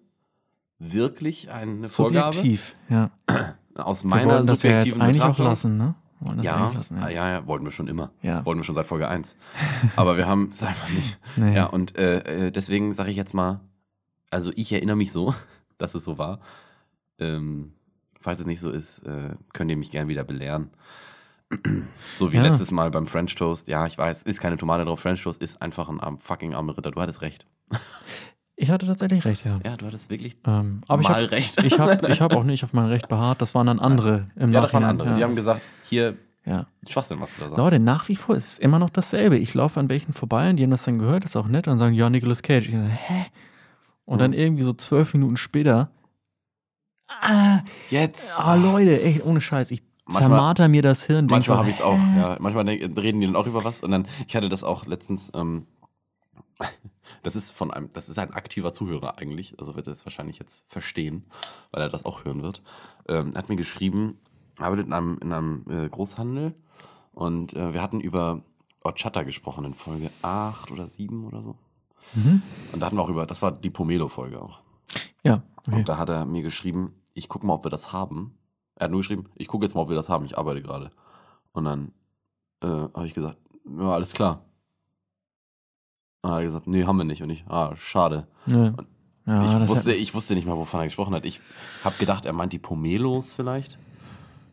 wirklich 0.80 1.52
eine 1.52 1.88
Vorgabe 1.88 2.34
subjektiv, 2.36 2.76
ja. 2.90 3.12
aus 3.76 4.04
Wir 4.04 4.10
meiner 4.10 4.32
wollten 4.34 4.48
das 4.48 4.64
ja 4.64 4.72
jetzt 4.72 4.90
subjektiven 4.90 5.02
eigentlich 5.02 5.24
auch 5.24 5.38
lassen, 5.40 5.78
ne? 5.78 5.96
Wollen 6.22 6.38
das 6.38 6.46
Ja, 6.46 6.70
lassen, 6.70 6.98
ja. 6.98 7.10
ja, 7.10 7.30
ja, 7.30 7.48
wollten 7.48 7.66
wir 7.66 7.72
schon 7.72 7.88
immer. 7.88 8.12
Ja. 8.22 8.46
Wollten 8.46 8.60
wir 8.62 8.64
schon 8.64 8.76
seit 8.76 8.88
Folge 8.88 9.08
1. 9.08 9.36
Aber 9.96 10.18
wir 10.18 10.28
haben 10.28 10.50
es 10.52 10.64
einfach 10.64 10.90
nicht. 10.90 11.18
Nee. 11.36 11.56
Ja, 11.56 11.66
und 11.66 11.98
äh, 11.98 12.48
äh, 12.48 12.52
deswegen 12.52 12.94
sage 12.94 13.12
ich 13.12 13.18
jetzt 13.18 13.34
mal, 13.34 13.60
also 14.32 14.52
ich 14.56 14.72
erinnere 14.72 14.96
mich 14.96 15.12
so, 15.12 15.34
dass 15.78 15.94
es 15.96 16.06
so 16.06 16.18
war. 16.18 16.40
Ähm, 17.20 17.74
falls 18.20 18.40
es 18.40 18.46
nicht 18.46 18.60
so 18.62 18.70
ist, 18.72 19.00
äh, 19.00 19.36
könnt 19.54 19.70
ihr 19.72 19.78
mich 19.78 19.92
gern 19.92 20.08
wieder 20.08 20.24
belehren. 20.24 20.72
so 22.18 22.32
wie 22.32 22.38
Ja. 22.38 22.44
letztes 22.44 22.72
Mal 22.72 22.90
beim 22.92 23.06
French 23.06 23.36
Toast. 23.36 23.68
Ja, 23.68 23.86
ich 23.86 23.98
weiß, 23.98 24.24
ist 24.24 24.40
keine 24.40 24.58
Tomate 24.58 24.86
drauf. 24.86 25.00
French 25.02 25.22
Toast 25.24 25.42
ist 25.42 25.62
einfach 25.62 25.90
ein 25.90 26.18
fucking 26.18 26.56
armer 26.56 26.78
Ritter. 26.78 26.92
Du 26.92 27.02
hattest 27.02 27.22
recht. 27.22 27.46
Ich 28.58 28.70
hatte 28.70 28.86
tatsächlich 28.86 29.26
recht, 29.26 29.44
ja. 29.46 29.60
Ja, 29.66 29.76
du 29.76 29.86
hattest 29.86 30.10
wirklich 30.10 30.38
Ähm, 30.46 30.82
aber 30.88 31.02
ich 31.02 31.10
mal 31.10 31.16
habe 31.16 31.32
recht. 31.32 31.62
ich 31.64 31.78
hab, 31.78 32.04
ich 32.10 32.22
hab 32.22 32.34
auch 32.36 32.44
nicht 32.46 32.64
auf 32.64 32.72
mein 32.74 32.86
Recht 32.88 33.08
beharrt. 33.10 33.42
Das 33.42 33.54
waren 33.54 33.68
dann 33.68 33.80
andere 33.80 34.28
im 34.38 34.54
ja, 34.54 34.62
das 34.62 34.74
waren 34.74 34.84
Nachhinein. 34.84 34.90
andere. 34.92 35.10
Ja, 35.10 35.16
Die 35.16 35.24
haben 35.24 35.30
das- 35.32 35.38
gesagt, 35.38 35.70
hier, 35.84 36.16
Ja. 36.46 36.66
Schwachsinn, 36.88 37.20
was 37.20 37.34
du 37.36 37.40
da 37.42 37.46
sagst. 37.50 37.58
Leute, 37.58 37.80
nach 37.80 38.08
wie 38.08 38.16
vor 38.16 38.36
ist 38.36 38.48
es 38.54 38.60
immer 38.60 38.80
noch 38.80 38.90
dasselbe. 38.92 39.38
Ich 39.38 39.54
laufe 39.56 39.80
an 39.80 39.90
welchen 39.90 40.14
vorbei 40.14 40.50
und 40.50 40.56
die 40.58 40.64
haben 40.64 40.72
das 40.72 40.84
dann 40.84 41.00
gehört, 41.00 41.26
ist 41.26 41.36
auch 41.36 41.48
nett 41.48 41.68
und 41.68 41.80
sagen, 41.80 41.96
ja, 41.96 42.10
Nicolas 42.10 42.44
Cage. 42.44 42.70
Ich 42.70 42.74
so, 42.76 42.80
hä? 42.82 43.26
Und 44.06 44.20
dann 44.22 44.32
Mhm. 44.32 44.38
irgendwie 44.38 44.64
so 44.64 44.72
zwölf 44.74 45.14
Minuten 45.14 45.36
später, 45.38 45.90
ah, 47.22 47.60
Jetzt. 47.90 48.40
ah 48.40 48.56
Leute, 48.56 49.02
echt, 49.02 49.26
ohne 49.26 49.42
Scheiß, 49.42 49.72
ich 49.72 49.82
Manchmal- 50.06 50.22
zermarter 50.30 50.68
mir 50.70 50.82
das 50.84 51.04
Hirn. 51.06 51.26
Manchmal 51.26 51.56
so, 51.56 51.60
habe 51.60 51.70
ich 51.70 51.76
es 51.78 51.82
auch, 51.82 51.98
ja. 52.16 52.38
Manchmal 52.40 52.64
denk, 52.64 52.82
reden 52.98 53.20
die 53.20 53.26
dann 53.28 53.36
auch 53.36 53.48
über 53.48 53.64
was 53.64 53.82
und 53.82 53.92
dann, 53.92 54.08
ich 54.28 54.36
hatte 54.36 54.48
das 54.50 54.64
auch 54.64 54.86
letztens, 54.86 55.32
ähm, 55.36 55.66
das 57.26 57.36
ist 57.36 57.50
von 57.50 57.72
einem, 57.72 57.92
das 57.92 58.08
ist 58.08 58.20
ein 58.20 58.34
aktiver 58.34 58.72
Zuhörer 58.72 59.18
eigentlich, 59.18 59.60
also 59.60 59.76
wird 59.76 59.88
er 59.88 59.94
es 59.94 60.06
wahrscheinlich 60.06 60.38
jetzt 60.38 60.70
verstehen, 60.72 61.26
weil 61.72 61.82
er 61.82 61.90
das 61.90 62.06
auch 62.06 62.24
hören 62.24 62.44
wird. 62.44 62.62
Ähm, 63.08 63.32
er 63.34 63.40
hat 63.40 63.50
mir 63.50 63.56
geschrieben, 63.56 64.20
er 64.60 64.68
arbeitet 64.68 64.86
in 64.86 64.94
einem, 64.94 65.18
in 65.18 65.34
einem 65.34 65.66
äh, 65.68 65.90
Großhandel 65.90 66.54
und 67.14 67.56
äh, 67.56 67.74
wir 67.74 67.82
hatten 67.82 68.00
über 68.00 68.44
Ochata 68.84 69.24
gesprochen 69.24 69.66
in 69.66 69.74
Folge 69.74 70.12
8 70.22 70.72
oder 70.72 70.86
7 70.86 71.26
oder 71.26 71.42
so. 71.42 71.56
Mhm. 72.14 72.44
Und 72.72 72.80
da 72.80 72.86
hatten 72.86 72.96
wir 72.96 73.02
auch 73.02 73.10
über, 73.10 73.26
das 73.26 73.42
war 73.42 73.52
die 73.52 73.72
Pomelo-Folge 73.72 74.40
auch. 74.40 74.62
Ja, 75.24 75.42
okay. 75.58 75.78
Und 75.78 75.90
da 75.90 75.98
hat 75.98 76.10
er 76.10 76.26
mir 76.26 76.44
geschrieben, 76.44 76.94
ich 77.16 77.28
gucke 77.28 77.48
mal, 77.48 77.54
ob 77.56 77.66
wir 77.66 77.72
das 77.72 77.92
haben. 77.92 78.38
Er 78.76 78.86
hat 78.86 78.92
nur 78.92 79.00
geschrieben, 79.00 79.26
ich 79.34 79.48
gucke 79.48 79.66
jetzt 79.66 79.74
mal, 79.74 79.82
ob 79.82 79.90
wir 79.90 79.96
das 79.96 80.10
haben, 80.10 80.26
ich 80.26 80.38
arbeite 80.38 80.62
gerade. 80.62 80.92
Und 81.54 81.66
dann 81.66 81.92
äh, 82.62 82.68
habe 82.68 83.08
ich 83.08 83.16
gesagt, 83.16 83.40
ja, 83.66 83.92
alles 83.92 84.14
klar. 84.14 84.46
Und 86.26 86.32
hat 86.32 86.40
er 86.40 86.44
gesagt, 86.46 86.68
nee, 86.68 86.86
haben 86.86 86.98
wir 86.98 87.04
nicht. 87.06 87.22
Und 87.22 87.30
ich, 87.30 87.44
ah, 87.48 87.74
schade. 87.76 88.28
Nö. 88.46 88.72
Ja, 89.28 89.64
ich, 89.64 89.68
wusste, 89.70 89.92
hat, 89.92 89.98
ich 89.98 90.14
wusste 90.14 90.36
nicht 90.36 90.48
mal, 90.48 90.56
wovon 90.56 90.80
er 90.82 90.86
gesprochen 90.86 91.14
hat. 91.16 91.26
Ich 91.26 91.42
habe 91.84 91.96
gedacht, 91.98 92.26
er 92.26 92.34
meint 92.34 92.54
die 92.54 92.60
Pomelos 92.60 93.34
vielleicht. 93.34 93.74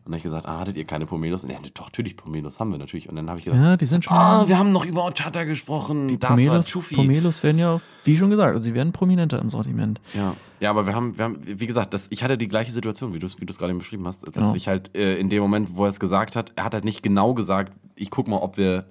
Und 0.05 0.11
dann 0.11 0.13
habe 0.13 0.17
ich 0.17 0.23
gesagt, 0.23 0.45
ah, 0.47 0.59
hattet 0.59 0.75
ihr 0.77 0.83
keine 0.85 1.05
Pomelos? 1.05 1.43
Und 1.43 1.51
er, 1.51 1.59
doch, 1.73 1.85
natürlich, 1.85 2.17
Pomelos 2.17 2.59
haben 2.59 2.71
wir 2.71 2.77
natürlich. 2.77 3.07
Und 3.07 3.15
dann 3.15 3.29
habe 3.29 3.39
ich 3.39 3.45
gedacht, 3.45 3.61
ja, 3.61 3.77
die 3.77 3.85
sind 3.85 4.03
schon. 4.03 4.17
ah, 4.17 4.47
wir 4.47 4.57
haben 4.57 4.71
noch 4.71 4.83
über 4.85 5.05
Ochata 5.05 5.43
gesprochen. 5.45 6.07
die 6.09 6.17
das 6.19 6.29
Pomelos. 6.29 6.71
Pomelos 6.71 7.43
werden 7.43 7.59
ja, 7.59 7.79
wie 8.03 8.17
schon 8.17 8.29
gesagt, 8.29 8.53
also 8.53 8.63
sie 8.63 8.73
werden 8.73 8.91
prominenter 8.91 9.39
im 9.39 9.49
Sortiment. 9.49 10.01
Ja, 10.13 10.35
ja, 10.59 10.69
aber 10.71 10.85
wir 10.87 10.93
haben, 10.95 11.17
wir 11.17 11.23
haben, 11.25 11.37
wie 11.41 11.67
gesagt, 11.67 11.93
das, 11.93 12.07
ich 12.09 12.23
hatte 12.23 12.37
die 12.37 12.47
gleiche 12.47 12.71
Situation, 12.71 13.13
wie 13.13 13.19
du 13.19 13.27
es 13.27 13.39
wie 13.39 13.45
du's 13.45 13.57
gerade 13.59 13.71
eben 13.71 13.79
beschrieben 13.79 14.05
hast, 14.07 14.23
dass 14.27 14.33
Genau. 14.33 14.55
ich 14.55 14.67
halt 14.67 14.95
äh, 14.95 15.17
in 15.17 15.29
dem 15.29 15.41
Moment, 15.41 15.69
wo 15.77 15.85
er 15.85 15.89
es 15.89 15.99
gesagt 15.99 16.35
hat, 16.35 16.51
er 16.55 16.65
hat 16.65 16.73
halt 16.73 16.83
nicht 16.83 17.01
genau 17.03 17.33
gesagt, 17.33 17.71
ich 17.95 18.09
guck 18.09 18.27
mal, 18.27 18.37
ob 18.37 18.57
wir 18.57 18.85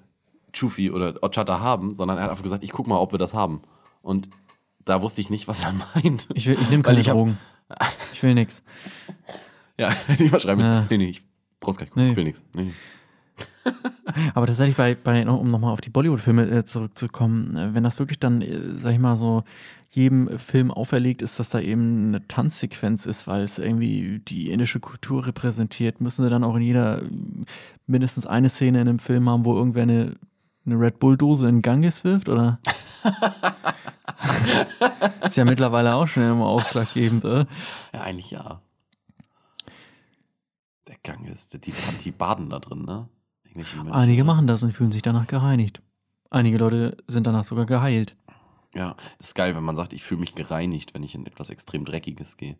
Chufi 0.53 0.90
oder 0.90 1.14
Ochata 1.22 1.61
haben, 1.61 1.94
sondern 1.94 2.18
er 2.18 2.24
hat 2.24 2.30
einfach 2.30 2.42
gesagt, 2.42 2.64
ich 2.64 2.72
guck 2.72 2.86
mal, 2.86 2.98
ob 2.98 3.12
wir 3.12 3.18
das 3.18 3.34
haben. 3.34 3.62
Und 4.03 4.28
da 4.84 5.00
wusste 5.03 5.20
ich 5.20 5.30
nicht, 5.30 5.48
was 5.48 5.62
er 5.62 5.72
meint. 5.94 6.28
Ich, 6.34 6.46
will- 6.46 6.59
ich 6.61 6.70
nehme 6.70 6.82
keine 6.82 7.00
ich 7.00 7.09
hab- 7.09 7.16
Drogen. 7.16 7.38
Ich 8.12 8.22
will 8.22 8.34
nix. 8.34 8.62
Ja, 9.78 9.90
ich 10.18 10.30
mal 10.30 10.38
schreiben, 10.38 10.61
Ja. 10.61 10.86
nee, 10.90 10.98
nee, 10.98 11.09
ich 11.09 11.22
brauch's 11.59 11.78
gar 11.78 11.84
nicht 11.84 11.92
gucken, 11.94 12.05
Nee. 12.05 12.11
ich 12.11 12.16
will 12.16 12.24
nichts. 12.24 12.44
Nee, 12.55 12.64
nee. 12.64 12.72
Aber 14.34 14.46
tatsächlich 14.46 14.76
bei, 14.76 14.94
bei 14.94 15.26
um 15.26 15.50
nochmal 15.50 15.72
auf 15.72 15.80
die 15.80 15.88
Bollywood-Filme 15.90 16.44
äh, 16.50 16.64
zurückzukommen, 16.64 17.57
äh, 17.57 17.74
wenn 17.74 17.82
das 17.82 17.98
wirklich 17.98 18.18
dann, 18.20 18.42
äh, 18.42 18.61
sag 18.78 18.92
ich 18.92 18.98
mal, 18.98 19.16
so 19.16 19.44
jedem 19.90 20.38
Film 20.38 20.70
auferlegt 20.70 21.22
ist, 21.22 21.38
dass 21.40 21.50
da 21.50 21.59
eben 21.61 22.09
eine 22.09 22.26
Tanzsequenz 22.28 23.07
ist, 23.07 23.26
weil 23.26 23.42
es 23.42 23.59
irgendwie 23.59 24.20
die 24.20 24.50
indische 24.50 24.78
Kultur 24.80 25.26
repräsentiert, 25.26 26.00
müssen 26.00 26.22
sie 26.24 26.30
dann 26.30 26.44
auch 26.44 26.57
in 26.57 26.62
jeder 26.62 27.03
mindestens 27.86 28.26
eine 28.26 28.48
Szene 28.50 28.82
in 28.82 28.88
einem 28.88 28.98
Film 28.98 29.28
haben, 29.28 29.44
wo 29.44 29.55
irgendwer 29.57 29.82
eine, 29.84 30.16
eine 30.64 30.76
Red 30.76 30.98
Bull-Dose 30.98 31.48
in 31.48 31.62
Ganges 31.62 32.04
wirft, 32.04 32.28
oder? 32.28 32.60
ist 35.24 35.36
ja 35.36 35.44
mittlerweile 35.44 35.94
auch 35.94 36.06
schon 36.06 36.22
immer 36.22 36.46
ausschlaggebend, 36.46 37.24
oder? 37.24 37.46
Ja, 37.92 38.02
eigentlich 38.02 38.30
ja. 38.30 38.62
Der 40.88 40.96
Gang 41.02 41.28
ist, 41.28 41.54
die, 41.66 41.72
die 42.04 42.12
baden 42.12 42.50
da 42.50 42.58
drin, 42.58 42.84
ne? 42.84 43.08
Mönche 43.54 43.92
Einige 43.92 44.24
machen 44.24 44.46
das 44.46 44.62
und 44.62 44.72
fühlen 44.72 44.92
sich 44.92 45.02
danach 45.02 45.26
gereinigt. 45.26 45.82
Einige 46.30 46.58
Leute 46.58 46.96
sind 47.06 47.26
danach 47.26 47.44
sogar 47.44 47.66
geheilt. 47.66 48.16
Ja, 48.74 48.96
ist 49.18 49.34
geil, 49.34 49.54
wenn 49.54 49.64
man 49.64 49.76
sagt, 49.76 49.92
ich 49.92 50.02
fühle 50.02 50.20
mich 50.20 50.34
gereinigt, 50.34 50.94
wenn 50.94 51.02
ich 51.02 51.14
in 51.14 51.26
etwas 51.26 51.50
extrem 51.50 51.84
Dreckiges 51.84 52.38
gehe. 52.38 52.56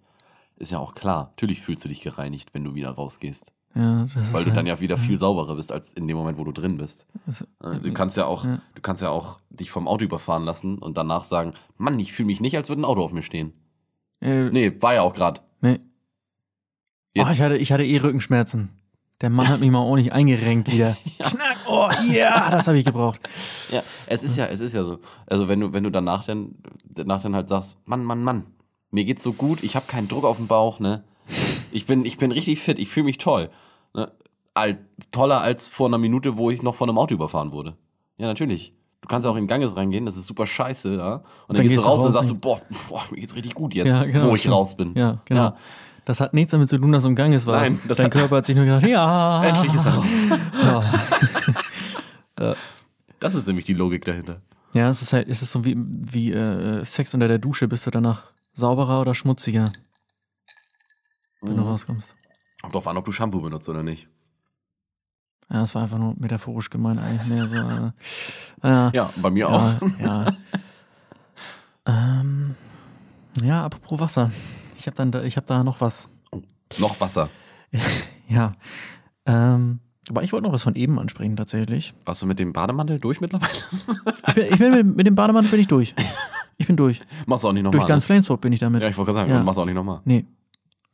Ist 0.57 0.72
ja 0.72 0.78
auch 0.78 0.94
klar. 0.94 1.28
Natürlich 1.30 1.62
fühlst 1.62 1.84
du 1.84 1.88
dich 1.88 2.03
gereinigt, 2.03 2.53
wenn 2.53 2.64
du 2.64 2.74
wieder 2.74 2.90
rausgehst. 2.90 3.53
Ja, 3.74 4.02
das 4.02 4.16
ist 4.16 4.32
Weil 4.34 4.42
du 4.44 4.50
halt- 4.50 4.56
dann 4.58 4.66
ja 4.66 4.80
wieder 4.80 4.98
viel 4.98 5.16
sauberer 5.18 5.54
bist, 5.56 5.72
als 5.72 5.92
in 5.94 6.06
dem 6.06 6.16
Moment, 6.16 6.36
wo 6.38 6.44
du 6.44 6.52
drin 6.52 6.76
bist. 6.76 7.06
das- 7.26 7.44
Du 7.82 7.92
kannst 7.92 8.16
ja 8.18 8.26
auch, 8.26 8.44
Ja. 8.44 8.60
du 8.74 8.82
kannst 8.82 9.00
ja 9.02 9.08
auch 9.08 9.38
dich 9.50 9.70
vom 9.70 9.88
Auto 9.88 10.04
überfahren 10.04 10.44
lassen 10.44 10.78
und 10.78 10.96
danach 10.98 11.24
sagen, 11.24 11.54
Mann, 11.78 11.98
ich 11.98 12.12
fühle 12.12 12.26
mich 12.26 12.40
nicht, 12.40 12.56
als 12.56 12.68
würde 12.68 12.82
ein 12.82 12.84
Auto 12.84 13.02
auf 13.02 13.12
mir 13.12 13.22
stehen. 13.22 13.52
Äh, 14.20 14.50
Nee, 14.50 14.76
war 14.80 14.94
ja 14.94 15.02
auch 15.02 15.14
gerade. 15.14 15.40
nee. 15.60 15.80
Oh, 17.16 17.26
ich, 17.30 17.40
hatte, 17.42 17.56
ich 17.58 17.72
hatte 17.72 17.84
eh 17.84 17.98
Rückenschmerzen. 17.98 18.70
Der 19.20 19.28
Mann 19.30 19.48
hat 19.48 19.60
mich 19.60 19.70
mal 19.70 19.80
ordentlich 19.80 20.12
eingerenkt 20.12 20.72
wieder. 20.72 20.96
Knack, 21.18 21.58
oh, 21.68 21.88
ja, 22.10 22.50
das 22.50 22.66
habe 22.66 22.78
ich 22.78 22.84
gebraucht. 22.84 23.20
Ja, 23.70 23.82
es 24.06 24.22
ist 24.24 24.36
ja, 24.36 24.46
es 24.46 24.60
ist 24.60 24.72
ja 24.72 24.82
so. 24.82 24.98
Also 25.26 25.46
wenn 25.48 25.60
du, 25.60 25.72
wenn 25.72 25.84
du 25.84 25.90
danach 25.90 26.24
dann, 26.24 26.56
danach 26.84 27.20
dann 27.22 27.34
halt 27.36 27.48
sagst, 27.48 27.78
Mann, 27.86 28.02
Mann, 28.04 28.22
Mann, 28.24 28.44
mir 28.90 29.04
geht's 29.04 29.22
so 29.22 29.32
gut, 29.32 29.62
ich 29.62 29.76
habe 29.76 29.86
keinen 29.86 30.08
Druck 30.08 30.24
auf 30.24 30.38
dem 30.38 30.46
Bauch, 30.48 30.80
ne? 30.80 31.04
Ich 31.70 31.86
bin, 31.86 32.04
ich 32.04 32.18
bin 32.18 32.32
richtig 32.32 32.58
fit, 32.60 32.78
ich 32.78 32.88
fühle 32.88 33.04
mich 33.04 33.18
toll. 33.18 33.48
Ne? 33.95 34.11
Alt, 34.55 34.78
toller 35.11 35.40
als 35.40 35.66
vor 35.66 35.86
einer 35.88 35.99
Minute, 35.99 36.36
wo 36.36 36.51
ich 36.51 36.62
noch 36.62 36.74
von 36.74 36.88
einem 36.88 36.99
Auto 36.99 37.14
überfahren 37.14 37.53
wurde. 37.53 37.76
Ja, 38.18 38.26
natürlich. 38.26 38.74
Du 39.01 39.09
kannst 39.09 39.24
ja 39.24 39.30
auch 39.32 39.36
in 39.36 39.45
den 39.45 39.49
Ganges 39.49 39.76
reingehen, 39.76 40.07
das 40.07 40.16
ist 40.16 40.26
super 40.26 40.47
scheiße, 40.47 40.97
ja. 40.97 41.14
Und 41.14 41.22
dann, 41.49 41.57
Dann 41.57 41.62
gehst 41.64 41.76
du 41.76 41.80
du 41.80 41.86
raus 41.88 42.05
und 42.05 42.12
sagst 42.12 42.30
du, 42.30 42.34
boah, 42.36 42.61
boah, 42.88 43.03
mir 43.11 43.20
geht's 43.20 43.34
richtig 43.34 43.55
gut 43.55 43.74
jetzt, 43.74 43.88
Ja, 43.88 44.05
genau, 44.05 44.28
wo 44.30 44.34
ich 44.34 44.43
stimmt. 44.43 44.55
raus 44.55 44.76
bin. 44.76 44.95
Ja, 44.95 45.20
genau. 45.24 45.40
Ja. 45.43 45.57
Das 46.05 46.20
hat 46.20 46.34
nichts 46.34 46.51
damit 46.53 46.68
zu 46.68 46.78
tun, 46.78 46.93
dass 46.93 47.03
du 47.05 47.09
im 47.09 47.16
Ganges 47.16 47.47
warst. 47.47 47.72
Nein, 47.72 47.97
Dein 47.97 48.11
Körper 48.11 48.36
hat 48.36 48.47
sich 48.47 48.55
nur 48.57 48.64
gedacht, 48.64 48.86
ja. 48.86 49.43
Endlich 49.45 49.74
ist 49.74 49.86
er 49.86 49.95
raus. 49.95 50.05
Ja, 52.38 52.55
Das 53.20 53.34
ist 53.34 53.47
nämlich 53.47 53.66
die 53.66 53.74
Logik 53.74 54.05
dahinter. 54.05 54.40
ja 54.74 54.88
es 54.88 55.03
ist 55.03 55.12
halt, 55.12 55.28
es 55.28 55.43
ist 55.43 55.53
so 55.53 55.64
wie, 55.64 55.76
wie 55.78 56.32
äh, 56.32 56.84
Sex 56.84 57.14
unter 57.14 57.28
der 57.28 57.38
Dusche. 57.38 57.68
Bist 57.68 57.86
du 57.86 57.90
danach 57.90 58.22
sauberer 58.53 59.01
oder 59.01 59.14
schmutziger, 59.14 59.66
wenn 61.40 61.57
du 61.57 61.62
Mhm. 61.62 61.68
rauskommst? 61.68 62.14
Kommt 62.62 62.74
drauf 62.74 62.86
an, 62.86 62.96
ob 62.96 63.04
du 63.04 63.12
Shampoo 63.12 63.40
benutzt 63.40 63.68
oder 63.68 63.82
nicht. 63.82 64.08
Ja, 65.50 65.60
das 65.60 65.74
war 65.74 65.82
einfach 65.82 65.98
nur 65.98 66.14
metaphorisch 66.18 66.70
gemeint, 66.70 66.98
eigentlich 67.00 67.28
mehr 67.28 67.46
so. 67.46 67.56
Äh, 67.56 67.92
ja, 68.68 68.90
Ja, 68.94 69.10
bei 69.16 69.30
mir 69.30 69.48
auch. 69.50 69.74
ja, 70.00 70.24
ja. 70.24 70.26
ähm, 72.20 72.54
ja, 73.42 73.64
apropos 73.64 74.00
Wasser. 74.00 74.30
Ich 74.78 74.86
habe 74.86 75.10
da, 75.10 75.22
ich 75.22 75.36
hab 75.36 75.46
da 75.46 75.62
noch 75.64 75.80
was. 75.80 76.08
Noch 76.78 77.00
Wasser. 77.00 77.28
Ja. 78.28 78.54
Ähm, 79.26 79.80
aber 80.08 80.22
ich 80.22 80.32
wollte 80.32 80.46
noch 80.46 80.54
was 80.54 80.62
von 80.62 80.74
eben 80.74 80.98
ansprechen, 80.98 81.36
tatsächlich. 81.36 81.92
Warst 82.06 82.22
du 82.22 82.26
mit 82.26 82.38
dem 82.38 82.54
Bademantel 82.54 82.98
durch 82.98 83.20
mittlerweile? 83.20 83.52
Ich 84.28 84.34
bin, 84.34 84.44
ich 84.48 84.58
bin 84.58 84.70
mit, 84.70 84.96
mit 84.96 85.06
dem 85.06 85.14
Bademantel 85.14 85.50
bin 85.50 85.60
ich 85.60 85.66
durch. 85.66 85.94
Ich 86.56 86.66
bin 86.66 86.76
durch. 86.78 87.02
Machst 87.26 87.44
du 87.44 87.48
auch 87.48 87.52
nicht 87.52 87.62
nochmal. 87.62 87.78
Durch 87.80 87.88
ganz 87.88 88.06
Flensburg 88.06 88.40
bin 88.40 88.54
ich 88.54 88.60
damit. 88.60 88.78
Ne? 88.80 88.86
Ja, 88.86 88.90
ich 88.90 88.96
wollte 88.96 89.12
gerade 89.12 89.26
sagen, 89.28 89.38
Ja. 89.38 89.42
machst 89.44 89.58
du 89.58 89.62
auch 89.62 89.66
nicht 89.66 89.74
nochmal. 89.74 90.00
Nee. 90.06 90.24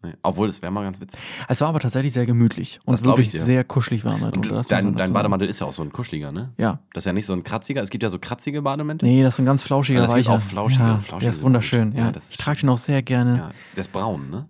Nee. 0.01 0.13
Obwohl, 0.23 0.47
das 0.47 0.63
wäre 0.63 0.71
mal 0.71 0.85
ganz 0.85 1.01
witzig. 1.01 1.19
Es 1.49 1.61
war 1.61 1.69
aber 1.71 1.81
tatsächlich 1.81 2.13
sehr 2.13 2.25
gemütlich 2.25 2.79
und 2.85 2.93
Das 2.95 3.05
wirklich 3.05 3.33
sehr 3.33 3.65
kuschelig 3.65 4.05
war 4.05 4.17
mal 4.17 4.31
Und 4.33 4.49
das 4.49 4.69
dein, 4.69 4.95
dein. 4.95 5.13
Bademantel 5.13 5.49
ist 5.49 5.59
ja 5.59 5.67
auch 5.67 5.73
so 5.73 5.83
ein 5.83 5.91
kuscheliger, 5.91 6.31
ne? 6.31 6.53
Ja. 6.57 6.79
Das 6.93 7.03
ist 7.03 7.07
ja 7.07 7.13
nicht 7.13 7.27
so 7.27 7.33
ein 7.33 7.43
kratziger. 7.43 7.83
Es 7.83 7.91
gibt 7.91 8.05
ja 8.05 8.11
so 8.11 8.21
kratzige 8.21 8.63
Bademäntel. 8.63 9.09
Nee, 9.09 9.25
das 9.25 9.35
ist 9.35 9.41
ein 9.41 9.45
ganz 9.47 9.65
flauschiger 9.65 9.99
Ja, 10.01 10.07
das 10.07 10.15
weicher. 10.15 10.33
auch 10.35 10.41
flauschige- 10.41 10.83
ja, 10.85 10.99
flauschige 10.99 11.21
Der 11.23 11.31
ist 11.31 11.43
wunderschön. 11.43 11.93
Ja, 11.95 12.05
Ja, 12.05 12.11
ist 12.11 12.31
ich 12.31 12.39
trage 12.39 12.61
den 12.61 12.69
auch 12.69 12.79
sehr 12.79 13.03
gerne. 13.03 13.37
Ja, 13.39 13.51
der 13.75 13.81
ist 13.81 13.91
braun, 13.91 14.31
ne? 14.31 14.47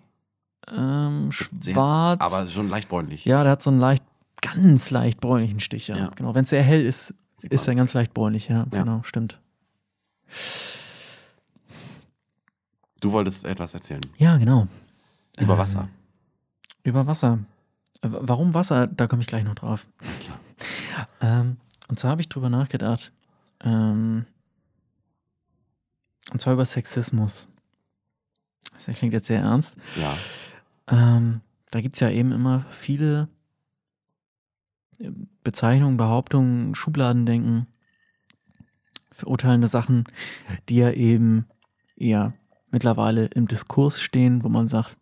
Ähm, 0.70 1.32
schwarz. 1.32 2.20
Aber 2.20 2.46
schon 2.48 2.68
leicht 2.68 2.88
bräunlich. 2.88 3.24
ja, 3.24 3.42
der 3.42 3.52
hat 3.52 3.62
so 3.62 3.70
einen 3.70 3.80
leicht, 3.80 4.04
ganz 4.42 4.90
leicht 4.90 5.18
bräunlichen 5.20 5.60
Stich. 5.60 5.88
Ja. 5.88 5.96
Ja. 5.96 6.10
Genau. 6.14 6.34
Wenn 6.34 6.44
es 6.44 6.50
sehr 6.50 6.62
hell 6.62 6.84
ist, 6.84 7.14
Sieht 7.36 7.52
ist 7.54 7.66
er 7.66 7.74
ganz 7.74 7.94
leicht 7.94 8.12
bräunlich. 8.12 8.48
Ja, 8.48 8.66
Ja. 8.70 8.80
genau, 8.82 9.00
stimmt. 9.02 9.40
Du 13.00 13.12
wolltest 13.12 13.44
etwas 13.46 13.72
erzählen. 13.74 14.02
Ja, 14.18 14.36
genau. 14.36 14.66
Über 15.38 15.52
Ähm, 15.54 15.58
Wasser. 15.58 15.88
Über 16.82 17.06
Wasser. 17.06 17.38
Äh, 18.02 18.08
Warum 18.10 18.54
Wasser? 18.54 18.86
Da 18.86 19.06
komme 19.06 19.22
ich 19.22 19.28
gleich 19.28 19.44
noch 19.44 19.54
drauf. 19.54 19.86
Ähm, 21.20 21.58
und 21.88 21.98
zwar 21.98 22.12
habe 22.12 22.20
ich 22.20 22.28
drüber 22.28 22.50
nachgedacht. 22.50 23.12
Ähm, 23.60 24.26
und 26.32 26.40
zwar 26.40 26.52
über 26.52 26.64
Sexismus. 26.66 27.48
Das 28.72 28.96
klingt 28.96 29.12
jetzt 29.12 29.26
sehr 29.26 29.40
ernst. 29.40 29.76
Ja. 29.96 30.16
Ähm, 30.86 31.40
da 31.70 31.80
gibt 31.80 31.96
es 31.96 32.00
ja 32.00 32.10
eben 32.10 32.32
immer 32.32 32.64
viele 32.70 33.28
äh, 34.98 35.10
Bezeichnungen, 35.42 35.96
Behauptungen, 35.96 36.74
Schubladendenken, 36.74 37.66
verurteilende 39.10 39.68
Sachen, 39.68 40.04
die 40.68 40.76
ja 40.76 40.90
eben 40.90 41.46
eher 41.96 42.32
mittlerweile 42.70 43.26
im 43.26 43.48
Diskurs 43.48 44.00
stehen, 44.00 44.44
wo 44.44 44.48
man 44.48 44.68
sagt, 44.68 44.96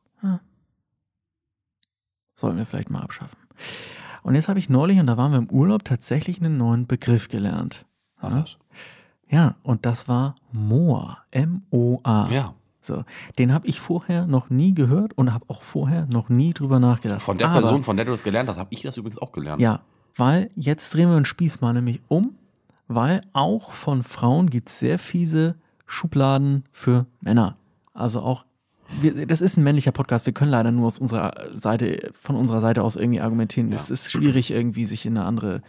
sollten 2.37 2.59
wir 2.59 2.67
vielleicht 2.67 2.91
mal 2.91 3.01
abschaffen. 3.03 3.39
Und 4.23 4.35
jetzt 4.35 4.49
habe 4.49 4.59
ich 4.59 4.69
neulich, 4.69 4.99
und 5.01 5.07
da 5.07 5.17
waren 5.17 5.33
wir 5.33 5.39
im 5.39 5.51
Urlaub, 5.51 5.85
tatsächlich 5.85 6.41
einen 6.41 6.57
neuen 6.57 6.87
Begriff 6.87 7.29
gelernt. 7.29 7.87
Ach, 8.19 8.31
Ja, 8.31 8.37
was? 8.43 8.57
ja 9.29 9.55
und 9.63 9.87
das 9.87 10.09
war 10.09 10.37
MOA. 10.53 11.19
M-O-A. 11.31 12.31
Ja. 12.31 12.55
So, 12.83 13.05
den 13.39 13.53
habe 13.53 13.67
ich 13.67 13.81
vorher 13.81 14.27
noch 14.27 14.49
nie 14.49 14.73
gehört 14.73 15.13
und 15.19 15.33
habe 15.35 15.45
auch 15.49 15.63
vorher 15.65 16.07
noch 16.07 16.29
nie 16.29 16.53
drüber 16.55 16.79
nachgedacht. 16.79 17.21
Von 17.23 17.37
der 17.37 17.49
Aber, 17.49 17.61
Person, 17.61 17.83
von 17.83 17.97
der 17.97 18.05
du 18.07 18.13
das 18.13 18.23
gelernt 18.23 18.49
hast, 18.49 18.59
habe 18.59 18.69
ich 18.73 18.83
das 18.83 18.97
übrigens 18.97 19.19
auch 19.19 19.33
gelernt. 19.33 19.61
Ja, 19.61 19.81
weil 20.15 20.51
jetzt 20.55 20.95
drehen 20.95 21.09
wir 21.09 21.17
den 21.17 21.25
Spieß 21.25 21.61
mal 21.61 21.73
nämlich 21.73 22.01
um, 22.09 22.37
weil 22.87 23.23
auch 23.33 23.73
von 23.73 24.05
Frauen 24.05 24.51
gibt 24.51 24.69
es 24.69 24.79
sehr 24.79 25.01
fiese 25.01 25.57
Schubladen 25.87 26.65
für 26.71 27.07
Männer. 27.21 27.57
Also 27.93 28.21
auch, 28.23 28.45
wir, 29.01 29.27
das 29.27 29.41
ist 29.41 29.57
ein 29.57 29.65
männlicher 29.65 29.93
Podcast, 29.93 30.27
wir 30.27 30.33
können 30.33 30.51
leider 30.51 30.71
nur 30.71 30.87
aus 30.87 30.99
unserer 30.99 31.49
Seite, 31.55 32.11
von 32.15 32.37
unserer 32.37 32.61
Seite 32.61 32.83
aus 32.83 32.97
irgendwie 32.97 33.21
argumentieren. 33.21 33.71
Ja. 33.71 33.77
Es 33.77 33.91
ist 33.91 34.11
schwierig, 34.13 34.51
irgendwie 34.51 34.85
sich 34.85 35.07
in 35.07 35.17
eine 35.17 35.27
andere. 35.27 35.63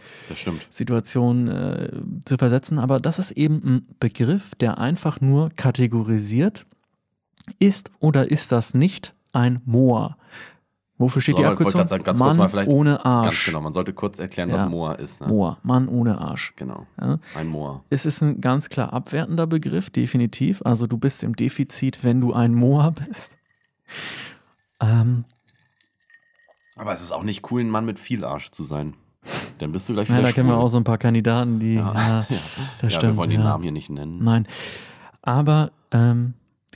Situation 0.70 1.48
äh, 1.48 1.90
zu 2.24 2.38
versetzen, 2.38 2.78
aber 2.78 3.00
das 3.00 3.18
ist 3.18 3.32
eben 3.32 3.62
ein 3.64 3.86
Begriff, 4.00 4.54
der 4.54 4.78
einfach 4.78 5.20
nur 5.20 5.50
kategorisiert, 5.56 6.66
ist 7.58 7.90
oder 7.98 8.30
ist 8.30 8.52
das 8.52 8.74
nicht 8.74 9.14
ein 9.32 9.60
Moa? 9.64 10.16
Wofür 11.00 11.22
steht 11.22 11.36
So, 11.36 11.42
die 11.42 11.46
ich 11.46 11.48
Abkürzung? 11.52 11.86
sagen, 11.86 12.02
ganz 12.02 12.18
kurz 12.18 12.28
Mann 12.30 12.36
mal 12.38 12.48
vielleicht- 12.48 12.72
ohne 12.72 12.94
Ganz 12.94 13.04
Arsch. 13.06 13.46
genau. 13.46 13.60
Man 13.60 13.72
sollte 13.72 13.92
kurz 13.92 14.18
erklären, 14.18 14.48
Ja. 14.50 14.56
was 14.56 14.68
Moa 14.68 14.92
ist. 14.94 15.20
Ne? 15.20 15.28
Moa, 15.28 15.58
Mann 15.62 15.86
ohne 15.88 16.18
Arsch. 16.18 16.54
Genau. 16.56 16.86
Ja. 17.00 17.18
Ein 17.36 17.46
Moa. 17.46 17.84
Es 17.88 18.04
ist 18.04 18.20
ein 18.20 18.40
ganz 18.40 18.68
klar 18.68 18.92
abwertender 18.92 19.46
Begriff, 19.46 19.90
definitiv. 19.90 20.60
Also 20.64 20.86
du 20.88 20.98
bist 20.98 21.22
im 21.22 21.36
Defizit, 21.36 22.02
wenn 22.02 22.20
du 22.20 22.32
ein 22.32 22.52
Moa 22.54 22.90
bist. 22.90 23.32
Ähm, 24.80 25.24
Aber 26.76 26.92
es 26.92 27.00
ist 27.02 27.12
auch 27.12 27.22
nicht 27.24 27.50
cool, 27.50 27.60
ein 27.62 27.70
Mann 27.70 27.84
mit 27.84 27.98
viel 27.98 28.24
Arsch 28.24 28.50
zu 28.50 28.62
sein. 28.64 28.94
Dann 29.58 29.72
bist 29.72 29.88
du 29.88 29.94
gleich 29.94 30.08
ja, 30.08 30.14
wieder 30.16 30.26
da 30.28 30.32
kennen 30.32 30.48
wir 30.48 30.56
auch 30.56 30.68
so 30.68 30.78
ein 30.78 30.84
paar 30.84 30.98
Kandidaten, 30.98 31.58
die. 31.58 31.74
Ja, 31.74 31.92
Ja. 31.92 32.26
das 32.80 32.92
ja, 32.92 32.98
stimmt. 32.98 33.12
wir 33.12 33.16
wollen 33.18 33.30
den 33.30 33.40
ja. 33.40 33.46
Namen 33.46 33.62
hier 33.62 33.72
nicht 33.72 33.90
nennen. 33.90 34.22
Nein. 34.22 34.46
Aber 35.22 35.72
ähm, 35.90 36.34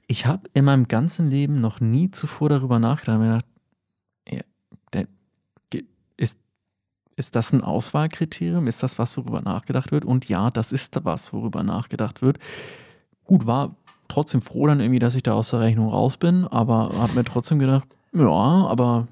ich 0.08 0.26
habe 0.26 0.48
in 0.52 0.64
meinem 0.64 0.88
ganzen 0.88 1.30
Leben 1.30 1.60
noch 1.60 1.80
nie 1.80 2.10
zuvor 2.10 2.48
darüber 2.48 2.78
nachgedacht. 2.78 3.18
Mir 3.20 3.26
gedacht, 3.26 3.46
ja, 4.28 4.40
der, 4.92 5.06
ge- 5.70 5.84
ist, 6.16 6.38
ist 7.22 7.36
das 7.36 7.52
ein 7.52 7.62
Auswahlkriterium? 7.62 8.66
Ist 8.66 8.82
das 8.82 8.98
was, 8.98 9.16
worüber 9.16 9.42
nachgedacht 9.42 9.92
wird? 9.92 10.04
Und 10.04 10.28
ja, 10.28 10.50
das 10.50 10.72
ist 10.72 10.98
was, 11.04 11.32
worüber 11.32 11.62
nachgedacht 11.62 12.20
wird. 12.20 12.40
Gut, 13.22 13.46
war 13.46 13.76
trotzdem 14.08 14.42
froh 14.42 14.66
dann 14.66 14.80
irgendwie, 14.80 14.98
dass 14.98 15.14
ich 15.14 15.22
da 15.22 15.32
aus 15.34 15.50
der 15.50 15.60
Rechnung 15.60 15.88
raus 15.88 16.16
bin, 16.16 16.48
aber 16.48 16.90
habe 16.98 17.14
mir 17.14 17.22
trotzdem 17.22 17.60
gedacht, 17.60 17.86
ja, 18.12 18.26
aber 18.26 19.06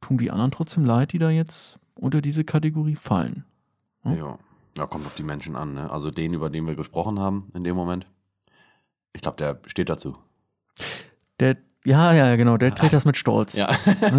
tun 0.00 0.16
die 0.16 0.30
anderen 0.30 0.52
trotzdem 0.52 0.84
leid, 0.84 1.12
die 1.12 1.18
da 1.18 1.28
jetzt 1.28 1.80
unter 1.96 2.20
diese 2.20 2.44
Kategorie 2.44 2.94
fallen. 2.94 3.44
Hm? 4.02 4.16
Ja. 4.16 4.38
ja, 4.76 4.86
kommt 4.86 5.04
auf 5.06 5.14
die 5.14 5.24
Menschen 5.24 5.56
an. 5.56 5.74
Ne? 5.74 5.90
Also 5.90 6.12
den, 6.12 6.34
über 6.34 6.50
den 6.50 6.68
wir 6.68 6.76
gesprochen 6.76 7.18
haben 7.18 7.50
in 7.52 7.64
dem 7.64 7.74
Moment. 7.74 8.06
Ich 9.12 9.22
glaube, 9.22 9.38
der 9.38 9.58
steht 9.66 9.88
dazu. 9.88 10.16
Der 11.40 11.56
Ja, 11.84 12.12
ja, 12.12 12.36
genau, 12.36 12.56
der 12.56 12.74
trägt 12.74 12.92
das 12.92 13.04
mit 13.04 13.16
Stolz. 13.16 13.54
Ja. 13.54 13.68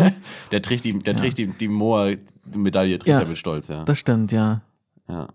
der 0.52 0.62
trägt 0.62 0.84
die, 0.86 1.00
der 1.00 1.14
trägt 1.16 1.38
die, 1.38 1.48
die 1.48 1.68
Moa-Medaille, 1.70 3.00
trägt 3.00 3.08
Ja. 3.16 3.20
er 3.22 3.28
mit 3.28 3.38
Stolz, 3.38 3.70
ja. 3.70 3.84
Das 3.86 3.98
stimmt, 4.00 4.32
ja. 4.34 4.62
Ja, 5.08 5.28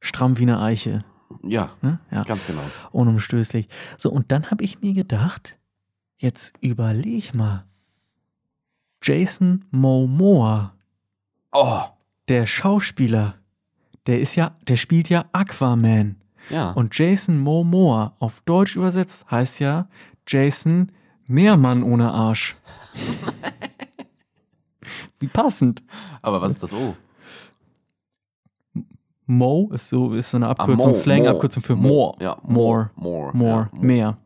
Stramm 0.00 0.38
wie 0.38 0.42
eine 0.42 0.60
Eiche. 0.60 1.04
ja, 1.42 1.70
Ne? 1.82 1.98
Ja. 2.10 2.22
ganz 2.22 2.46
genau. 2.46 2.62
Unumstößlich. 2.92 3.68
So, 3.98 4.10
und 4.10 4.30
dann 4.32 4.50
habe 4.50 4.64
ich 4.64 4.80
mir 4.80 4.92
gedacht, 4.94 5.58
jetzt 6.18 6.54
überleg 6.60 7.34
mal. 7.34 7.64
Jason 9.02 9.64
Momoa, 9.70 10.72
Oh, 11.52 11.82
der 12.28 12.46
Schauspieler, 12.46 13.34
der 14.06 14.20
ist 14.20 14.34
ja, 14.34 14.56
der 14.68 14.76
spielt 14.76 15.08
ja 15.08 15.24
Aquaman. 15.32 16.16
ja. 16.50 16.70
Und 16.72 16.96
Jason 16.98 17.38
Momoa, 17.38 18.14
auf 18.18 18.40
Deutsch 18.42 18.76
übersetzt, 18.76 19.30
heißt 19.30 19.60
ja 19.60 19.88
Jason 20.26 20.92
Meermann 21.26 21.82
ohne 21.82 22.12
Arsch. 22.12 22.56
Wie 25.18 25.26
passend. 25.28 25.82
Aber 26.22 26.40
was 26.42 26.52
ist 26.52 26.62
das 26.62 26.72
O? 26.72 26.94
Mo 29.28 29.70
ist 29.72 29.88
so, 29.88 30.12
ist 30.14 30.30
so 30.30 30.36
eine 30.36 30.46
Ah, 30.46 30.50
Abkürzung, 30.50 30.92
Mo, 30.92 30.98
Slang-Abkürzung 30.98 31.62
für 31.62 31.74
Mo. 31.74 31.88
more. 31.88 32.16
Ja, 32.20 32.36
more. 32.44 32.90
More. 32.94 33.32
More. 33.36 33.68
Ja, 33.72 33.78
Mehr. 33.80 34.16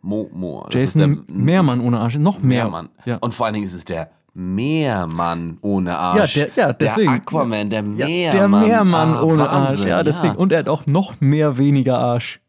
Mo, 0.00 0.30
Mo. 0.32 0.66
Das 0.70 0.80
Jason 0.80 1.12
ist 1.12 1.28
der 1.28 1.34
Meermann 1.36 1.80
ohne 1.80 1.98
Arsch. 2.00 2.16
Noch 2.16 2.38
mehr. 2.40 2.64
Meermann. 2.64 2.88
Ja. 3.04 3.16
Und 3.16 3.34
vor 3.34 3.46
allen 3.46 3.54
Dingen 3.54 3.66
ist 3.66 3.74
es 3.74 3.84
der 3.84 4.10
Meermann 4.32 5.58
ohne 5.60 5.98
Arsch. 5.98 6.36
Ja, 6.36 6.46
der- 6.46 6.54
ja, 6.68 6.72
deswegen. 6.72 7.12
Der 7.12 7.20
Aquaman, 7.20 7.68
der 7.70 7.82
Ja, 7.82 8.06
Meermann. 8.06 8.62
der 8.62 8.68
Meermann 8.68 9.14
Ah, 9.14 9.22
ohne 9.22 9.38
Wahnsinn, 9.40 9.82
Arsch. 9.82 9.84
Ja, 9.84 10.02
deswegen. 10.02 10.34
Ja, 10.34 10.38
Und 10.38 10.52
er 10.52 10.60
hat 10.60 10.68
auch 10.68 10.86
noch 10.86 11.20
mehr 11.20 11.58
weniger 11.58 11.98
Arsch. 11.98 12.40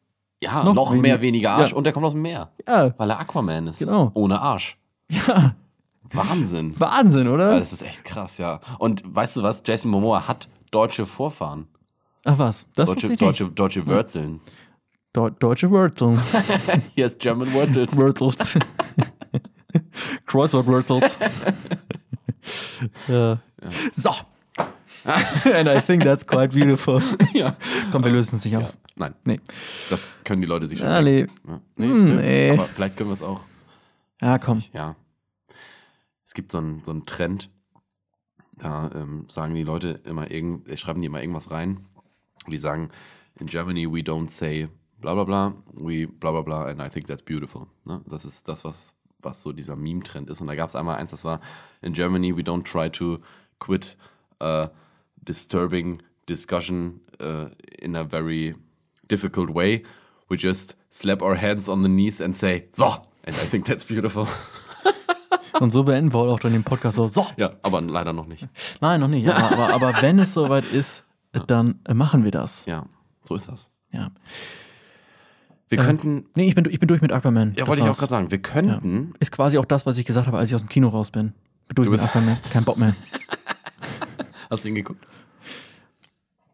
Ja 0.44 0.64
noch 0.64 0.74
noch, 0.74 0.92
weniger. 0.92 1.02
mehr 1.02 1.22
weniger 1.22 1.52
Arsch. 1.52 1.72
Ja. 1.72 1.76
Und 1.78 1.84
der 1.84 1.94
kommt 1.94 2.06
aus 2.06 2.14
dem 2.14 2.22
Meer. 2.22 2.52
Ja, 2.68 2.94
Weil 2.98 3.10
er 3.10 3.20
Aquaman 3.20 3.68
ist. 3.68 3.80
Genau. 3.80 4.12
Ohne 4.14 4.40
Arsch. 4.42 4.78
ja. 5.10 5.56
Wahnsinn. 6.12 6.74
Wahnsinn, 6.80 7.28
oder? 7.28 7.54
Ja, 7.54 7.60
Das 7.60 7.74
ist 7.74 7.82
echt 7.82 8.04
krass, 8.06 8.38
ja. 8.38 8.60
Und 8.80 9.04
weißt 9.06 9.38
du 9.38 9.44
was? 9.44 9.62
Jason 9.66 9.92
Momoa 9.92 10.28
hat 10.28 10.48
deutsche 10.72 11.06
Vorfahren. 11.06 11.68
Ach 12.24 12.38
was, 12.38 12.68
das 12.76 12.88
Deutsche, 12.90 13.06
ich 13.06 13.10
nicht. 13.12 13.22
deutsche, 13.22 13.46
deutsche 13.50 13.88
Wurzeln. 13.88 14.42
Deu 15.14 15.30
deutsche 15.32 15.70
Wurzeln. 15.72 16.20
Hier 16.96 17.06
ist 17.08 17.20
German 17.20 17.52
Wurtels. 17.54 17.96
Wurtels. 17.96 18.58
Crossword 20.26 20.66
Wurtels. 20.68 21.18
ja. 23.08 23.40
So. 23.94 24.12
And 25.54 25.68
I 25.70 25.80
think 25.80 26.04
that's 26.04 26.26
quite 26.26 26.50
beautiful. 26.50 27.02
ja. 27.34 27.56
Komm, 27.92 28.04
wir 28.04 28.12
lösen 28.12 28.36
es 28.38 28.44
nicht 28.46 28.54
ja. 28.54 28.60
auf. 28.60 28.78
Nein, 28.96 29.14
Nee. 29.24 29.40
das 29.90 30.08
können 30.24 30.42
die 30.42 30.48
Leute 30.48 30.68
sich 30.68 30.80
schon 30.80 30.88
Ah, 30.88 31.02
nee. 31.02 31.28
Ja. 31.48 31.62
Nee, 31.76 31.86
Hm, 31.88 32.16
nee. 32.16 32.52
Aber 32.52 32.66
vielleicht 32.66 32.98
können 32.98 33.10
wir 33.10 33.14
es 33.14 33.24
auch. 33.24 33.42
Ja, 34.22 34.38
komm. 34.38 34.62
Ja. 34.74 34.96
Es 36.26 36.34
gibt 36.34 36.52
so 36.52 36.58
einen, 36.58 36.84
so 36.84 36.92
einen 36.92 37.06
Trend, 37.06 37.50
da 38.58 38.90
ähm, 38.96 39.26
sagen 39.30 39.54
die 39.56 39.64
Leute 39.64 40.02
immer 40.04 40.30
irgend, 40.32 40.68
äh, 40.68 40.76
schreiben 40.78 41.00
die 41.02 41.08
immer 41.08 41.22
irgendwas 41.22 41.52
rein. 41.52 41.86
Und 42.46 42.52
die 42.52 42.58
sagen, 42.58 42.90
in 43.40 43.48
Germany 43.48 43.88
we 43.92 44.00
don't 44.00 44.30
say 44.30 44.68
bla 45.00 45.14
bla 45.14 45.24
bla, 45.24 45.54
we 45.74 46.08
bla 46.08 46.32
bla 46.32 46.42
bla, 46.42 46.66
and 46.66 46.82
I 46.82 46.90
think 46.90 47.08
that's 47.08 47.22
beautiful. 47.22 47.68
Ne? 47.86 48.02
Das 48.08 48.26
ist 48.26 48.48
das, 48.48 48.66
was, 48.66 48.96
was 49.22 49.44
so 49.44 49.54
dieser 49.54 49.76
Meme-Trend 49.76 50.30
ist. 50.30 50.42
Und 50.42 50.48
da 50.48 50.56
gab 50.56 50.70
es 50.70 50.76
einmal 50.76 50.98
eins, 50.98 51.12
das 51.12 51.24
war, 51.24 51.40
in 51.82 51.94
Germany 51.94 52.36
we 52.36 52.42
don't 52.42 52.64
try 52.64 52.90
to 52.90 53.20
quit 53.60 53.96
uh, 54.42 54.68
disturbing 55.28 56.02
discussion 56.28 57.02
uh, 57.22 57.46
in 57.80 57.96
a 57.96 58.04
very 58.04 58.56
difficult 59.10 59.54
way. 59.54 59.84
We 60.30 60.38
just 60.38 60.76
slap 60.90 61.22
our 61.22 61.36
hands 61.42 61.70
on 61.70 61.84
the 61.84 61.90
knees 61.90 62.22
and 62.22 62.36
say, 62.36 62.68
so, 62.74 62.86
and 63.26 63.36
I 63.36 63.46
think 63.50 63.66
that's 63.66 63.86
beautiful. 63.86 64.28
Und 65.60 65.72
so 65.72 65.84
beenden 65.84 66.14
wir 66.14 66.20
auch 66.20 66.40
dann 66.40 66.52
den 66.54 66.64
Podcast 66.64 66.98
so. 66.98 67.08
So. 67.08 67.26
Ja, 67.36 67.54
aber 67.64 67.82
leider 67.82 68.14
noch 68.14 68.28
nicht. 68.28 68.48
Nein, 68.80 69.00
noch 69.00 69.08
nicht. 69.08 69.28
Aber, 69.28 69.52
aber, 69.52 69.74
aber 69.74 70.02
wenn 70.04 70.20
es 70.20 70.34
soweit 70.34 70.66
ist, 70.72 71.04
dann 71.48 71.80
äh, 71.86 71.96
machen 71.96 72.24
wir 72.24 72.30
das. 72.32 72.66
Ja, 72.68 72.86
so 73.24 73.34
ist 73.36 73.48
das. 73.48 73.72
Ja. 73.92 74.12
Wir 75.70 75.80
könnten, 75.80 76.26
Nee, 76.36 76.48
ich 76.50 76.56
bin, 76.56 76.66
ich 76.70 76.80
bin 76.80 76.88
durch 76.88 77.02
mit 77.02 77.12
Aquaman. 77.12 77.50
ja, 77.50 77.56
Das 77.62 77.68
wollte 77.68 77.80
ich 77.80 77.84
auch 77.86 77.88
war's. 77.90 77.98
gerade 77.98 78.10
sagen, 78.12 78.32
wir 78.32 78.38
könnten, 78.42 79.14
Ist 79.20 79.32
quasi 79.32 79.58
auch 79.58 79.66
das, 79.66 79.86
was 79.88 79.98
ich 79.98 80.06
gesagt 80.06 80.28
habe, 80.28 80.38
als 80.38 80.50
ich 80.50 80.56
aus 80.56 80.62
dem 80.62 80.70
Kino 80.70 80.90
raus 80.90 81.10
bin. 81.10 81.34
Bin 81.68 81.76
durch 81.76 81.88
Du 81.88 81.92
mit 81.92 82.00
bist- 82.00 82.06
Aquaman. 82.10 82.38
Kein 82.54 82.64
Bock 82.64 82.78
mehr. 82.78 82.96
hast 84.52 84.64
du 84.64 84.68
ihn 84.70 84.76
geguckt? 84.76 85.04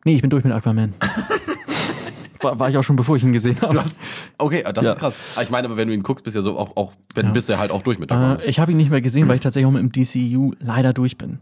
Nee, 0.06 0.16
ich 0.16 0.22
bin 0.22 0.30
durch 0.30 0.44
mit 0.44 0.54
Aquaman. 0.54 0.94
war, 2.42 2.60
war 2.60 2.70
ich 2.70 2.78
auch 2.78 2.84
schon, 2.84 2.96
bevor 2.96 3.16
ich 3.16 3.24
ihn 3.24 3.32
gesehen 3.32 3.60
habe. 3.62 3.82
Hast, 3.84 4.00
okay, 4.38 4.64
das 4.74 4.84
Ja. 4.84 4.94
ist 4.94 5.00
krass. 5.00 5.16
Ah, 5.38 5.42
Ich 5.44 5.50
meine, 5.50 5.68
aber 5.68 5.78
wenn 5.78 5.88
du 5.88 5.94
ihn 5.94 6.04
guckst, 6.04 6.24
bist 6.24 6.36
du 6.36 6.40
ja 6.40 6.44
so 6.44 6.58
auch, 6.58 6.76
auch 6.76 6.92
wenn 7.16 7.28
Ja. 7.28 7.32
bist 7.32 7.48
du 7.50 7.54
ja 7.54 7.60
halt 7.60 7.72
auch 7.72 7.82
durch 7.82 8.00
mit 8.00 8.10
der 8.10 8.40
Äh, 8.42 8.50
ich 8.50 8.60
habe 8.60 8.72
ihn 8.72 8.78
nicht 8.78 8.90
mehr 8.92 9.02
gesehen, 9.02 9.28
weil 9.28 9.36
ich 9.36 9.42
tatsächlich 9.42 9.68
auch 9.68 9.72
mit 9.72 9.82
dem 9.82 9.92
DCU 9.92 10.54
leider 10.60 10.94
durch 10.94 11.18
bin. 11.18 11.40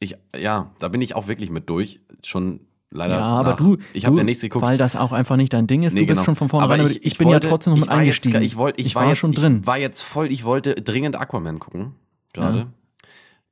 Ich, 0.00 0.16
ja, 0.36 0.70
da 0.80 0.88
bin 0.88 1.00
ich 1.00 1.14
auch 1.14 1.28
wirklich 1.28 1.50
mit 1.50 1.70
durch. 1.70 2.00
Schon 2.24 2.60
leider. 2.90 3.14
ja, 3.14 3.20
aber 3.22 3.50
nach- 3.50 3.56
du, 3.56 3.76
Ich 3.92 4.04
habe 4.06 4.16
ja 4.16 4.24
nichts 4.24 4.42
geguckt. 4.42 4.64
weil 4.64 4.76
das 4.76 4.96
auch 4.96 5.12
einfach 5.12 5.36
nicht 5.36 5.52
dein 5.52 5.68
Ding 5.68 5.84
ist. 5.84 5.92
Nee, 5.94 6.00
du 6.00 6.06
bist 6.06 6.18
genau. 6.18 6.24
schon 6.24 6.36
von 6.36 6.48
vornherein. 6.48 6.80
Aber 6.80 6.90
Ich, 6.90 7.04
ich, 7.04 7.18
bin 7.18 7.28
wollte- 7.28 7.46
ja 7.46 7.50
trotzdem 7.50 7.74
noch 7.74 7.78
mit 7.80 7.84
ich 7.84 7.90
war 7.90 7.96
jetzt 8.02 8.26
eingestiegen. 8.26 8.32
gar- 8.32 8.42
Ich, 8.42 8.86
ich, 8.86 8.94
war, 8.96 9.02
war 9.04 9.08
jetzt, 9.10 9.18
schon 9.18 9.32
drin. 9.32 9.58
Ich 9.60 9.66
war 9.68 9.78
jetzt 9.78 10.02
voll, 10.02 10.26
ich 10.32 10.44
wollte 10.44 10.74
dringend 10.74 11.14
Aquaman 11.14 11.60
gucken. 11.60 11.92
Gerade. 12.32 12.58
Ja. 12.58 12.66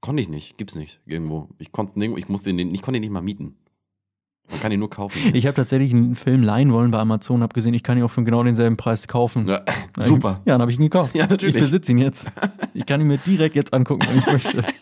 Konnte 0.01 0.23
ich 0.23 0.29
nicht. 0.29 0.59
Gibt's 0.59 0.75
nicht 0.75 0.99
irgendwo. 1.07 1.49
Ich 1.59 1.71
konnte 1.71 1.97
nirgendwo, 1.99 2.19
ich 2.19 2.29
musste 2.29 2.53
den, 2.53 2.75
ich 2.75 2.83
konnte 2.83 2.97
ihn 2.99 3.03
nicht 3.03 3.13
mal 3.13 3.21
mieten. 3.23 3.55
Man 4.51 4.61
kann 4.61 4.73
ihn 4.73 4.81
nur 4.81 4.91
kaufen. 4.91 5.19
Ich 5.35 5.47
habe 5.47 5.55
tatsächlich 5.55 5.93
einen 5.93 6.15
Film 6.15 6.43
leihen 6.43 6.73
wollen 6.73 6.91
bei 6.91 6.99
Amazon, 6.99 7.43
habe 7.43 7.55
gesehen, 7.55 7.75
ich 7.75 7.83
kann 7.83 7.97
ihn 7.99 8.05
auch 8.05 8.11
für 8.11 8.23
genau 8.25 8.43
denselben 8.43 8.77
Preis 8.77 9.07
kaufen. 9.09 9.47
ja, 9.49 9.63
super. 9.99 10.41
Ja, 10.45 10.55
dann 10.55 10.63
habe 10.63 10.71
ich 10.73 10.79
ihn 10.79 10.85
gekauft. 10.85 11.15
Ja, 11.15 11.27
natürlich. 11.27 11.55
Ich 11.55 11.61
besitze 11.61 11.93
ihn 11.93 11.99
jetzt. 11.99 12.31
Ich 12.75 12.87
kann 12.87 13.01
ihn 13.01 13.07
mir 13.07 13.19
direkt 13.19 13.55
jetzt 13.55 13.73
angucken, 13.73 14.07
wenn 14.09 14.19
ich 14.19 14.27
möchte. 14.27 14.65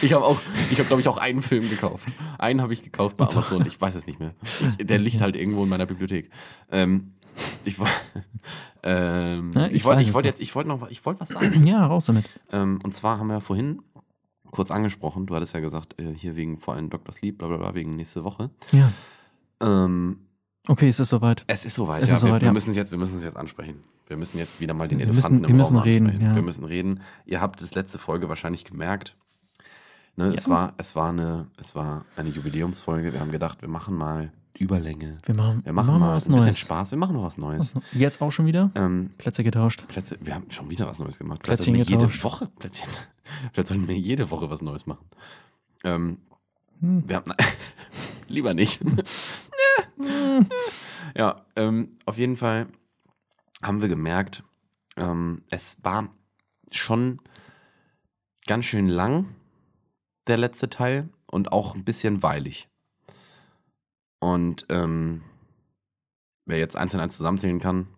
Ich 0.00 0.12
habe 0.12 0.24
auch, 0.24 0.38
ich 0.70 0.78
habe 0.78 0.86
glaube 0.86 1.02
ich 1.02 1.08
auch 1.08 1.18
einen 1.18 1.42
Film 1.42 1.68
gekauft. 1.68 2.06
Einen 2.38 2.62
habe 2.62 2.72
ich 2.72 2.82
gekauft 2.82 3.16
bei 3.16 3.26
Amazon. 3.26 3.66
Ich 3.66 3.78
weiß 3.78 3.94
es 3.96 4.06
nicht 4.06 4.18
mehr. 4.20 4.32
Ich, 4.42 4.86
der 4.86 4.98
liegt 4.98 5.20
halt 5.20 5.36
irgendwo 5.36 5.64
in 5.64 5.68
meiner 5.68 5.86
Bibliothek. 5.86 6.30
Ähm, 6.70 7.12
ich 7.64 7.76
ähm, 8.82 9.52
Ja, 9.54 9.66
ich, 9.66 9.74
ich 9.74 9.84
wollte, 9.84 10.02
ich 10.02 10.14
wollte 10.14 10.28
noch. 10.28 10.32
jetzt, 10.32 10.40
ich 10.40 10.54
wollte 10.54 10.68
noch, 10.68 10.88
ich 10.88 11.04
wollte 11.04 11.20
was 11.20 11.30
sagen. 11.30 11.66
Ja, 11.66 11.84
raus 11.86 12.06
damit. 12.06 12.24
Ähm, 12.52 12.78
und 12.84 12.94
zwar 12.94 13.18
haben 13.18 13.26
wir 13.26 13.34
ja 13.34 13.40
vorhin 13.40 13.80
kurz 14.56 14.70
angesprochen. 14.72 15.26
Du 15.26 15.34
hattest 15.36 15.54
ja 15.54 15.60
gesagt, 15.60 15.94
äh, 16.00 16.12
hier 16.14 16.34
wegen 16.36 16.58
vor 16.58 16.74
allem 16.74 16.90
Dr. 16.90 17.12
Sleep, 17.12 17.38
bla 17.38 17.48
bla 17.48 17.56
bla, 17.58 17.74
wegen 17.74 17.94
nächste 17.96 18.24
Woche. 18.24 18.50
Ja. 18.72 18.90
Ähm, 19.60 20.20
Okay, 20.68 20.88
es 20.88 20.98
ist 20.98 21.10
soweit. 21.10 21.44
es 21.46 21.64
ist 21.64 21.76
soweit, 21.76 22.02
Es 22.02 22.08
ja. 22.08 22.16
ist 22.16 22.22
wir, 22.24 22.28
soweit, 22.28 22.42
wir 22.42 22.46
ja. 22.46 22.52
müssen 22.52 22.70
es 22.70 22.76
jetzt, 22.76 22.90
wir 22.90 22.98
müssen 22.98 23.18
es 23.18 23.24
jetzt 23.24 23.36
ansprechen. 23.36 23.84
Wir 24.08 24.16
müssen 24.16 24.36
jetzt 24.38 24.60
wieder 24.60 24.74
mal 24.74 24.88
den 24.88 24.98
Wir 24.98 25.06
Elefanten 25.06 25.34
müssen- 25.36 25.42
wir 25.44 25.50
im 25.50 25.56
müssen 25.58 25.76
Raum 25.76 25.84
reden, 25.84 26.06
ansprechen. 26.06 26.28
ja. 26.30 26.34
Wir 26.34 26.42
müssen 26.42 26.64
reden. 26.64 27.00
Ihr 27.24 27.40
habt 27.40 27.62
das 27.62 27.74
letzte 27.76 27.98
Folge 27.98 28.28
wahrscheinlich 28.28 28.64
gemerkt. 28.64 29.16
Ne, 30.16 30.34
es, 30.34 30.46
Ja. 30.46 30.50
war, 30.52 30.74
es, 30.78 30.96
war 30.96 31.10
eine, 31.10 31.46
es 31.60 31.76
war 31.76 32.04
eine 32.16 32.30
Jubiläumsfolge. 32.30 33.12
Wir 33.12 33.20
haben 33.20 33.30
gedacht, 33.30 33.62
wir 33.62 33.68
machen 33.68 33.94
mal 33.94 34.32
Überlänge. 34.58 35.18
Wir 35.24 35.34
machen, 35.36 35.60
Wir 35.64 35.72
machen, 35.72 36.00
mal 36.00 36.14
was 36.16 36.26
ein 36.26 36.32
bisschen 36.32 36.46
Neues. 36.46 36.58
Spaß. 36.58 36.90
Wir 36.90 36.98
machen 36.98 37.14
noch 37.14 37.22
was 37.24 37.36
Neues. 37.38 37.74
Jetzt 37.92 38.20
auch 38.20 38.32
schon 38.32 38.46
wieder? 38.46 38.70
Ähm, 38.74 39.10
Plätze 39.18 39.44
getauscht. 39.44 39.86
Plätze, 39.86 40.16
wir 40.20 40.34
haben 40.34 40.50
schon 40.50 40.68
wieder 40.70 40.86
was 40.88 40.98
Neues 40.98 41.18
gemacht. 41.18 41.42
Vielleicht 41.44 41.58
Plätzchen 41.62 41.74
wir 41.74 41.84
jede 41.84 41.98
getauscht. 42.06 42.24
Woche, 42.24 42.48
Plätzchen, 42.58 42.88
vielleicht 43.52 43.68
sollten 43.68 43.88
wir 43.88 43.96
jede 43.96 44.30
Woche 44.30 44.50
was 44.50 44.62
Neues 44.62 44.86
machen. 44.86 45.06
Ähm, 45.84 46.18
Hm. 46.80 47.08
wir 47.08 47.16
haben, 47.16 47.32
lieber 48.28 48.54
nicht. 48.54 48.80
ja, 51.14 51.46
ähm, 51.56 51.98
auf 52.04 52.18
jeden 52.18 52.36
Fall 52.36 52.68
haben 53.62 53.80
wir 53.80 53.88
gemerkt, 53.88 54.42
ähm, 54.96 55.42
es 55.50 55.82
war 55.82 56.08
schon 56.70 57.20
ganz 58.46 58.66
schön 58.66 58.88
lang, 58.88 59.34
der 60.26 60.36
letzte 60.36 60.68
Teil, 60.68 61.08
und 61.28 61.50
auch 61.52 61.74
ein 61.74 61.84
bisschen 61.84 62.22
weilig. 62.22 62.68
Und 64.20 64.64
ähm, 64.68 65.22
wer 66.44 66.58
jetzt 66.58 66.76
eins 66.76 66.94
und 66.94 67.00
eins 67.00 67.16
zusammenzählen 67.16 67.58
kann, 67.58 67.88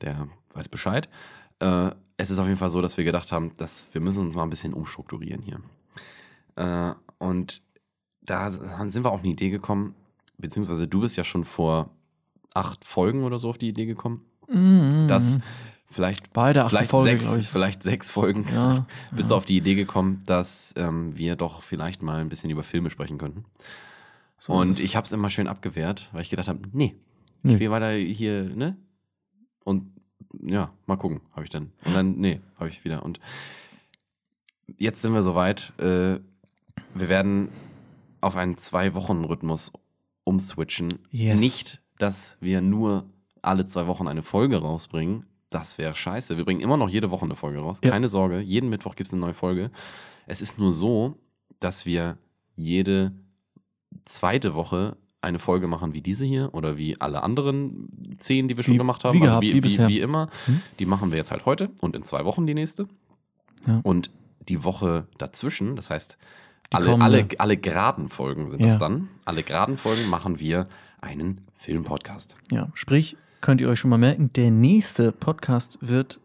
der 0.00 0.28
weiß 0.50 0.68
Bescheid. 0.68 1.08
Äh, 1.58 1.90
es 2.16 2.30
ist 2.30 2.38
auf 2.38 2.46
jeden 2.46 2.58
Fall 2.58 2.70
so, 2.70 2.80
dass 2.80 2.96
wir 2.96 3.04
gedacht 3.04 3.32
haben, 3.32 3.52
dass 3.58 3.88
wir 3.92 4.00
müssen 4.00 4.26
uns 4.26 4.34
mal 4.34 4.42
ein 4.42 4.50
bisschen 4.50 4.72
umstrukturieren 4.72 5.42
hier. 5.42 5.60
Äh, 6.56 6.94
und 7.18 7.62
da 8.22 8.50
sind 8.50 9.04
wir 9.04 9.10
auf 9.12 9.20
eine 9.20 9.28
Idee 9.28 9.50
gekommen, 9.50 9.94
beziehungsweise 10.38 10.88
du 10.88 11.00
bist 11.00 11.16
ja 11.16 11.24
schon 11.24 11.44
vor 11.44 11.90
acht 12.54 12.84
Folgen 12.84 13.22
oder 13.24 13.38
so 13.38 13.50
auf 13.50 13.58
die 13.58 13.68
Idee 13.68 13.86
gekommen, 13.86 14.22
Mhm. 14.48 15.08
dass 15.08 15.38
vielleicht, 15.90 16.32
Beide 16.32 16.62
acht 16.64 16.70
vielleicht, 16.70 16.90
Folge, 16.90 17.18
sechs, 17.20 17.46
vielleicht 17.48 17.82
sechs 17.82 18.10
Folgen 18.10 18.46
Ja, 18.52 18.86
bist 19.12 19.30
du 19.30 19.34
auf 19.34 19.44
die 19.44 19.56
Idee 19.56 19.74
gekommen, 19.74 20.20
dass 20.26 20.72
ähm, 20.76 21.16
wir 21.16 21.36
doch 21.36 21.62
vielleicht 21.62 22.02
mal 22.02 22.20
ein 22.20 22.28
bisschen 22.28 22.50
über 22.50 22.62
Filme 22.62 22.90
sprechen 22.90 23.18
könnten. 23.18 23.44
So 24.38 24.52
und 24.52 24.78
ich 24.80 24.96
habe 24.96 25.04
es 25.06 25.12
immer 25.12 25.30
schön 25.30 25.48
abgewehrt, 25.48 26.08
weil 26.12 26.22
ich 26.22 26.30
gedacht 26.30 26.48
habe, 26.48 26.60
nee, 26.72 26.94
Nee. 27.42 27.54
ich 27.54 27.60
will 27.60 27.70
weiter 27.70 27.90
hier, 27.92 28.44
ne? 28.44 28.76
Und 29.64 29.92
ja, 30.42 30.72
mal 30.86 30.96
gucken, 30.96 31.20
habe 31.32 31.44
ich 31.44 31.50
dann. 31.50 31.72
Und 31.84 31.94
dann, 31.94 32.16
nee, 32.16 32.40
habe 32.58 32.68
ich 32.68 32.84
wieder. 32.84 33.02
Und 33.04 33.20
jetzt 34.76 35.02
sind 35.02 35.12
wir 35.14 35.22
soweit. 35.22 35.72
Äh, 35.78 36.20
wir 36.94 37.08
werden 37.08 37.48
auf 38.20 38.36
einen 38.36 38.56
Zwei-Wochen-Rhythmus 38.56 39.72
umswitchen. 40.24 40.98
Yes. 41.10 41.38
Nicht, 41.38 41.82
dass 41.98 42.36
wir 42.40 42.60
nur 42.60 43.08
alle 43.42 43.66
zwei 43.66 43.86
Wochen 43.86 44.08
eine 44.08 44.22
Folge 44.22 44.58
rausbringen, 44.58 45.26
Das 45.50 45.78
wäre 45.78 45.94
scheiße. 45.94 46.36
Wir 46.36 46.44
bringen 46.44 46.60
immer 46.60 46.76
noch 46.76 46.88
jede 46.88 47.10
Woche 47.12 47.24
eine 47.24 47.36
Folge 47.36 47.60
raus. 47.60 47.80
Ja. 47.84 47.90
Keine 47.90 48.08
Sorge, 48.08 48.40
jeden 48.40 48.68
Mittwoch 48.68 48.96
gibt 48.96 49.06
es 49.06 49.12
eine 49.14 49.20
neue 49.20 49.34
Folge. 49.34 49.70
Es 50.26 50.42
ist 50.42 50.58
nur 50.58 50.72
so, 50.72 51.16
dass 51.60 51.86
wir 51.86 52.18
jede 52.56 53.12
zweite 54.04 54.54
Woche 54.54 54.96
eine 55.26 55.38
Folge 55.38 55.66
machen 55.66 55.92
wie 55.92 56.00
diese 56.00 56.24
hier 56.24 56.54
oder 56.54 56.76
wie 56.78 57.00
alle 57.00 57.22
anderen 57.22 57.88
zehn, 58.18 58.48
die 58.48 58.56
wir 58.56 58.64
schon 58.64 58.74
Wie- 58.74 58.78
gemacht 58.78 59.04
haben. 59.04 59.14
wie 59.14 59.22
also 59.22 59.40
gehabt, 59.40 59.42
wie, 59.42 59.62
wie 59.62 59.78
wie, 59.78 59.88
wie 59.88 60.00
immer. 60.00 60.28
Hm? 60.46 60.60
Die 60.78 60.86
machen 60.86 61.10
wir 61.10 61.18
jetzt 61.18 61.30
halt 61.30 61.44
heute 61.44 61.70
und 61.80 61.94
in 61.94 62.02
zwei 62.02 62.24
Wochen 62.24 62.46
die 62.46 62.54
nächste. 62.54 62.86
Ja. 63.66 63.80
Und 63.82 64.10
die 64.48 64.64
Woche 64.64 65.06
dazwischen, 65.18 65.76
das 65.76 65.90
heißt, 65.90 66.16
Die 66.72 66.76
alle, 66.76 66.86
kommende. 66.86 67.04
alle, 67.04 67.26
alle 67.38 67.56
geraden 67.56 68.08
Folgen 68.08 68.48
sind 68.48 68.60
Ja. 68.60 68.68
das 68.68 68.78
dann. 68.78 69.08
Alle 69.24 69.42
geraden 69.42 69.76
Folgen 69.76 70.08
machen 70.08 70.40
wir 70.40 70.68
einen 71.00 71.40
Filmpodcast. 71.54 72.36
Ja, 72.52 72.68
sprich, 72.74 73.16
könnt 73.40 73.60
ihr 73.60 73.68
euch 73.68 73.78
schon 73.80 73.90
mal 73.90 73.98
merken, 73.98 74.32
der 74.34 74.50
nächste 74.50 75.12
Podcast 75.12 75.78
wird 75.80 76.20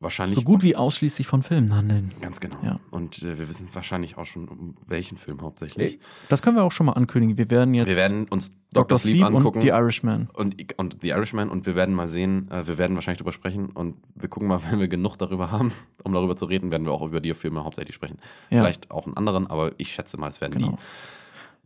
Wahrscheinlich 0.00 0.36
so 0.36 0.42
gut 0.42 0.62
wie 0.62 0.76
ausschließlich 0.76 1.26
von 1.26 1.42
Filmen 1.42 1.74
handeln. 1.74 2.12
Ganz 2.20 2.38
genau. 2.38 2.56
Ja. 2.62 2.78
Und 2.90 3.20
äh, 3.24 3.36
wir 3.36 3.48
wissen 3.48 3.68
wahrscheinlich 3.72 4.16
auch 4.16 4.26
schon, 4.26 4.46
um 4.48 4.76
welchen 4.86 5.18
Film 5.18 5.42
hauptsächlich. 5.42 5.98
Das 6.28 6.40
können 6.40 6.54
wir 6.56 6.62
auch 6.62 6.70
schon 6.70 6.86
mal 6.86 6.92
ankündigen. 6.92 7.36
Wir 7.36 7.50
werden 7.50 7.74
jetzt 7.74 7.88
Wir 7.88 7.96
werden 7.96 8.28
uns 8.28 8.50
Dr. 8.72 8.84
Dr. 8.84 8.98
Sleep, 9.00 9.16
Sleep 9.16 9.26
angucken 9.26 9.58
und 9.58 9.62
The 9.62 9.68
Irishman. 9.70 10.28
und, 10.34 10.78
und 10.78 10.98
The 11.00 11.08
Irishman 11.08 11.48
und 11.48 11.66
wir 11.66 11.74
werden 11.74 11.96
mal 11.96 12.08
sehen, 12.08 12.48
äh, 12.52 12.68
wir 12.68 12.78
werden 12.78 12.94
wahrscheinlich 12.94 13.18
drüber 13.18 13.32
sprechen 13.32 13.70
und 13.70 13.96
wir 14.14 14.28
gucken 14.28 14.46
mal, 14.48 14.60
wenn 14.70 14.78
wir 14.78 14.86
genug 14.86 15.16
darüber 15.16 15.50
haben, 15.50 15.72
um 16.04 16.12
darüber 16.12 16.36
zu 16.36 16.44
reden, 16.44 16.70
werden 16.70 16.84
wir 16.84 16.92
auch 16.92 17.02
über 17.04 17.20
die 17.20 17.34
Filme 17.34 17.64
hauptsächlich 17.64 17.96
sprechen. 17.96 18.18
Ja. 18.50 18.60
Vielleicht 18.60 18.92
auch 18.92 19.06
einen 19.06 19.16
anderen, 19.16 19.48
aber 19.48 19.72
ich 19.78 19.92
schätze 19.92 20.16
mal, 20.16 20.30
es 20.30 20.40
werden 20.40 20.52
Genau. 20.52 20.70
die. 20.72 20.76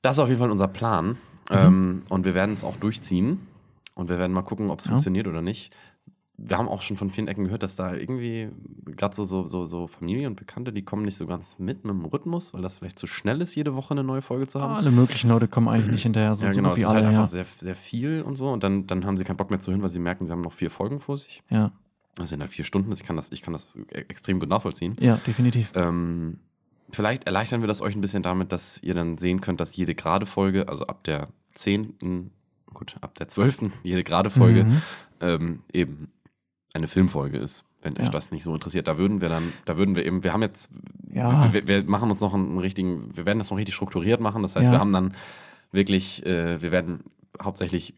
Das 0.00 0.12
ist 0.12 0.18
auf 0.20 0.28
jeden 0.28 0.40
Fall 0.40 0.50
unser 0.50 0.68
Plan. 0.68 1.18
Ähm, 1.50 2.02
und 2.08 2.24
wir 2.24 2.32
werden 2.32 2.54
es 2.54 2.64
auch 2.64 2.76
durchziehen 2.76 3.46
und 3.94 4.08
wir 4.08 4.18
werden 4.18 4.32
mal 4.32 4.42
gucken, 4.42 4.70
ob 4.70 4.78
es 4.78 4.86
Ja. 4.86 4.92
funktioniert 4.92 5.26
oder 5.26 5.42
nicht. 5.42 5.70
Wir 6.44 6.58
haben 6.58 6.68
auch 6.68 6.82
schon 6.82 6.96
von 6.96 7.08
vielen 7.10 7.28
Ecken 7.28 7.44
gehört, 7.44 7.62
dass 7.62 7.76
da 7.76 7.94
irgendwie 7.94 8.48
gerade 8.84 9.14
so, 9.14 9.24
so, 9.24 9.46
so, 9.46 9.64
so 9.64 9.86
Familie 9.86 10.26
und 10.26 10.34
Bekannte, 10.34 10.72
die 10.72 10.82
kommen 10.82 11.04
nicht 11.04 11.16
so 11.16 11.26
ganz 11.26 11.58
mit 11.60 11.84
mit 11.84 11.94
dem 11.94 12.04
Rhythmus, 12.04 12.52
weil 12.52 12.62
das 12.62 12.78
vielleicht 12.78 12.98
zu 12.98 13.06
schnell 13.06 13.40
ist, 13.40 13.54
jede 13.54 13.74
Woche 13.76 13.92
eine 13.92 14.02
neue 14.02 14.22
Folge 14.22 14.48
zu 14.48 14.60
haben. 14.60 14.74
Alle 14.74 14.90
möglichen 14.90 15.28
Leute 15.30 15.46
kommen 15.46 15.68
eigentlich 15.68 15.90
nicht 15.92 16.02
hinterher, 16.02 16.34
so, 16.34 16.44
ja, 16.46 16.52
genau. 16.52 16.72
Es 16.72 16.78
ist 16.80 16.86
halt 16.86 16.96
alle. 16.96 17.06
einfach 17.08 17.20
Ja. 17.22 17.26
sehr, 17.28 17.46
sehr 17.56 17.76
viel 17.76 18.22
und 18.22 18.34
so. 18.36 18.50
Und 18.50 18.64
dann, 18.64 18.86
dann 18.88 19.06
haben 19.06 19.16
sie 19.16 19.22
keinen 19.24 19.36
Bock 19.36 19.50
mehr 19.50 19.60
zu 19.60 19.70
hören, 19.70 19.82
weil 19.82 19.90
sie 19.90 20.00
merken, 20.00 20.26
sie 20.26 20.32
haben 20.32 20.40
noch 20.40 20.52
vier 20.52 20.70
Folgen 20.70 20.98
vor 20.98 21.16
sich. 21.16 21.42
ja, 21.48 21.70
Das 22.16 22.30
sind 22.30 22.40
halt 22.40 22.50
vier 22.50 22.64
Stunden. 22.64 22.90
Ich 22.92 23.04
kann 23.04 23.14
das, 23.16 23.30
ich 23.30 23.42
kann 23.42 23.52
das 23.52 23.76
e- 23.76 24.00
extrem 24.08 24.40
gut 24.40 24.48
nachvollziehen. 24.48 24.94
ja, 24.98 25.20
definitiv. 25.26 25.70
Ähm, 25.76 26.40
vielleicht 26.90 27.24
erleichtern 27.24 27.60
wir 27.60 27.68
das 27.68 27.80
euch 27.80 27.94
ein 27.94 28.00
bisschen 28.00 28.22
damit, 28.24 28.50
dass 28.50 28.82
ihr 28.82 28.94
dann 28.94 29.16
sehen 29.16 29.40
könnt, 29.40 29.60
dass 29.60 29.76
jede 29.76 29.94
gerade 29.94 30.26
Folge, 30.26 30.68
also 30.68 30.86
ab 30.88 31.04
der 31.04 31.28
zehnten, 31.54 32.32
gut, 32.74 32.96
ab 33.00 33.14
der 33.14 33.28
zwölften, 33.28 33.72
jede 33.84 34.02
gerade 34.02 34.28
Folge 34.30 34.64
Mhm. 34.64 34.82
ähm, 35.20 35.62
eben 35.72 36.08
eine 36.74 36.88
Filmfolge 36.88 37.38
ist. 37.38 37.64
Wenn 37.82 37.94
euch 37.98 38.04
Ja. 38.04 38.10
das 38.10 38.30
nicht 38.30 38.44
so 38.44 38.54
interessiert, 38.54 38.86
da 38.88 38.96
würden 38.98 39.20
wir 39.20 39.28
dann, 39.28 39.52
da 39.64 39.76
würden 39.76 39.94
wir 39.96 40.06
eben, 40.06 40.22
wir 40.22 40.32
haben 40.32 40.42
jetzt, 40.42 40.70
Ja. 41.10 41.52
wir, 41.52 41.66
wir 41.66 41.82
machen 41.84 42.10
uns 42.10 42.20
noch 42.20 42.32
einen 42.34 42.58
richtigen, 42.58 43.14
wir 43.16 43.26
werden 43.26 43.38
das 43.38 43.50
noch 43.50 43.58
richtig 43.58 43.74
strukturiert 43.74 44.20
machen. 44.20 44.42
Das 44.42 44.56
heißt, 44.56 44.66
Ja. 44.66 44.72
wir 44.72 44.78
haben 44.80 44.92
dann 44.92 45.14
wirklich, 45.72 46.24
äh, 46.26 46.62
wir 46.62 46.70
werden 46.72 47.04
hauptsächlich 47.42 47.94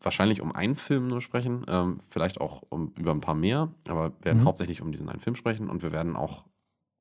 wahrscheinlich 0.00 0.40
um 0.40 0.52
einen 0.54 0.76
Film 0.76 1.08
nur 1.08 1.20
sprechen, 1.20 1.64
ähm, 1.68 1.98
vielleicht 2.08 2.40
auch 2.40 2.62
um, 2.68 2.92
über 2.96 3.10
ein 3.10 3.20
paar 3.20 3.34
mehr, 3.34 3.68
aber 3.88 4.12
wir 4.20 4.24
werden 4.26 4.40
Mhm. 4.42 4.46
hauptsächlich 4.46 4.80
um 4.80 4.92
diesen 4.92 5.08
einen 5.08 5.20
Film 5.20 5.34
sprechen 5.36 5.68
und 5.68 5.82
wir 5.82 5.92
werden 5.92 6.16
auch 6.16 6.44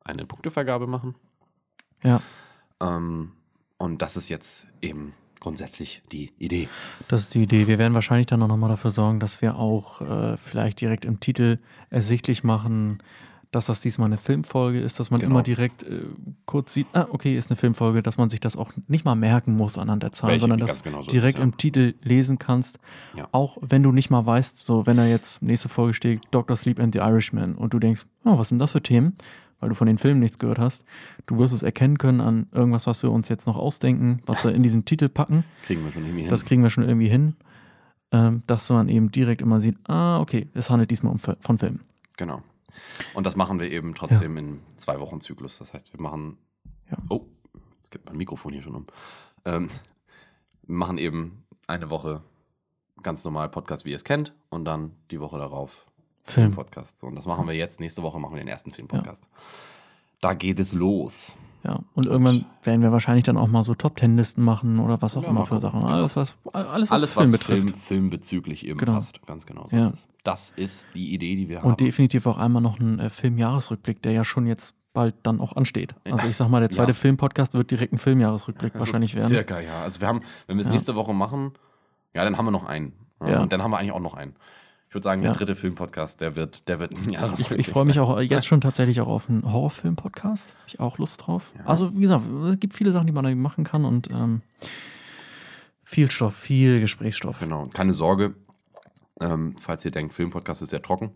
eine 0.04 0.26
Punktevergabe 0.26 0.88
machen. 0.88 1.16
Ja, 2.04 2.22
Ähm, 2.82 3.32
und 3.78 4.02
das 4.02 4.18
ist 4.18 4.28
jetzt 4.30 4.68
eben 4.82 5.14
grundsätzlich 5.46 6.02
die 6.12 6.32
Idee. 6.40 6.68
das 7.08 7.22
ist 7.24 7.36
die 7.36 7.44
Idee. 7.44 7.68
Wir 7.68 7.78
werden 7.78 7.94
wahrscheinlich 7.94 8.26
dann 8.28 8.42
auch 8.42 8.48
nochmal 8.48 8.70
dafür 8.72 8.90
sorgen, 8.92 9.20
dass 9.20 9.42
wir 9.44 9.56
auch 9.58 10.02
äh, 10.02 10.38
vielleicht 10.38 10.82
direkt 10.82 11.06
im 11.06 11.20
Titel 11.20 11.60
ersichtlich 11.92 12.44
machen, 12.44 12.98
dass 13.52 13.68
das 13.68 13.80
diesmal 13.80 14.08
eine 14.08 14.18
Filmfolge 14.18 14.82
ist, 14.82 15.00
dass 15.00 15.12
man 15.12 15.22
Genau. 15.22 15.36
immer 15.36 15.44
direkt 15.44 15.84
äh, 15.84 16.02
kurz 16.46 16.74
sieht, 16.74 16.88
ah, 16.94 17.06
okay, 17.12 17.38
ist 17.38 17.50
eine 17.52 17.56
Filmfolge, 17.56 18.02
dass 18.04 18.18
man 18.18 18.30
sich 18.30 18.40
das 18.42 18.58
auch 18.58 18.72
nicht 18.88 19.06
mal 19.06 19.16
merken 19.16 19.56
muss 19.56 19.78
anhand 19.78 20.04
der 20.04 20.12
Zahlen, 20.12 20.32
Welche- 20.32 20.42
sondern 20.42 20.60
dass 20.60 20.84
genau 20.84 21.02
so 21.04 21.10
direkt 21.12 21.36
es, 21.38 21.40
ja. 21.40 21.44
im 21.44 21.56
Titel 21.56 21.94
lesen 22.02 22.38
kannst. 22.38 22.80
Ja. 23.16 23.30
Auch 23.32 23.58
wenn 23.62 23.82
du 23.84 23.92
nicht 23.94 24.10
mal 24.10 24.26
weißt, 24.26 24.66
so 24.66 24.86
wenn 24.88 24.98
da 24.98 25.06
jetzt 25.06 25.42
nächste 25.42 25.70
Folge 25.70 25.94
steht, 25.94 26.22
Dr. 26.32 26.58
Sleep 26.58 26.80
and 26.82 26.94
the 26.94 27.00
Irishman 27.00 27.56
und 27.56 27.74
du 27.74 27.80
denkst, 27.80 28.06
oh, 28.26 28.38
was 28.38 28.50
sind 28.50 28.60
das 28.60 28.74
für 28.74 28.82
Themen? 28.84 29.16
Weil 29.66 29.70
du 29.70 29.76
von 29.76 29.88
den 29.88 29.98
Filmen 29.98 30.20
nichts 30.20 30.38
gehört 30.38 30.60
hast. 30.60 30.84
Du 31.26 31.40
wirst 31.40 31.52
es 31.52 31.64
erkennen 31.64 31.98
können 31.98 32.22
an 32.22 32.46
irgendwas, 32.52 32.86
was 32.86 33.02
wir 33.02 33.12
uns 33.12 33.30
jetzt 33.30 33.48
noch 33.48 33.58
ausdenken, 33.58 34.22
was 34.28 34.44
wir 34.44 34.54
in 34.54 34.62
diesen 34.62 34.86
Titel 34.86 35.10
packen. 35.10 35.44
Kriegen 35.64 35.84
wir 35.84 35.92
schon 35.92 36.04
irgendwie 36.04 36.22
hin. 36.22 36.30
Das 36.30 36.46
kriegen 36.46 36.62
wir 36.62 36.70
schon 36.70 36.84
irgendwie 36.84 37.08
hin, 37.08 37.36
ähm, 38.12 38.44
dass 38.46 38.70
man 38.70 38.90
eben 38.90 39.10
direkt 39.10 39.42
immer 39.42 39.60
sieht, 39.60 39.78
ah, 39.90 40.20
okay, 40.20 40.50
es 40.54 40.70
handelt 40.70 40.92
diesmal 40.92 41.14
um, 41.14 41.18
von 41.18 41.58
Filmen. 41.58 41.82
Genau. 42.16 42.44
Und 43.16 43.26
das 43.26 43.36
machen 43.36 43.60
wir 43.60 43.72
eben 43.72 43.96
trotzdem 43.96 44.38
in 44.38 44.60
zwei 44.76 45.00
Wochen 45.00 45.20
Zyklus. 45.20 45.58
Das 45.58 45.74
heißt, 45.74 45.92
wir 45.94 46.00
machen. 46.00 46.38
Ja. 46.92 47.00
Oh, 47.10 47.26
jetzt 47.78 47.90
geht 47.90 48.06
mein 48.06 48.18
Mikrofon 48.18 48.54
hier 48.54 48.62
schon 48.62 48.76
um. 48.76 48.86
Ähm, 49.46 49.72
wir 50.68 50.76
machen 50.76 51.00
eben 51.00 51.44
eine 51.66 51.90
Woche 51.90 52.22
ganz 53.02 53.26
normal 53.26 53.50
Podcast, 53.50 53.84
wie 53.84 53.90
ihr 53.90 53.96
es 53.96 54.04
kennt, 54.04 54.32
und 54.50 54.66
dann 54.66 54.92
die 55.10 55.20
Woche 55.20 55.40
darauf 55.40 55.88
Film. 56.26 56.48
Filmpodcast. 56.54 57.00
So, 57.00 57.08
und 57.08 57.16
das 57.16 57.26
machen 57.26 57.48
wir 57.48 57.54
jetzt. 57.54 57.80
Nächste 57.80 58.02
Woche 58.04 58.20
machen 58.20 58.34
wir 58.34 58.40
den 58.40 58.48
ersten 58.48 58.72
Filmpodcast. 58.72 59.30
Da 60.22 60.34
geht 60.34 60.60
es 60.60 60.74
los. 60.74 61.38
Ja, 61.64 61.80
und 61.96 62.06
irgendwann 62.06 62.46
werden 62.64 62.82
wir 62.82 62.92
wahrscheinlich 62.92 63.24
dann 63.24 63.38
auch 63.38 63.48
mal 63.48 63.64
so 63.64 63.74
Top-Ten-Listen 63.74 64.44
machen 64.44 64.80
oder 64.80 65.02
was 65.02 65.18
auch 65.18 65.24
Ja, 65.24 65.30
immer 65.30 65.46
für 65.48 65.60
Sachen. 65.60 65.80
genau. 65.82 65.92
Alles, 65.94 66.16
was, 66.16 66.36
alles, 66.54 66.90
was 66.90 66.92
Alles, 66.92 67.14
Film 67.14 67.24
was 67.26 67.32
betrifft. 67.32 67.62
Film, 67.70 67.74
filmbezüglich 67.74 68.68
eben 68.68 68.78
Genau. 68.80 68.94
passt. 68.94 69.26
Ganz 69.26 69.46
genau 69.48 69.66
so 69.68 69.76
Ja. 69.76 69.86
ist 69.86 69.94
es. 69.94 70.08
Das 70.24 70.52
ist 70.56 70.86
die 70.94 71.14
Idee, 71.14 71.36
die 71.36 71.50
wir 71.50 71.62
haben. 71.62 71.70
Und 71.70 71.80
definitiv 71.80 72.28
auch 72.28 72.38
einmal 72.38 72.62
noch 72.62 72.80
ein 72.80 73.00
äh, 73.00 73.10
Filmjahresrückblick, 73.10 74.02
der 74.04 74.12
ja 74.12 74.24
schon 74.24 74.46
jetzt 74.46 74.76
bald 74.94 75.16
dann 75.24 75.42
auch 75.42 75.56
ansteht. 75.56 75.96
Also 76.10 76.28
ich 76.28 76.38
sag 76.38 76.50
mal, 76.50 76.60
der 76.60 76.70
zweite 76.70 76.92
Ja. 76.92 76.96
Filmpodcast 76.96 77.54
wird 77.56 77.70
direkt 77.72 77.94
ein 77.94 77.98
Filmjahresrückblick 77.98 78.74
Also 78.76 78.86
wahrscheinlich 78.86 79.16
werden. 79.16 79.28
Circa, 79.28 79.60
ja. 79.60 79.82
Also 79.84 80.00
wir 80.02 80.08
haben, 80.08 80.22
wenn 80.48 80.58
wir 80.58 80.62
es 80.62 80.68
Ja. 80.68 80.74
nächste 80.74 80.96
Woche 80.96 81.14
machen, 81.14 81.52
ja, 82.14 82.24
dann 82.24 82.38
haben 82.38 82.46
wir 82.46 82.52
noch 82.52 82.66
einen. 82.66 82.94
Ja, 83.22 83.30
Ja. 83.30 83.42
Und 83.42 83.52
dann 83.52 83.62
haben 83.64 83.72
wir 83.72 83.80
eigentlich 83.80 83.92
auch 83.92 84.00
noch 84.00 84.14
einen. 84.14 84.36
Ich 84.96 84.98
würde 84.98 85.04
sagen, 85.04 85.24
Ja. 85.24 85.32
der 85.34 85.38
dritte 85.40 85.56
Filmpodcast, 85.58 86.22
der 86.22 86.38
wird, 86.38 86.70
der 86.70 86.80
wird 86.80 86.94
ein 86.94 87.10
Ich, 87.10 87.16
Jahresrückblick 87.16 87.60
ich 87.60 87.68
freue 87.68 87.84
mich 87.84 88.00
auch 88.00 88.18
jetzt 88.22 88.48
schon 88.48 88.62
tatsächlich 88.62 89.02
auch 89.02 89.10
auf 89.10 89.30
einen 89.30 89.44
Horrorfilm-Podcast. 89.44 90.52
Habe 90.52 90.64
ich 90.68 90.80
auch 90.80 90.98
Lust 91.00 91.28
drauf. 91.28 91.52
Ja. 91.60 91.66
Also, 91.66 91.94
wie 91.98 92.00
gesagt, 92.04 92.24
es 92.54 92.60
gibt 92.62 92.74
viele 92.74 92.94
Sachen, 92.94 93.06
die 93.06 93.12
man 93.12 93.26
da 93.26 93.36
machen 93.36 93.66
kann 93.66 93.84
und 93.84 94.10
ähm, 94.10 94.42
viel 95.84 96.10
Stoff, 96.10 96.34
viel 96.38 96.80
Gesprächsstoff. 96.80 97.40
Genau, 97.42 97.66
keine 97.74 97.92
Sorge. 97.92 98.36
Ähm, 99.20 99.58
falls 99.60 99.84
ihr 99.84 99.92
denkt, 99.92 100.14
Filmpodcast 100.16 100.62
ist 100.62 100.70
sehr 100.70 100.82
trocken. 100.82 101.12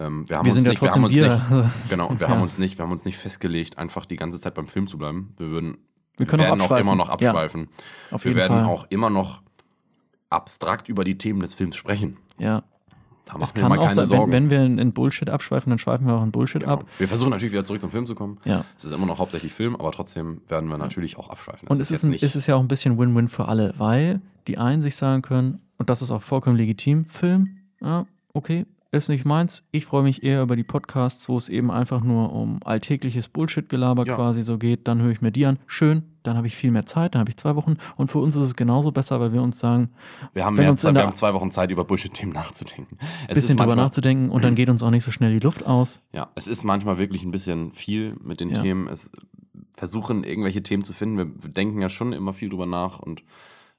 Ähm, 0.00 0.28
wir 0.28 0.38
haben 0.38 0.46
Wir 0.46 0.50
uns 0.50 0.54
sind 0.56 0.64
ja 0.64 0.70
nicht, 0.72 0.82
wir 0.82 0.88
trotzdem 0.88 1.02
haben 1.04 1.04
uns 1.04 1.14
nicht, 1.14 1.50
wir. 1.50 1.70
genau, 1.90 2.08
und 2.08 2.18
wir 2.18 2.26
Ja. 2.26 2.34
haben 2.34 2.42
uns 2.42 2.58
nicht, 2.58 2.76
wir 2.76 2.84
haben 2.84 2.90
uns 2.92 3.04
nicht 3.04 3.18
festgelegt, 3.18 3.78
einfach 3.78 4.04
die 4.04 4.16
ganze 4.16 4.40
Zeit 4.40 4.54
beim 4.54 4.66
Film 4.66 4.88
zu 4.88 4.98
bleiben. 4.98 5.32
Wir 5.38 5.50
würden, 5.52 5.78
Wir 6.16 6.26
können 6.26 6.42
auch 6.42 6.46
werden 6.46 6.60
auch, 6.60 6.64
abschweifen. 6.64 6.86
immer 6.88 6.96
noch 6.96 7.06
Ja. 7.06 7.12
abschweifen. 7.30 7.68
Auf 8.10 8.24
wir 8.24 8.34
werden 8.34 8.64
Fall. 8.64 8.64
auch 8.64 8.86
immer 8.90 9.10
noch 9.10 9.42
abstrakt 10.28 10.88
über 10.88 11.04
die 11.04 11.16
Themen 11.18 11.38
des 11.38 11.54
Films 11.54 11.76
sprechen. 11.76 12.16
Ja. 12.38 12.64
Da 13.32 13.38
Es 13.44 13.54
machen 13.54 13.56
wir 13.56 13.60
kann 13.62 13.68
mal 13.70 13.78
auch 13.78 13.82
keine 13.84 13.94
sein, 13.94 14.06
Sorgen. 14.06 14.32
wenn, 14.32 14.50
wenn 14.50 14.76
wir 14.76 14.82
in 14.82 14.92
Bullshit 14.92 15.30
abschweifen, 15.30 15.70
dann 15.70 15.78
schweifen 15.78 16.06
wir 16.06 16.14
auch 16.14 16.22
in 16.22 16.32
Bullshit 16.32 16.62
Genau. 16.62 16.74
ab. 16.74 16.84
Wir 16.98 17.08
versuchen 17.08 17.30
natürlich 17.30 17.52
wieder 17.52 17.64
zurück 17.64 17.80
zum 17.80 17.90
Film 17.90 18.06
zu 18.06 18.14
kommen. 18.14 18.38
Ja. 18.44 18.64
Es 18.76 18.84
ist 18.84 18.92
immer 18.92 19.06
noch 19.06 19.18
hauptsächlich 19.18 19.52
Film, 19.52 19.74
aber 19.76 19.92
trotzdem 19.92 20.40
werden 20.48 20.68
wir 20.68 20.78
natürlich 20.78 21.18
auch 21.18 21.28
abschweifen. 21.30 21.68
Das 21.68 21.76
Und 21.76 21.80
es 21.80 21.90
ist, 21.90 22.02
ein, 22.04 22.12
es 22.14 22.34
ist 22.36 22.46
ja 22.46 22.56
auch 22.56 22.60
ein 22.60 22.68
bisschen 22.68 22.98
Win-Win 22.98 23.28
für 23.28 23.46
alle, 23.48 23.74
weil 23.78 24.20
die 24.46 24.58
einen 24.58 24.82
sich 24.82 24.96
sagen 24.96 25.22
können, 25.22 25.60
und 25.78 25.88
das 25.90 26.02
ist 26.02 26.10
auch 26.10 26.22
vollkommen 26.22 26.56
legitim, 26.56 27.06
Film, 27.06 27.56
ja, 27.80 28.06
okay, 28.34 28.66
ist 28.92 29.08
nicht 29.08 29.24
meins. 29.24 29.62
Ich 29.70 29.86
freue 29.86 30.02
mich 30.02 30.22
eher 30.24 30.42
über 30.42 30.56
die 30.56 30.64
Podcasts, 30.64 31.28
wo 31.28 31.36
es 31.38 31.48
eben 31.48 31.70
einfach 31.70 32.02
nur 32.02 32.32
um 32.32 32.58
alltägliches 32.64 33.28
Bullshit-Gelaber 33.28 34.04
Ja. 34.04 34.16
quasi 34.16 34.42
so 34.42 34.58
geht. 34.58 34.88
Dann 34.88 35.00
höre 35.00 35.12
ich 35.12 35.20
mir 35.20 35.30
die 35.30 35.46
an. 35.46 35.60
Schön, 35.68 36.02
dann 36.24 36.36
habe 36.36 36.48
ich 36.48 36.56
viel 36.56 36.72
mehr 36.72 36.86
Zeit, 36.86 37.14
dann 37.14 37.20
habe 37.20 37.30
ich 37.30 37.36
zwei 37.36 37.54
Wochen. 37.54 37.76
Und 37.96 38.08
für 38.10 38.18
uns 38.18 38.34
ist 38.34 38.42
es 38.42 38.56
genauso 38.56 38.90
besser, 38.90 39.20
weil 39.20 39.32
wir 39.32 39.42
uns 39.42 39.60
sagen, 39.60 39.90
wir 40.32 40.44
haben, 40.44 40.56
mehr 40.56 40.76
Zeit, 40.76 40.94
wir 40.94 41.02
haben 41.02 41.12
zwei 41.12 41.32
Wochen 41.34 41.52
Zeit, 41.52 41.70
über 41.70 41.84
Bullshit-Themen 41.84 42.32
nachzudenken. 42.32 42.98
Es 43.00 43.28
ein 43.28 43.34
bisschen 43.34 43.56
drüber 43.58 43.76
nachzudenken 43.76 44.28
und 44.28 44.42
dann 44.42 44.54
geht 44.56 44.68
uns 44.68 44.82
auch 44.82 44.90
nicht 44.90 45.04
so 45.04 45.12
schnell 45.12 45.32
die 45.32 45.38
Luft 45.44 45.64
aus. 45.64 46.02
Ja, 46.12 46.30
es 46.34 46.48
ist 46.48 46.64
manchmal 46.64 46.98
wirklich 46.98 47.22
ein 47.22 47.30
bisschen 47.30 47.72
viel 47.72 48.16
mit 48.24 48.40
den 48.40 48.50
Ja. 48.50 48.60
Themen. 48.60 48.88
Es 48.88 49.10
versuchen, 49.76 50.24
irgendwelche 50.24 50.62
Themen 50.64 50.82
zu 50.82 50.92
finden. 50.92 51.16
Wir 51.16 51.50
denken 51.50 51.80
ja 51.80 51.88
schon 51.88 52.12
immer 52.12 52.32
viel 52.32 52.48
drüber 52.48 52.66
nach 52.66 52.98
und 52.98 53.22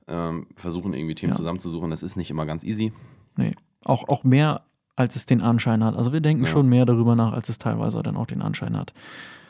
ähm, 0.08 0.48
versuchen 0.56 0.94
irgendwie 0.94 1.16
Themen 1.16 1.34
Ja. 1.34 1.38
zusammenzusuchen. 1.38 1.90
Das 1.92 2.02
ist 2.02 2.16
nicht 2.16 2.32
immer 2.32 2.46
ganz 2.46 2.64
easy. 2.64 2.94
Nee. 3.36 3.56
Auch, 3.84 4.08
auch 4.10 4.24
mehr, 4.24 4.62
als 4.96 5.16
es 5.16 5.26
den 5.26 5.42
Anschein 5.42 5.84
hat. 5.84 5.96
Also 5.96 6.14
wir 6.14 6.22
denken 6.22 6.44
Ja. 6.46 6.50
schon 6.50 6.68
mehr 6.68 6.86
darüber 6.86 7.16
nach, 7.16 7.34
als 7.34 7.50
es 7.50 7.58
teilweise 7.58 8.02
dann 8.04 8.18
auch 8.18 8.28
den 8.28 8.42
Anschein 8.42 8.78
hat. 8.78 8.94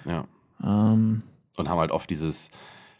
Ja. 0.05 0.25
Ähm, 0.63 1.23
Und 1.57 1.69
haben 1.69 1.79
halt 1.79 1.91
oft 1.91 2.09
dieses, 2.09 2.49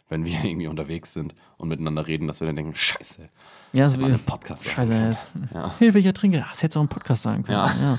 wenn 0.08 0.24
wir 0.24 0.32
irgendwie 0.44 0.66
unterwegs 0.66 1.12
sind 1.12 1.34
und 1.56 1.68
miteinander 1.68 2.06
reden, 2.06 2.26
dass 2.26 2.40
wir 2.40 2.46
dann 2.46 2.56
denken, 2.56 2.74
scheiße, 2.74 3.28
ja, 3.72 3.84
das 3.84 3.92
so 3.94 4.04
einen 4.04 4.18
Podcast 4.18 4.66
Scheiße, 4.68 4.92
können. 4.92 5.10
jetzt. 5.10 5.28
Ja. 5.54 5.74
Hilfe, 5.78 5.98
ich 5.98 6.06
ertrinke. 6.06 6.38
Das 6.50 6.62
hättest 6.62 6.76
du 6.76 6.80
auch 6.80 6.84
im 6.84 6.88
Podcast 6.88 7.22
sagen 7.22 7.42
können. 7.44 7.56
Ja. 7.58 7.98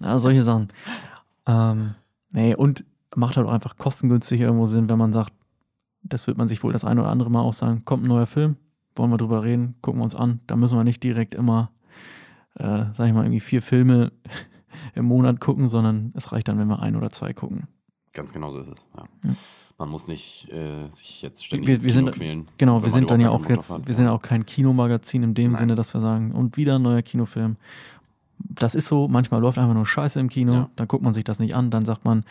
Ja, 0.00 0.18
solche 0.18 0.42
Sachen. 0.42 0.68
Ähm, 1.46 1.94
nee, 2.32 2.54
und 2.54 2.84
macht 3.16 3.36
halt 3.36 3.46
auch 3.46 3.52
einfach 3.52 3.76
kostengünstig 3.76 4.40
irgendwo 4.40 4.66
Sinn, 4.66 4.90
wenn 4.90 4.98
man 4.98 5.12
sagt, 5.12 5.32
das 6.02 6.26
wird 6.26 6.36
man 6.36 6.48
sich 6.48 6.62
wohl 6.62 6.72
das 6.72 6.84
eine 6.84 7.00
oder 7.00 7.10
andere 7.10 7.30
Mal 7.30 7.40
auch 7.40 7.52
sagen, 7.54 7.82
kommt 7.86 8.04
ein 8.04 8.08
neuer 8.08 8.26
Film, 8.26 8.56
wollen 8.96 9.10
wir 9.10 9.16
drüber 9.16 9.42
reden, 9.42 9.76
gucken 9.80 10.00
wir 10.00 10.04
uns 10.04 10.14
an. 10.14 10.40
Da 10.46 10.56
müssen 10.56 10.76
wir 10.76 10.84
nicht 10.84 11.02
direkt 11.02 11.34
immer 11.34 11.70
äh, 12.58 12.84
sag 12.94 13.06
ich 13.06 13.12
mal, 13.12 13.24
irgendwie 13.24 13.40
vier 13.40 13.62
Filme 13.62 14.12
im 14.94 15.06
Monat 15.06 15.40
gucken, 15.40 15.68
sondern 15.68 16.12
es 16.14 16.32
reicht 16.32 16.48
dann, 16.48 16.58
wenn 16.58 16.68
wir 16.68 16.80
ein 16.80 16.96
oder 16.96 17.10
zwei 17.10 17.32
gucken. 17.32 17.68
Ganz 18.12 18.32
genau 18.32 18.52
so 18.52 18.58
ist 18.58 18.68
es. 18.68 18.88
Ja. 18.96 19.04
Ja. 19.24 19.34
Man 19.76 19.88
muss 19.88 20.06
nicht 20.06 20.48
äh, 20.52 20.88
sich 20.90 21.20
jetzt 21.22 21.44
ständig 21.44 21.66
Wir- 21.66 21.82
wir 21.82 21.90
Kino 21.90 22.04
sind- 22.06 22.14
quälen. 22.14 22.46
Genau, 22.58 22.82
wir 22.84 22.90
sind 22.90 23.10
dann 23.10 23.20
ja 23.20 23.30
auch 23.30 23.48
jetzt, 23.48 23.70
wir 23.70 23.76
hat. 23.78 23.86
sind 23.92 24.04
ja 24.04 24.12
auch 24.12 24.22
kein 24.22 24.46
Kinomagazin 24.46 25.24
in 25.24 25.34
dem 25.34 25.50
Nein. 25.50 25.58
Sinne, 25.58 25.74
dass 25.74 25.92
wir 25.94 26.00
sagen, 26.00 26.30
und 26.32 26.56
wieder 26.56 26.76
ein 26.76 26.82
neuer 26.82 27.02
Kinofilm. 27.02 27.56
Das 28.38 28.76
ist 28.76 28.86
so, 28.86 29.08
manchmal 29.08 29.40
läuft 29.40 29.58
einfach 29.58 29.74
nur 29.74 29.84
Scheiße 29.86 30.20
im 30.20 30.28
Kino, 30.28 30.52
Ja. 30.52 30.70
dann 30.76 30.86
guckt 30.86 31.02
man 31.02 31.12
sich 31.12 31.24
das 31.24 31.40
nicht 31.40 31.56
an, 31.56 31.70
dann 31.72 31.84
sagt 31.84 32.04
man, 32.04 32.24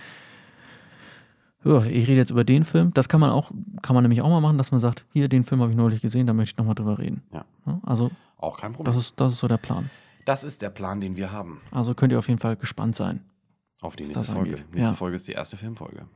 ja, 1.65 1.77
ich 1.85 2.07
rede 2.07 2.15
jetzt 2.17 2.29
über 2.31 2.43
den 2.43 2.63
Film. 2.65 2.93
Das 2.93 3.07
kann 3.07 3.19
man 3.21 3.29
auch, 3.29 3.51
kann 3.81 3.93
man 3.93 4.03
nämlich 4.03 4.21
auch 4.21 4.29
mal 4.29 4.41
machen, 4.41 4.57
dass 4.57 4.71
man 4.71 4.79
sagt, 4.81 5.05
hier, 5.13 5.29
den 5.29 5.43
Film 5.43 5.61
habe 5.61 5.71
ich 5.71 5.77
neulich 5.77 6.01
gesehen, 6.01 6.27
da 6.27 6.33
möchte 6.33 6.53
ich 6.53 6.57
nochmal 6.57 6.75
drüber 6.75 6.97
reden. 6.99 7.23
Ja. 7.31 7.45
Also, 7.83 8.11
Auch 8.37 8.57
kein 8.57 8.73
Problem. 8.73 8.93
das 8.93 9.01
ist, 9.03 9.19
das 9.19 9.33
ist 9.33 9.39
so 9.39 9.47
der 9.47 9.57
Plan. 9.57 9.89
Das 10.25 10.43
ist 10.43 10.61
der 10.61 10.69
Plan, 10.69 11.01
den 11.01 11.15
wir 11.15 11.31
haben. 11.31 11.61
Also 11.71 11.93
könnt 11.93 12.11
ihr 12.13 12.19
auf 12.19 12.27
jeden 12.27 12.39
Fall 12.39 12.55
gespannt 12.55 12.95
sein. 12.95 13.21
Auf 13.81 13.95
die 13.95 14.03
nächste 14.03 14.23
Folge. 14.23 14.39
angeht. 14.55 14.73
Nächste 14.73 14.91
Ja. 14.91 14.95
Folge 14.95 15.15
ist 15.15 15.27
die 15.27 15.33
erste 15.33 15.57
Filmfolge. 15.57 16.07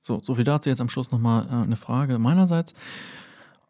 So, 0.00 0.20
so 0.20 0.34
viel 0.34 0.44
dazu. 0.44 0.68
Jetzt 0.68 0.80
am 0.80 0.88
Schluss 0.88 1.10
nochmal 1.10 1.46
äh, 1.46 1.50
eine 1.64 1.76
Frage 1.76 2.18
meinerseits. 2.18 2.74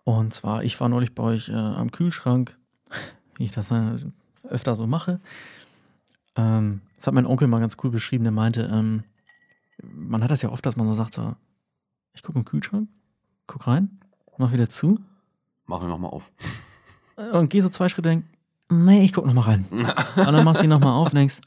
Und 0.05 0.35
zwar, 0.35 0.65
ich 0.65 0.79
war 0.81 0.89
neulich 0.89 1.15
bei 1.15 1.23
euch 1.23 1.49
äh, 1.49 1.53
am 1.55 1.91
Kühlschrank, 1.91 2.57
wie 3.37 3.45
ich 3.45 3.53
das 3.53 3.71
äh, 3.71 3.99
öfter 4.45 4.75
so 4.77 4.87
mache. 4.87 5.21
Ähm, 6.37 6.81
das 6.97 7.07
hat 7.07 7.15
mein 7.15 7.27
Onkel 7.27 7.49
mal 7.49 7.61
ganz 7.61 7.77
cool 7.85 7.91
beschrieben. 7.91 8.25
Der 8.25 8.33
meinte, 8.33 8.63
ähm, 8.73 9.05
man 9.83 10.23
hat 10.23 10.31
das 10.31 10.43
ja 10.43 10.51
oft, 10.51 10.65
dass 10.67 10.77
man 10.77 10.87
so 10.89 10.95
sagt, 10.95 11.15
so, 11.15 11.35
ich 12.13 12.23
gucke 12.23 12.39
im 12.39 12.45
Kühlschrank, 12.45 12.89
guck 13.47 13.67
rein, 13.67 14.01
mach 14.39 14.53
wieder 14.53 14.69
zu 14.69 14.99
Machen 15.67 15.85
wir 15.85 15.89
nochmal 15.89 16.11
auf. 16.13 16.31
und 17.17 17.51
geh 17.51 17.61
so 17.61 17.69
zwei 17.69 17.89
Schritte, 17.89 18.09
denk, 18.09 18.25
nee, 18.71 19.05
ich 19.05 19.13
guck 19.13 19.27
nochmal 19.27 19.45
rein. 19.45 19.65
und 19.71 19.83
dann 20.17 20.45
machst 20.45 20.61
du 20.61 20.65
ihn 20.65 20.71
nochmal 20.71 20.93
auf 20.93 21.09
und 21.09 21.15
denkst, 21.15 21.39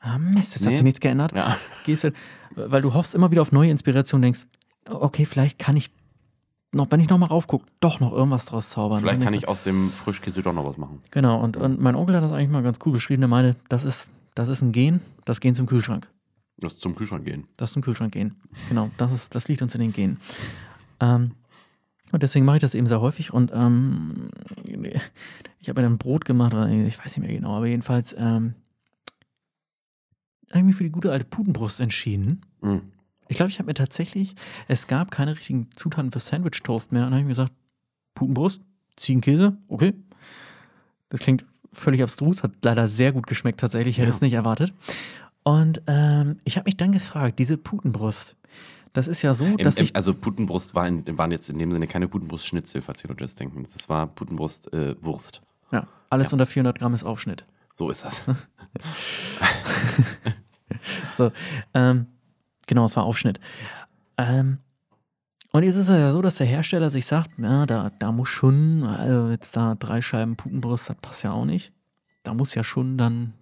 ah 0.00 0.18
Mist, 0.18 0.54
jetzt 0.54 0.62
hat 0.64 0.70
Nee. 0.70 0.76
sich 0.76 0.84
nichts 0.84 1.00
geändert 1.00 1.32
Ja. 1.34 1.56
gehst 1.84 2.04
du, 2.04 2.12
weil 2.56 2.82
du 2.82 2.94
hoffst 2.94 3.14
immer 3.14 3.30
wieder 3.30 3.42
auf 3.42 3.52
neue 3.52 3.70
Inspiration, 3.70 4.22
denkst, 4.22 4.46
okay, 4.88 5.24
vielleicht 5.24 5.58
kann 5.58 5.76
ich 5.76 5.90
noch, 6.72 6.88
wenn 6.90 7.00
ich 7.00 7.08
noch 7.08 7.18
mal 7.18 7.26
raufgucke, 7.26 7.66
doch 7.80 7.98
noch 8.00 8.12
irgendwas 8.12 8.46
draus 8.46 8.70
zaubern. 8.70 9.00
Vielleicht 9.00 9.22
kann 9.22 9.34
ich 9.34 9.48
aus 9.48 9.64
dem 9.64 9.90
Frischkäse 9.90 10.40
doch 10.40 10.52
noch 10.52 10.64
was 10.64 10.76
machen. 10.76 11.00
Genau, 11.10 11.40
und, 11.42 11.56
und 11.56 11.80
mein 11.80 11.96
Onkel 11.96 12.14
hat 12.16 12.22
das 12.22 12.30
eigentlich 12.32 12.48
mal 12.50 12.62
ganz 12.62 12.78
cool 12.84 12.92
beschrieben. 12.92 13.22
Der 13.22 13.28
meinte, 13.28 13.56
das 13.68 13.84
ist, 13.84 14.06
das 14.36 14.48
ist 14.48 14.62
ein 14.62 14.70
Gen, 14.70 15.00
das 15.24 15.40
Gen 15.40 15.56
zum 15.56 15.66
Kühlschrank. 15.66 16.08
Das 16.58 16.78
zum 16.78 16.94
Kühlschrank 16.94 17.24
gehen. 17.24 17.48
Das 17.56 17.72
zum 17.72 17.82
Kühlschrank 17.82 18.12
gehen. 18.12 18.36
Genau, 18.68 18.88
das, 18.98 19.12
ist, 19.12 19.34
das 19.34 19.48
liegt 19.48 19.62
uns 19.62 19.74
in 19.74 19.80
den 19.80 19.92
Genen. 19.92 20.18
Ähm, 21.00 21.32
und 22.12 22.22
deswegen 22.22 22.44
mache 22.44 22.58
ich 22.58 22.60
das 22.60 22.74
eben 22.76 22.86
sehr 22.86 23.00
häufig. 23.00 23.32
Und 23.32 23.50
ähm, 23.52 24.28
ich 25.60 25.68
habe 25.68 25.80
mir 25.82 25.88
dann 25.88 25.98
Brot 25.98 26.24
gemacht, 26.24 26.54
oder 26.54 26.68
ich 26.68 26.98
weiß 26.98 27.16
nicht 27.16 27.26
mehr 27.26 27.36
genau, 27.36 27.54
aber 27.56 27.66
jedenfalls 27.66 28.14
ähm, 28.18 28.54
habe 30.50 30.60
ich 30.60 30.64
mich 30.64 30.76
für 30.76 30.84
die 30.84 30.90
gute 30.90 31.12
alte 31.12 31.24
Putenbrust 31.26 31.80
entschieden. 31.80 32.42
Mhm. 32.60 32.82
Ich 33.28 33.36
glaube, 33.36 33.50
ich 33.50 33.58
habe 33.58 33.66
mir 33.68 33.74
tatsächlich, 33.74 34.34
es 34.66 34.88
gab 34.88 35.10
keine 35.12 35.36
richtigen 35.36 35.68
Zutaten 35.76 36.10
für 36.10 36.18
Sandwich 36.18 36.60
Toast 36.64 36.90
mehr. 36.90 37.02
Und 37.02 37.12
dann 37.12 37.12
habe 37.14 37.20
ich 37.20 37.26
mir 37.26 37.32
gesagt, 37.46 37.52
Putenbrust, 38.14 38.60
Ziegenkäse, 38.96 39.56
okay. 39.68 39.94
Das 41.10 41.20
klingt 41.20 41.44
völlig 41.72 42.02
abstrus, 42.02 42.42
hat 42.42 42.52
leider 42.62 42.88
sehr 42.88 43.12
gut 43.12 43.28
geschmeckt 43.28 43.60
tatsächlich, 43.60 43.94
ich 43.94 43.98
hätte 43.98 44.08
Ja. 44.08 44.14
es 44.14 44.20
nicht 44.20 44.32
erwartet. 44.32 44.72
Und 45.44 45.82
ähm, 45.86 46.38
ich 46.44 46.56
habe 46.56 46.64
mich 46.66 46.76
dann 46.76 46.90
gefragt, 46.92 47.38
diese 47.38 47.56
Putenbrust, 47.56 48.34
das 48.92 49.06
ist 49.06 49.22
ja 49.22 49.32
so, 49.34 49.44
Im, 49.44 49.58
dass 49.58 49.78
im, 49.78 49.84
ich, 49.84 49.94
also 49.94 50.12
Putenbrust 50.12 50.74
war 50.74 50.88
in, 50.88 51.16
waren 51.16 51.30
jetzt 51.30 51.48
in 51.48 51.58
dem 51.58 51.70
Sinne 51.70 51.86
keine 51.86 52.08
Putenbrust-Schnitzel, 52.08 52.82
falls 52.82 53.00
die 53.02 53.06
Leute 53.08 53.22
das 53.22 53.36
denken. 53.36 53.62
Das 53.62 53.88
war 53.88 54.08
Putenbrust-Wurst. 54.08 55.36
ja, 55.36 55.49
alles 56.10 56.28
ja. 56.28 56.34
unter 56.34 56.46
400 56.46 56.78
Gramm 56.78 56.94
ist 56.94 57.04
Aufschnitt. 57.04 57.44
so 57.72 57.90
ist 57.90 58.04
das. 58.04 58.24
So, 61.14 61.32
ähm, 61.74 62.06
genau, 62.66 62.84
es 62.84 62.96
war 62.96 63.04
Aufschnitt. 63.04 63.40
Ähm, 64.16 64.58
und 65.52 65.64
jetzt 65.64 65.76
ist 65.76 65.88
es 65.88 65.98
ja 65.98 66.10
so, 66.10 66.22
dass 66.22 66.36
der 66.36 66.46
Hersteller 66.46 66.90
sich 66.90 67.06
sagt, 67.06 67.32
ja, 67.38 67.66
da, 67.66 67.90
da 67.98 68.12
muss 68.12 68.28
schon, 68.28 68.84
also 68.84 69.30
jetzt 69.30 69.56
da 69.56 69.74
drei 69.74 70.00
Scheiben 70.00 70.36
Putenbrust, 70.36 70.88
das 70.88 70.96
passt 70.96 71.22
ja 71.22 71.32
auch 71.32 71.44
nicht. 71.44 71.72
Da 72.22 72.34
muss 72.34 72.54
ja 72.54 72.62
schon 72.62 72.96
dann, 72.96 73.34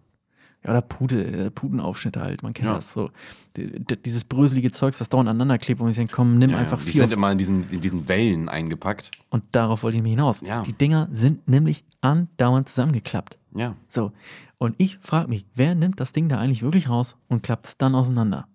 ja, 0.64 0.70
oder 0.70 0.82
Pute, 0.82 1.24
äh, 1.24 1.50
Putenaufschnitte 1.50 2.20
halt, 2.20 2.42
man 2.42 2.52
kennt 2.52 2.68
Ja. 2.68 2.74
das 2.74 2.92
so. 2.92 3.10
Die, 3.56 3.78
die, 3.84 3.96
dieses 3.96 4.24
bröselige 4.24 4.70
Zeugs, 4.70 5.00
was 5.00 5.08
dauernd 5.08 5.28
aneinander 5.28 5.58
klebt, 5.58 5.80
wo 5.80 5.88
ich 5.88 5.96
denke, 5.96 6.12
komm, 6.14 6.38
nimm 6.38 6.50
Ja, 6.50 6.58
einfach 6.58 6.80
ja. 6.80 6.84
Die 6.92 6.98
sind 6.98 7.12
immer 7.12 7.30
in 7.32 7.38
diesen, 7.38 7.64
in 7.70 7.80
diesen 7.80 8.08
Wellen 8.08 8.48
eingepackt. 8.48 9.10
und 9.30 9.44
darauf 9.52 9.82
wollte 9.82 9.96
ich 9.96 10.02
mich 10.02 10.10
hinaus. 10.12 10.40
Ja. 10.40 10.62
Die 10.62 10.72
Dinger 10.72 11.08
sind 11.12 11.46
nämlich 11.48 11.84
andauernd 12.00 12.68
zusammengeklappt. 12.68 13.38
Ja. 13.54 13.74
So, 13.88 14.12
und 14.58 14.74
ich 14.78 14.98
frage 14.98 15.28
mich, 15.28 15.46
wer 15.54 15.74
nimmt 15.76 16.00
das 16.00 16.12
Ding 16.12 16.28
da 16.28 16.38
eigentlich 16.38 16.62
wirklich 16.62 16.88
raus 16.88 17.16
und 17.28 17.42
klappt 17.42 17.64
es 17.66 17.76
dann 17.78 17.94
auseinander? 17.94 18.48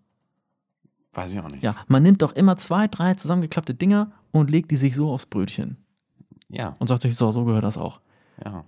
Weiß 1.14 1.32
ich 1.32 1.40
auch 1.40 1.48
nicht. 1.50 1.64
Ja, 1.64 1.76
man 1.88 2.04
nimmt 2.04 2.22
doch 2.22 2.34
immer 2.34 2.58
zwei, 2.58 2.88
drei 2.88 3.14
zusammengeklappte 3.14 3.74
Dinger 3.76 4.12
und 4.32 4.50
legt 4.50 4.72
die 4.72 4.76
sich 4.76 4.96
so 4.96 5.12
aufs 5.12 5.26
Brötchen 5.28 5.78
Ja. 6.50 6.76
und 6.80 6.88
sagt 6.88 7.04
sich, 7.04 7.16
so, 7.16 7.32
so 7.32 7.46
gehört 7.46 7.64
das 7.64 7.78
auch. 7.78 8.00
ja. 8.44 8.64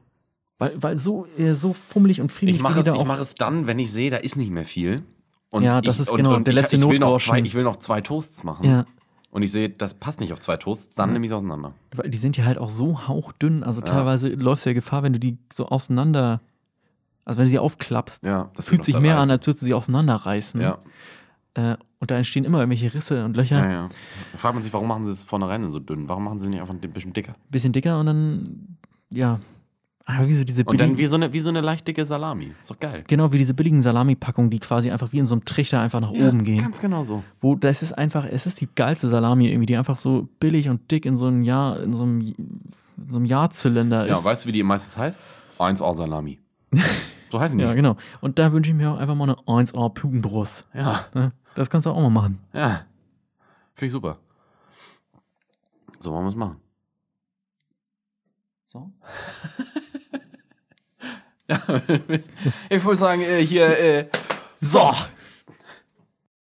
Weil, 0.58 0.82
weil 0.82 0.98
so, 0.98 1.26
äh, 1.38 1.54
so 1.54 1.74
fummelig 1.74 2.22
und 2.22 2.32
friedlich 2.32 2.56
Ich 2.58 2.62
mache 2.62 2.80
es, 2.80 2.88
ich 2.88 3.06
mach 3.06 3.20
es 3.20 3.36
dann, 3.36 3.68
wenn 3.68 3.78
ich 3.80 3.92
sehe, 3.92 4.10
da 4.10 4.18
ist 4.18 4.38
nicht 4.38 4.52
mehr 4.52 4.66
viel. 4.66 5.04
Und 5.52 5.64
Ja, 5.64 5.82
das 5.82 5.96
ich, 5.96 6.02
ist 6.04 6.10
und, 6.12 6.18
genau 6.18 6.36
und 6.36 6.48
der 6.48 6.54
ich, 6.54 6.60
letzte 6.62 6.76
ich 6.78 6.88
will 6.88 7.00
noch 7.00 7.20
zwei, 7.20 7.40
Ich 7.40 7.54
will 7.54 7.64
noch 7.64 7.76
zwei 7.78 8.02
Toasts 8.02 8.44
machen. 8.44 8.66
Ja, 8.66 8.86
Und 9.32 9.44
ich 9.44 9.52
sehe, 9.52 9.70
das 9.70 9.94
passt 9.96 10.20
nicht 10.22 10.32
auf 10.34 10.40
zwei 10.40 10.56
Toasts, 10.58 10.96
dann 10.96 11.12
nehme 11.14 11.26
ich 11.26 11.32
es 11.32 11.36
auseinander. 11.36 11.74
weil 11.94 12.10
die 12.10 12.18
sind 12.18 12.38
ja 12.38 12.46
halt 12.46 12.58
auch 12.58 12.70
so 12.70 13.08
hauchdünn. 13.08 13.64
Also 13.64 13.82
Ja. 13.82 13.88
teilweise 13.88 14.30
läufst 14.30 14.66
du 14.66 14.70
ja 14.70 14.74
Gefahr, 14.74 15.04
wenn 15.04 15.14
du 15.14 15.20
die 15.20 15.38
so 15.52 15.68
auseinander, 15.68 16.40
also 17.26 17.38
wenn 17.38 17.46
du 17.46 17.50
sie 17.50 17.60
aufklappst, 17.60 18.24
Ja, 18.24 18.50
fühlt 18.60 18.86
sich 18.86 18.98
mehr 19.00 19.18
an, 19.20 19.30
als 19.32 19.46
würdest 19.48 19.62
du 19.62 19.66
sie 19.66 19.74
auseinanderreißen. 19.74 20.62
Ja, 20.62 20.78
Äh, 21.58 21.78
und 22.00 22.12
da 22.12 22.18
entstehen 22.18 22.44
immer 22.44 22.60
irgendwelche 22.60 22.94
Risse 22.94 23.24
und 23.24 23.36
Löcher. 23.38 23.58
ja, 23.64 23.72
ja. 23.72 23.90
Da 24.34 24.38
fragt 24.38 24.56
man 24.56 24.62
sich, 24.64 24.74
warum 24.74 24.88
machen 24.90 25.06
sie 25.06 25.12
es 25.14 25.24
vornherein 25.24 25.62
denn 25.62 25.72
so 25.72 25.80
dünn? 25.80 26.08
Warum 26.10 26.26
machen 26.26 26.38
sie 26.40 26.50
nicht 26.50 26.60
einfach 26.60 26.74
ein 26.74 26.80
bisschen 26.82 27.14
dicker? 27.14 27.34
Bisschen 27.50 27.72
dicker 27.72 27.98
und 28.00 28.06
dann, 28.08 28.78
ja. 29.10 29.40
Aber 30.08 30.28
wie 30.28 30.34
so 30.34 30.44
diese 30.44 30.64
Und 30.64 30.80
dann 30.80 30.90
billigen- 30.90 30.98
wie 31.00 31.08
so 31.08 31.16
eine, 31.16 31.34
wie 31.34 31.40
so 31.40 31.50
eine 31.50 31.62
leicht 31.62 31.88
dicke 31.88 32.06
Salami. 32.06 32.54
Ist 32.62 32.70
doch 32.70 32.80
geil. 32.80 33.04
Genau 33.08 33.32
wie 33.32 33.40
diese 33.40 33.56
billigen 33.56 33.82
Salami-Packungen, 33.82 34.52
die 34.52 34.60
quasi 34.60 34.92
einfach 34.92 35.12
wie 35.12 35.18
in 35.18 35.26
so 35.26 35.34
einem 35.34 35.46
Trichter 35.46 35.80
einfach 35.80 36.00
nach 36.00 36.12
oben 36.12 36.44
gehen. 36.44 36.60
Ganz 36.60 36.80
genau 36.80 37.04
so. 37.04 37.24
Wo 37.40 37.56
das 37.56 37.82
ist 37.82 37.94
einfach, 37.94 38.24
es 38.26 38.46
ist 38.46 38.62
die 38.62 38.68
geilste 38.76 39.10
Salami 39.10 39.48
irgendwie, 39.50 39.66
die 39.66 39.78
einfach 39.78 39.98
so 39.98 40.30
billig 40.40 40.70
und 40.70 40.92
dick 40.92 41.06
in 41.08 41.18
so 41.18 41.26
einem 41.26 41.42
Jahr, 41.42 41.80
in 41.82 41.94
so 41.94 42.04
einem, 42.04 42.22
in 42.22 43.12
so 43.12 43.18
einem 43.18 43.26
Jahrzylinder 43.26 44.06
Ja, 44.06 44.14
ist. 44.14 44.24
weißt 44.26 44.44
du, 44.46 44.48
wie 44.50 44.52
die 44.54 44.62
meistens 44.64 44.96
heißt? 44.98 45.22
1A 45.60 45.96
Salami. 45.96 46.40
So 47.32 47.40
heißen 47.40 47.58
die. 47.58 47.64
ja, 47.64 47.74
genau. 47.74 47.98
Und 48.22 48.38
da 48.38 48.52
wünsche 48.54 48.70
ich 48.72 48.78
mir 48.78 48.92
auch 48.92 48.98
einfach 48.98 49.16
mal 49.16 49.24
eine 49.24 49.34
1A 49.66 49.90
Putenbrust. 49.90 50.68
ja. 50.76 51.06
Ne? 51.16 51.34
Das 51.56 51.70
kannst 51.72 51.86
du 51.88 51.90
auch 51.90 52.00
mal 52.00 52.10
machen. 52.12 52.38
ja. 52.54 52.86
Finde 53.74 53.88
ich 53.88 53.92
super. 53.92 54.20
So 56.00 56.14
wollen 56.14 56.24
wir 56.26 56.30
es 56.30 56.36
machen. 56.36 56.58
So. 58.68 58.92
ich 62.70 62.84
würde 62.84 62.98
sagen, 62.98 63.22
äh, 63.22 63.46
hier, 63.46 63.80
äh, 63.80 64.08
So, 64.60 64.94